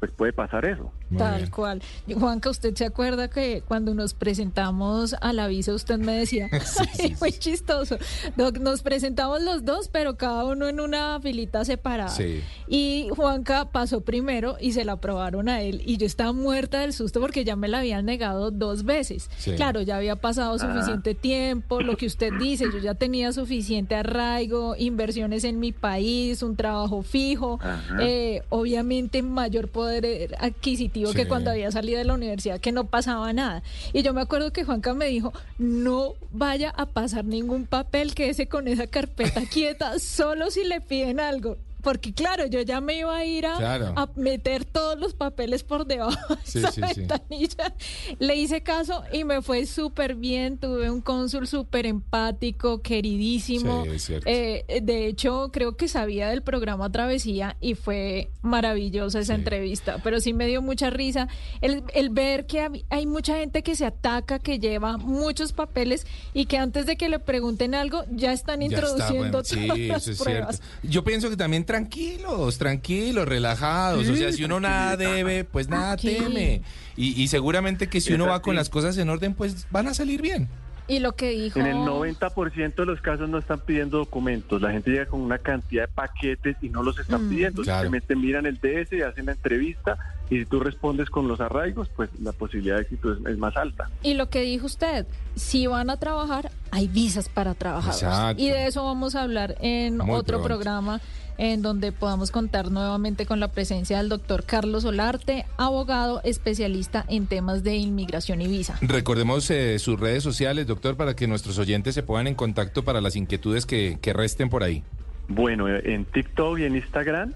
pues 0.06 0.16
puede 0.16 0.32
pasar 0.32 0.64
eso. 0.64 0.92
Tal 1.16 1.50
cual. 1.50 1.82
Y, 2.06 2.14
Juanca, 2.14 2.50
¿usted 2.50 2.74
se 2.74 2.84
acuerda 2.84 3.28
que 3.28 3.62
cuando 3.66 3.94
nos 3.94 4.14
presentamos 4.14 5.14
a 5.20 5.32
la 5.32 5.46
visa 5.46 5.72
usted 5.72 5.98
me 5.98 6.12
decía, 6.12 6.48
"Ay, 6.98 7.16
muy 7.20 7.32
chistoso, 7.32 7.96
Doc, 8.36 8.58
nos 8.58 8.82
presentamos 8.82 9.42
los 9.42 9.64
dos, 9.64 9.88
pero 9.88 10.16
cada 10.16 10.44
uno 10.44 10.68
en 10.68 10.80
una 10.80 11.20
filita 11.20 11.64
separada. 11.64 12.10
Sí. 12.10 12.42
Y 12.68 13.08
Juanca 13.14 13.70
pasó 13.70 14.00
primero 14.02 14.56
y 14.60 14.72
se 14.72 14.84
la 14.84 14.92
aprobaron 14.92 15.48
a 15.48 15.62
él. 15.62 15.82
Y 15.84 15.96
yo 15.96 16.06
estaba 16.06 16.32
muerta 16.32 16.80
del 16.80 16.92
susto 16.92 17.20
porque 17.20 17.44
ya 17.44 17.56
me 17.56 17.68
la 17.68 17.78
habían 17.78 18.04
negado 18.04 18.50
dos 18.50 18.84
veces. 18.84 19.30
Sí. 19.38 19.52
Claro, 19.52 19.82
ya 19.82 19.96
había 19.96 20.16
pasado 20.16 20.58
suficiente 20.58 21.14
tiempo, 21.14 21.80
lo 21.80 21.96
que 21.96 22.06
usted 22.06 22.32
dice, 22.38 22.66
yo 22.72 22.78
ya 22.78 22.94
tenía 22.94 23.32
suficiente 23.32 23.94
arraigo, 23.94 24.74
inversiones 24.76 25.44
en 25.44 25.60
mi 25.60 25.72
país, 25.72 26.42
un 26.42 26.56
trabajo 26.56 27.02
fijo, 27.02 27.58
eh, 28.00 28.42
obviamente 28.48 29.22
mayor 29.22 29.68
poder 29.68 29.95
adquisitivo 30.38 31.12
que 31.12 31.26
cuando 31.28 31.50
había 31.50 31.70
salido 31.70 31.98
de 31.98 32.04
la 32.04 32.14
universidad, 32.14 32.60
que 32.60 32.72
no 32.72 32.86
pasaba 32.86 33.32
nada. 33.32 33.62
Y 33.92 34.02
yo 34.02 34.12
me 34.12 34.20
acuerdo 34.20 34.52
que 34.52 34.64
Juanca 34.64 34.94
me 34.94 35.06
dijo, 35.06 35.32
no 35.58 36.14
vaya 36.32 36.70
a 36.70 36.86
pasar 36.86 37.24
ningún 37.24 37.66
papel, 37.66 38.14
quédese 38.14 38.48
con 38.48 38.68
esa 38.68 38.86
carpeta 38.86 39.42
quieta, 39.52 39.98
solo 39.98 40.50
si 40.50 40.64
le 40.64 40.80
piden 40.80 41.20
algo. 41.20 41.56
Porque 41.86 42.12
claro, 42.12 42.46
yo 42.46 42.62
ya 42.62 42.80
me 42.80 42.98
iba 42.98 43.16
a 43.16 43.24
ir 43.24 43.46
a, 43.46 43.58
Claro. 43.58 43.92
a 43.94 44.08
meter 44.16 44.64
todos 44.64 44.98
los 44.98 45.14
papeles 45.14 45.62
por 45.62 45.86
debajo 45.86 46.34
de 46.34 46.40
Sí, 46.42 46.58
esa 46.58 46.72
sí, 46.72 46.82
sí. 46.94 47.00
ventanilla. 47.02 47.74
Le 48.18 48.34
hice 48.34 48.60
caso 48.64 49.04
y 49.12 49.22
me 49.22 49.40
fue 49.40 49.66
súper 49.66 50.16
bien. 50.16 50.58
Tuve 50.58 50.90
un 50.90 51.00
cónsul 51.00 51.46
súper 51.46 51.86
empático, 51.86 52.82
queridísimo. 52.82 53.84
Sí, 53.84 53.90
es 53.90 54.02
cierto. 54.04 54.28
Eh, 54.28 54.64
de 54.82 55.06
hecho, 55.06 55.50
creo 55.52 55.76
que 55.76 55.86
sabía 55.86 56.28
del 56.28 56.42
programa 56.42 56.90
Travesía 56.90 57.56
y 57.60 57.76
fue 57.76 58.30
maravillosa 58.42 59.20
esa 59.20 59.36
entrevista. 59.36 59.98
Pero 60.02 60.18
sí 60.18 60.32
me 60.32 60.48
dio 60.48 60.62
mucha 60.62 60.90
risa 60.90 61.28
el, 61.60 61.84
el 61.94 62.10
ver 62.10 62.46
que 62.46 62.84
hay 62.90 63.06
mucha 63.06 63.36
gente 63.36 63.62
que 63.62 63.76
se 63.76 63.84
ataca, 63.86 64.40
que 64.40 64.58
lleva 64.58 64.96
muchos 64.98 65.52
papeles 65.52 66.04
y 66.34 66.46
que 66.46 66.58
antes 66.58 66.84
de 66.86 66.96
que 66.96 67.08
le 67.08 67.20
pregunten 67.20 67.76
algo 67.76 68.02
ya 68.10 68.32
están 68.32 68.58
Ya 68.58 68.66
está, 68.66 68.74
introduciendo 68.74 69.18
bueno, 69.18 69.42
todas 69.42 69.78
las 69.78 70.08
es 70.08 70.18
pruebas. 70.20 70.62
Yo 70.82 71.04
pienso 71.04 71.30
que 71.30 71.36
también 71.36 71.64
tranquilos, 71.76 72.58
tranquilos, 72.58 73.28
relajados. 73.28 74.08
o 74.08 74.16
sea, 74.16 74.32
si 74.32 74.44
uno 74.44 74.60
nada 74.60 74.96
debe, 74.96 75.44
pues 75.44 75.68
nada 75.68 75.96
teme. 75.96 76.62
Y, 76.96 77.20
y 77.22 77.28
seguramente 77.28 77.88
que 77.88 78.00
si 78.00 78.12
uno 78.14 78.26
va 78.26 78.40
con 78.40 78.56
las 78.56 78.70
cosas 78.70 78.96
en 78.98 79.08
orden, 79.10 79.34
pues 79.34 79.66
van 79.70 79.86
a 79.88 79.94
salir 79.94 80.22
bien. 80.22 80.48
Y 80.88 81.00
lo 81.00 81.16
que 81.16 81.30
dijo... 81.30 81.58
En 81.58 81.66
el 81.66 81.76
90% 81.78 82.74
de 82.76 82.86
los 82.86 83.00
casos 83.00 83.28
no 83.28 83.38
están 83.38 83.58
pidiendo 83.60 83.98
documentos. 83.98 84.62
La 84.62 84.70
gente 84.70 84.92
llega 84.92 85.06
con 85.06 85.20
una 85.20 85.38
cantidad 85.38 85.88
de 85.88 85.92
paquetes 85.92 86.56
y 86.62 86.68
no 86.68 86.82
los 86.84 86.96
están 87.00 87.26
Mm. 87.26 87.28
pidiendo. 87.28 87.62
Claro. 87.62 87.82
Simplemente 87.82 88.14
miran 88.14 88.46
el 88.46 88.58
DS 88.60 88.92
y 88.96 89.02
hacen 89.02 89.26
la 89.26 89.32
entrevista. 89.32 89.96
Y 90.30 90.38
si 90.38 90.46
tú 90.46 90.60
respondes 90.60 91.10
con 91.10 91.26
los 91.26 91.40
arraigos, 91.40 91.88
pues 91.96 92.08
la 92.20 92.30
posibilidad 92.30 92.76
de 92.76 92.82
éxito 92.82 93.12
es, 93.12 93.18
es 93.26 93.36
más 93.36 93.56
alta. 93.56 93.90
Y 94.04 94.14
lo 94.14 94.30
que 94.30 94.42
dijo 94.42 94.66
usted, 94.66 95.06
si 95.34 95.66
van 95.66 95.90
a 95.90 95.96
trabajar, 95.96 96.52
hay 96.70 96.86
visas 96.86 97.28
para 97.28 97.54
trabajadores. 97.54 98.02
Exacto. 98.04 98.40
Y 98.40 98.48
de 98.50 98.66
eso 98.68 98.84
vamos 98.84 99.16
a 99.16 99.22
hablar 99.22 99.56
en 99.60 99.96
Muy 99.98 100.10
otro 100.12 100.38
pronto. 100.38 100.46
programa 100.46 101.00
en 101.38 101.62
donde 101.62 101.92
podamos 101.92 102.30
contar 102.30 102.70
nuevamente 102.70 103.26
con 103.26 103.40
la 103.40 103.48
presencia 103.48 103.98
del 103.98 104.08
doctor 104.08 104.44
Carlos 104.44 104.84
Solarte, 104.84 105.44
abogado 105.56 106.20
especialista 106.24 107.04
en 107.08 107.26
temas 107.26 107.62
de 107.62 107.76
inmigración 107.76 108.40
y 108.40 108.46
visa. 108.48 108.78
Recordemos 108.80 109.50
eh, 109.50 109.78
sus 109.78 109.98
redes 110.00 110.22
sociales, 110.22 110.66
doctor, 110.66 110.96
para 110.96 111.14
que 111.16 111.26
nuestros 111.26 111.58
oyentes 111.58 111.94
se 111.94 112.02
pongan 112.02 112.26
en 112.26 112.34
contacto 112.34 112.84
para 112.84 113.00
las 113.00 113.16
inquietudes 113.16 113.66
que, 113.66 113.98
que 114.00 114.12
resten 114.12 114.48
por 114.48 114.62
ahí. 114.62 114.82
Bueno, 115.28 115.68
eh, 115.68 115.82
en 115.84 116.04
TikTok 116.04 116.58
y 116.60 116.64
en 116.64 116.76
Instagram, 116.76 117.34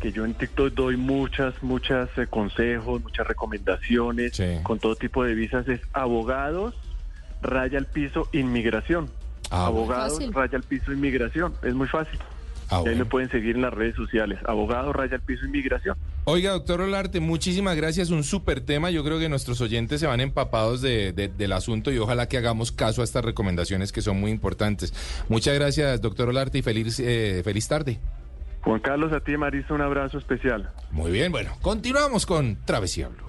que 0.00 0.12
yo 0.12 0.24
en 0.24 0.34
TikTok 0.34 0.72
doy 0.74 0.96
muchas, 0.96 1.54
muchas 1.62 2.08
eh, 2.18 2.26
consejos, 2.28 3.02
muchas 3.02 3.26
recomendaciones 3.26 4.34
Sí. 4.36 4.44
con 4.62 4.78
todo 4.78 4.96
tipo 4.96 5.24
de 5.24 5.34
visas, 5.34 5.68
es 5.68 5.80
abogados, 5.92 6.74
raya 7.42 7.78
al 7.78 7.86
piso, 7.86 8.28
inmigración. 8.32 9.10
Ah, 9.50 9.66
abogados, 9.66 10.14
Fácil. 10.18 10.32
raya 10.32 10.56
al 10.58 10.62
piso, 10.62 10.92
inmigración. 10.92 11.54
Es 11.62 11.74
muy 11.74 11.88
fácil. 11.88 12.18
Ah, 12.70 12.76
Y 12.76 12.78
ahí 12.78 12.82
bueno. 12.84 12.98
me 13.00 13.04
pueden 13.06 13.30
seguir 13.30 13.56
en 13.56 13.62
las 13.62 13.74
redes 13.74 13.96
sociales. 13.96 14.38
Abogado, 14.46 14.92
raya 14.92 15.16
al 15.16 15.22
piso, 15.22 15.44
inmigración. 15.44 15.96
Oiga, 16.24 16.52
doctor 16.52 16.80
Olarte, 16.80 17.18
muchísimas 17.20 17.76
gracias. 17.76 18.10
Un 18.10 18.22
súper 18.22 18.60
tema. 18.60 18.90
Yo 18.90 19.02
creo 19.02 19.18
que 19.18 19.28
nuestros 19.28 19.60
oyentes 19.60 19.98
se 20.00 20.06
van 20.06 20.20
empapados 20.20 20.80
de- 20.80 21.12
de- 21.12 21.28
del 21.28 21.52
asunto 21.52 21.90
y 21.90 21.98
ojalá 21.98 22.28
que 22.28 22.38
hagamos 22.38 22.70
caso 22.72 23.00
a 23.00 23.04
estas 23.04 23.24
recomendaciones 23.24 23.90
que 23.92 24.02
son 24.02 24.20
muy 24.20 24.30
importantes. 24.30 24.94
Muchas 25.28 25.54
gracias, 25.54 26.00
doctor 26.00 26.28
Olarte, 26.28 26.58
y 26.58 26.62
feliz, 26.62 27.00
eh, 27.00 27.40
feliz 27.44 27.66
tarde. 27.66 27.98
Juan 28.62 28.78
Carlos, 28.80 29.12
a 29.12 29.20
ti, 29.20 29.36
Marisa, 29.36 29.72
un 29.74 29.80
abrazo 29.80 30.18
especial. 30.18 30.70
Muy 30.90 31.10
bien, 31.10 31.32
bueno, 31.32 31.50
continuamos 31.62 32.26
con 32.26 32.56
Travesía 32.66 33.08
Blue. 33.08 33.24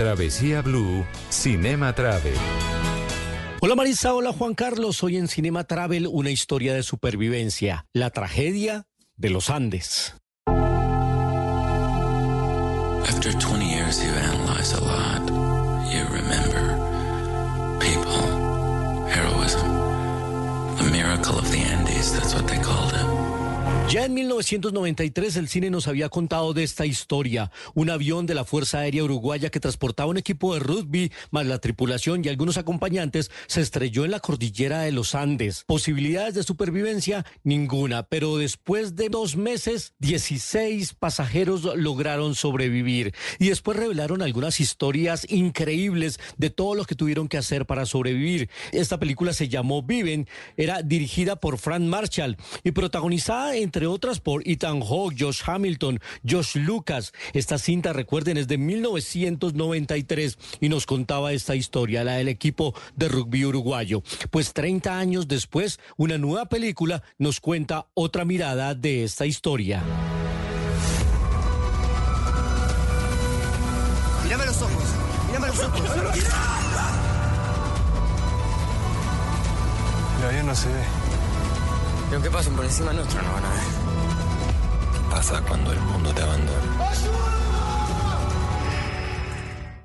Travesía 0.00 0.62
Blue, 0.62 1.04
Cinema 1.28 1.94
Travel. 1.94 2.32
Hola 3.60 3.74
Marisa, 3.74 4.14
hola 4.14 4.32
Juan 4.32 4.54
Carlos. 4.54 5.02
Hoy 5.02 5.18
en 5.18 5.28
Cinema 5.28 5.64
Travel 5.64 6.06
una 6.06 6.30
historia 6.30 6.72
de 6.72 6.82
supervivencia, 6.82 7.84
la 7.92 8.08
tragedia 8.08 8.86
de 9.18 9.28
los 9.28 9.50
Andes. 9.50 10.14
After 13.06 13.34
20 13.34 13.66
years, 13.66 14.02
you 14.02 14.10
analyze 14.10 14.72
a 14.72 14.80
lot. 14.80 15.28
You 15.92 16.06
remember 16.10 16.78
people, 17.78 18.22
heroism, 19.06 19.68
the 20.78 20.90
miracle 20.90 21.38
of 21.38 21.50
the 21.50 21.58
Andes, 21.58 22.14
that's 22.14 22.34
what 22.34 22.46
they 22.46 22.58
called 22.58 22.94
it. 22.94 23.29
Ya 23.90 24.04
en 24.04 24.14
1993 24.14 25.34
el 25.34 25.48
cine 25.48 25.68
nos 25.68 25.88
había 25.88 26.08
contado 26.08 26.54
de 26.54 26.62
esta 26.62 26.86
historia. 26.86 27.50
Un 27.74 27.90
avión 27.90 28.24
de 28.24 28.36
la 28.36 28.44
Fuerza 28.44 28.78
Aérea 28.78 29.02
Uruguaya 29.02 29.50
que 29.50 29.58
transportaba 29.58 30.10
un 30.10 30.16
equipo 30.16 30.54
de 30.54 30.60
rugby 30.60 31.10
más 31.32 31.44
la 31.46 31.58
tripulación 31.58 32.24
y 32.24 32.28
algunos 32.28 32.56
acompañantes 32.56 33.32
se 33.48 33.60
estrelló 33.60 34.04
en 34.04 34.12
la 34.12 34.20
cordillera 34.20 34.82
de 34.82 34.92
los 34.92 35.16
Andes. 35.16 35.64
Posibilidades 35.66 36.34
de 36.34 36.44
supervivencia 36.44 37.26
ninguna, 37.42 38.04
pero 38.04 38.36
después 38.36 38.94
de 38.94 39.08
dos 39.08 39.34
meses 39.34 39.94
16 39.98 40.94
pasajeros 40.94 41.64
lograron 41.74 42.36
sobrevivir 42.36 43.12
y 43.40 43.48
después 43.48 43.76
revelaron 43.76 44.22
algunas 44.22 44.60
historias 44.60 45.26
increíbles 45.28 46.20
de 46.36 46.50
todo 46.50 46.76
lo 46.76 46.84
que 46.84 46.94
tuvieron 46.94 47.26
que 47.26 47.38
hacer 47.38 47.66
para 47.66 47.86
sobrevivir. 47.86 48.50
Esta 48.70 49.00
película 49.00 49.32
se 49.32 49.48
llamó 49.48 49.82
Viven, 49.82 50.28
era 50.56 50.82
dirigida 50.82 51.34
por 51.34 51.58
Frank 51.58 51.82
Marshall 51.82 52.36
y 52.62 52.70
protagonizada 52.70 53.56
entre 53.62 53.86
otras 53.86 54.20
por 54.20 54.46
Ethan 54.46 54.80
Hawke, 54.80 55.16
Josh 55.18 55.42
Hamilton, 55.46 56.00
Josh 56.28 56.56
Lucas. 56.56 57.12
Esta 57.32 57.58
cinta, 57.58 57.92
recuerden, 57.92 58.36
es 58.36 58.48
de 58.48 58.58
1993 58.58 60.38
y 60.60 60.68
nos 60.68 60.86
contaba 60.86 61.32
esta 61.32 61.54
historia, 61.54 62.04
la 62.04 62.14
del 62.14 62.28
equipo 62.28 62.74
de 62.96 63.08
rugby 63.08 63.44
uruguayo. 63.44 64.02
Pues 64.30 64.52
30 64.52 64.98
años 64.98 65.28
después, 65.28 65.80
una 65.96 66.18
nueva 66.18 66.46
película 66.46 67.02
nos 67.18 67.40
cuenta 67.40 67.86
otra 67.94 68.24
mirada 68.24 68.74
de 68.74 69.04
esta 69.04 69.26
historia. 69.26 69.82
Mírame 74.24 74.46
los 74.46 74.62
ojos, 74.62 74.84
mírame 75.26 75.46
los 75.48 75.58
ojos. 75.60 76.50
No 80.44 80.54
se 80.54 80.68
ve. 80.68 81.09
Pero 82.10 82.22
que 82.22 82.30
pasen 82.30 82.54
por 82.54 82.64
encima 82.64 82.92
nuestro 82.92 83.22
no 83.22 83.32
van 83.32 83.44
a 83.44 83.50
ver. 83.50 83.62
¿Qué 84.92 85.10
pasa 85.10 85.40
cuando 85.46 85.72
el 85.72 85.80
mundo 85.80 86.12
te 86.12 86.22
abandona? 86.22 87.39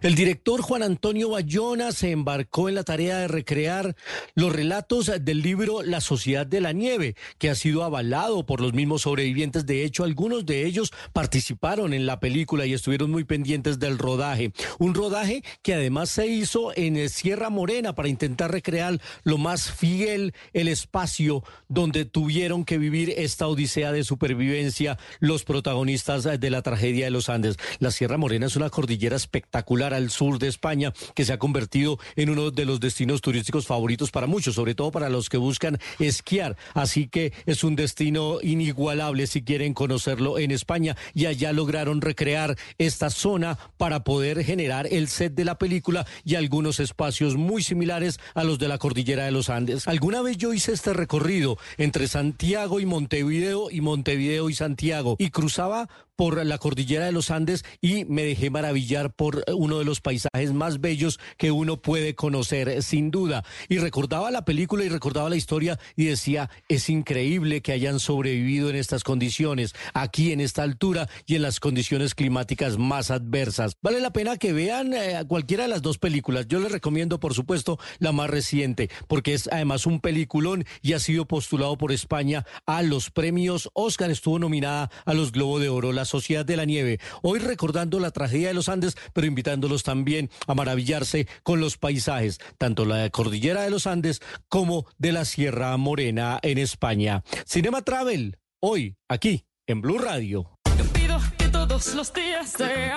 El 0.02 0.14
director 0.14 0.62
Juan 0.62 0.84
Antonio 0.84 1.30
Bayona 1.30 1.92
se 1.92 2.12
embarcó 2.12 2.70
en 2.70 2.76
la 2.76 2.84
tarea 2.84 3.18
de 3.18 3.28
recrear 3.28 3.96
los 4.36 4.54
relatos 4.54 5.12
del 5.20 5.42
libro 5.42 5.82
La 5.82 6.00
Sociedad 6.00 6.46
de 6.46 6.62
la 6.62 6.74
Nieve, 6.74 7.16
que 7.40 7.50
ha 7.50 7.56
sido 7.56 7.84
avalado 7.84 8.46
por 8.46 8.62
los 8.62 8.74
mismos 8.74 9.04
sobrevivientes. 9.04 9.66
De 9.66 9.84
hecho, 9.84 10.04
algunos 10.04 10.46
de 10.46 10.66
ellos 10.66 10.94
participaron 11.12 11.94
en 11.94 12.06
la 12.06 12.20
película 12.20 12.68
y 12.68 12.74
estuvieron 12.74 13.10
muy 13.10 13.24
pendientes 13.24 13.80
del 13.80 13.98
rodaje. 13.98 14.52
Un 14.78 14.94
rodaje 14.94 15.44
que 15.64 15.74
además 15.74 16.10
se 16.10 16.28
hizo 16.28 16.72
en 16.76 17.10
Sierra 17.10 17.50
Morena 17.50 17.96
para 17.96 18.10
intentar 18.10 18.52
recrear 18.52 19.02
lo 19.24 19.40
más 19.40 19.72
fiel 19.72 20.36
el 20.54 20.68
espacio 20.68 21.44
donde 21.68 22.06
tuvieron 22.06 22.64
que 22.64 22.78
vivir 22.78 23.12
esta 23.18 23.48
odisea 23.48 23.92
de 23.92 24.04
supervivencia 24.04 25.00
los 25.20 25.46
protagonistas 25.46 26.26
de 26.40 26.50
la 26.52 26.62
tragedia 26.62 27.06
de 27.06 27.12
los 27.12 27.30
Andes. 27.30 27.58
La 27.80 27.90
Sierra 27.90 28.18
Morena 28.18 28.46
es 28.46 28.56
una 28.56 28.70
cordillera 28.70 29.16
espectacular 29.16 29.95
al 29.96 30.12
sur 30.12 30.40
de 30.40 30.48
España, 30.48 30.94
que 31.14 31.26
se 31.26 31.34
ha 31.34 31.40
convertido 31.40 31.98
en 32.16 32.30
uno 32.30 32.52
de 32.52 32.66
los 32.66 32.80
destinos 32.80 33.22
turísticos 33.22 33.66
favoritos 33.66 34.12
para 34.12 34.28
muchos, 34.28 34.56
sobre 34.56 34.76
todo 34.76 34.92
para 34.92 35.10
los 35.10 35.30
que 35.30 35.38
buscan 35.38 35.80
esquiar. 36.00 36.58
Así 36.74 37.08
que 37.08 37.34
es 37.46 37.64
un 37.64 37.76
destino 37.76 38.40
inigualable 38.42 39.28
si 39.28 39.44
quieren 39.44 39.74
conocerlo 39.74 40.38
en 40.40 40.52
España. 40.52 40.96
Y 41.14 41.26
allá 41.26 41.54
lograron 41.54 42.02
recrear 42.02 42.58
esta 42.78 43.10
zona 43.10 43.58
para 43.78 44.04
poder 44.04 44.44
generar 44.44 44.88
el 44.92 45.08
set 45.08 45.34
de 45.34 45.46
la 45.46 45.58
película 45.58 46.06
y 46.24 46.36
algunos 46.36 46.80
espacios 46.80 47.36
muy 47.36 47.64
similares 47.64 48.20
a 48.34 48.44
los 48.44 48.60
de 48.60 48.68
la 48.68 48.78
cordillera 48.78 49.26
de 49.26 49.32
los 49.32 49.50
Andes. 49.50 49.88
Alguna 49.88 50.22
vez 50.22 50.38
yo 50.38 50.54
hice 50.54 50.74
este 50.74 50.94
recorrido 50.94 51.58
entre 51.78 52.08
Santiago 52.08 52.80
y 52.80 52.86
Montevideo 52.86 53.70
y 53.72 53.82
Montevideo 53.82 54.50
y 54.50 54.56
Santiago 54.56 55.16
y 55.20 55.30
cruzaba 55.30 55.90
por 56.16 56.46
la 56.46 56.58
cordillera 56.58 57.06
de 57.06 57.12
los 57.12 57.32
Andes 57.32 57.64
y 57.82 58.06
me 58.06 58.24
dejé 58.24 58.50
maravillar 58.50 59.14
por 59.14 59.44
uno 59.54 59.80
de 59.80 59.86
los 59.86 60.02
paisajes 60.02 60.54
más 60.54 60.80
bellos 60.80 61.20
que 61.38 61.52
uno 61.52 61.82
puede 61.82 62.16
conocer, 62.16 62.82
sin 62.84 63.12
duda. 63.12 63.44
Y 63.70 63.78
recordaba 63.78 64.32
la 64.32 64.46
película 64.46 64.84
y 64.84 64.90
recordaba 64.90 65.30
la 65.30 65.36
historia 65.36 65.80
y 65.96 66.06
decía, 66.06 66.50
es 66.70 66.90
increíble 66.90 67.62
que 67.62 67.72
hayan 67.72 68.00
sobrevivido 68.00 68.70
en 68.70 68.76
estas 68.76 69.04
condiciones, 69.04 69.74
aquí 69.94 70.32
en 70.32 70.42
esta 70.42 70.64
altura 70.64 71.10
y 71.26 71.36
en 71.36 71.42
las 71.42 71.60
condiciones 71.60 72.16
climáticas 72.16 72.78
más 72.78 73.12
adversas. 73.12 73.78
Vale 73.82 74.00
la 74.00 74.14
pena 74.14 74.38
que 74.38 74.54
vean 74.54 74.94
eh, 74.94 75.24
cualquiera 75.28 75.64
de 75.64 75.70
las 75.70 75.82
dos 75.82 75.98
películas. 75.98 76.48
Yo 76.48 76.60
les 76.60 76.72
recomiendo, 76.72 77.20
por 77.20 77.34
supuesto, 77.34 77.80
la 78.00 78.12
más 78.12 78.30
reciente, 78.30 78.90
porque 79.08 79.34
es 79.34 79.50
además 79.52 79.86
un 79.86 80.00
peliculón 80.00 80.66
y 80.82 80.94
ha 80.94 81.00
sido 81.00 81.26
postulado 81.26 81.78
por 81.78 81.92
España 81.92 82.46
a 82.66 82.82
los 82.82 83.12
premios 83.12 83.70
Oscar. 83.74 84.12
Estuvo 84.12 84.40
nominada 84.40 84.90
a 85.06 85.14
los 85.14 85.32
Globo 85.32 85.60
de 85.60 85.70
Oro. 85.70 85.92
Sociedad 86.06 86.46
de 86.46 86.58
la 86.58 86.66
Nieve. 86.66 87.00
Hoy 87.22 87.40
recordando 87.40 88.00
la 88.00 88.12
tragedia 88.12 88.48
de 88.48 88.54
los 88.54 88.70
Andes, 88.70 88.96
pero 89.14 89.28
invitándolos 89.28 89.84
también 89.84 90.30
a 90.48 90.56
maravillarse 90.56 91.28
con 91.44 91.60
los 91.60 91.78
paisajes, 91.78 92.40
tanto 92.58 92.86
la 92.86 93.10
cordillera 93.10 93.64
de 93.64 93.70
los 93.70 93.88
Andes 93.88 94.22
como 94.48 94.86
de 94.98 95.12
la 95.12 95.26
Sierra 95.26 95.76
Morena 95.78 96.40
en 96.42 96.58
España. 96.58 97.24
Cinema 97.46 97.82
Travel, 97.82 98.38
hoy 98.60 98.96
aquí 99.10 99.46
en 99.68 99.82
Blue 99.82 99.98
Radio. 99.98 100.52
Yo 100.78 100.86
pido 100.94 101.20
que 101.38 101.48
todos 101.48 101.94
los 101.96 102.14
días 102.14 102.58
de. 102.58 102.92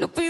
No 0.00 0.08
pido 0.08 0.22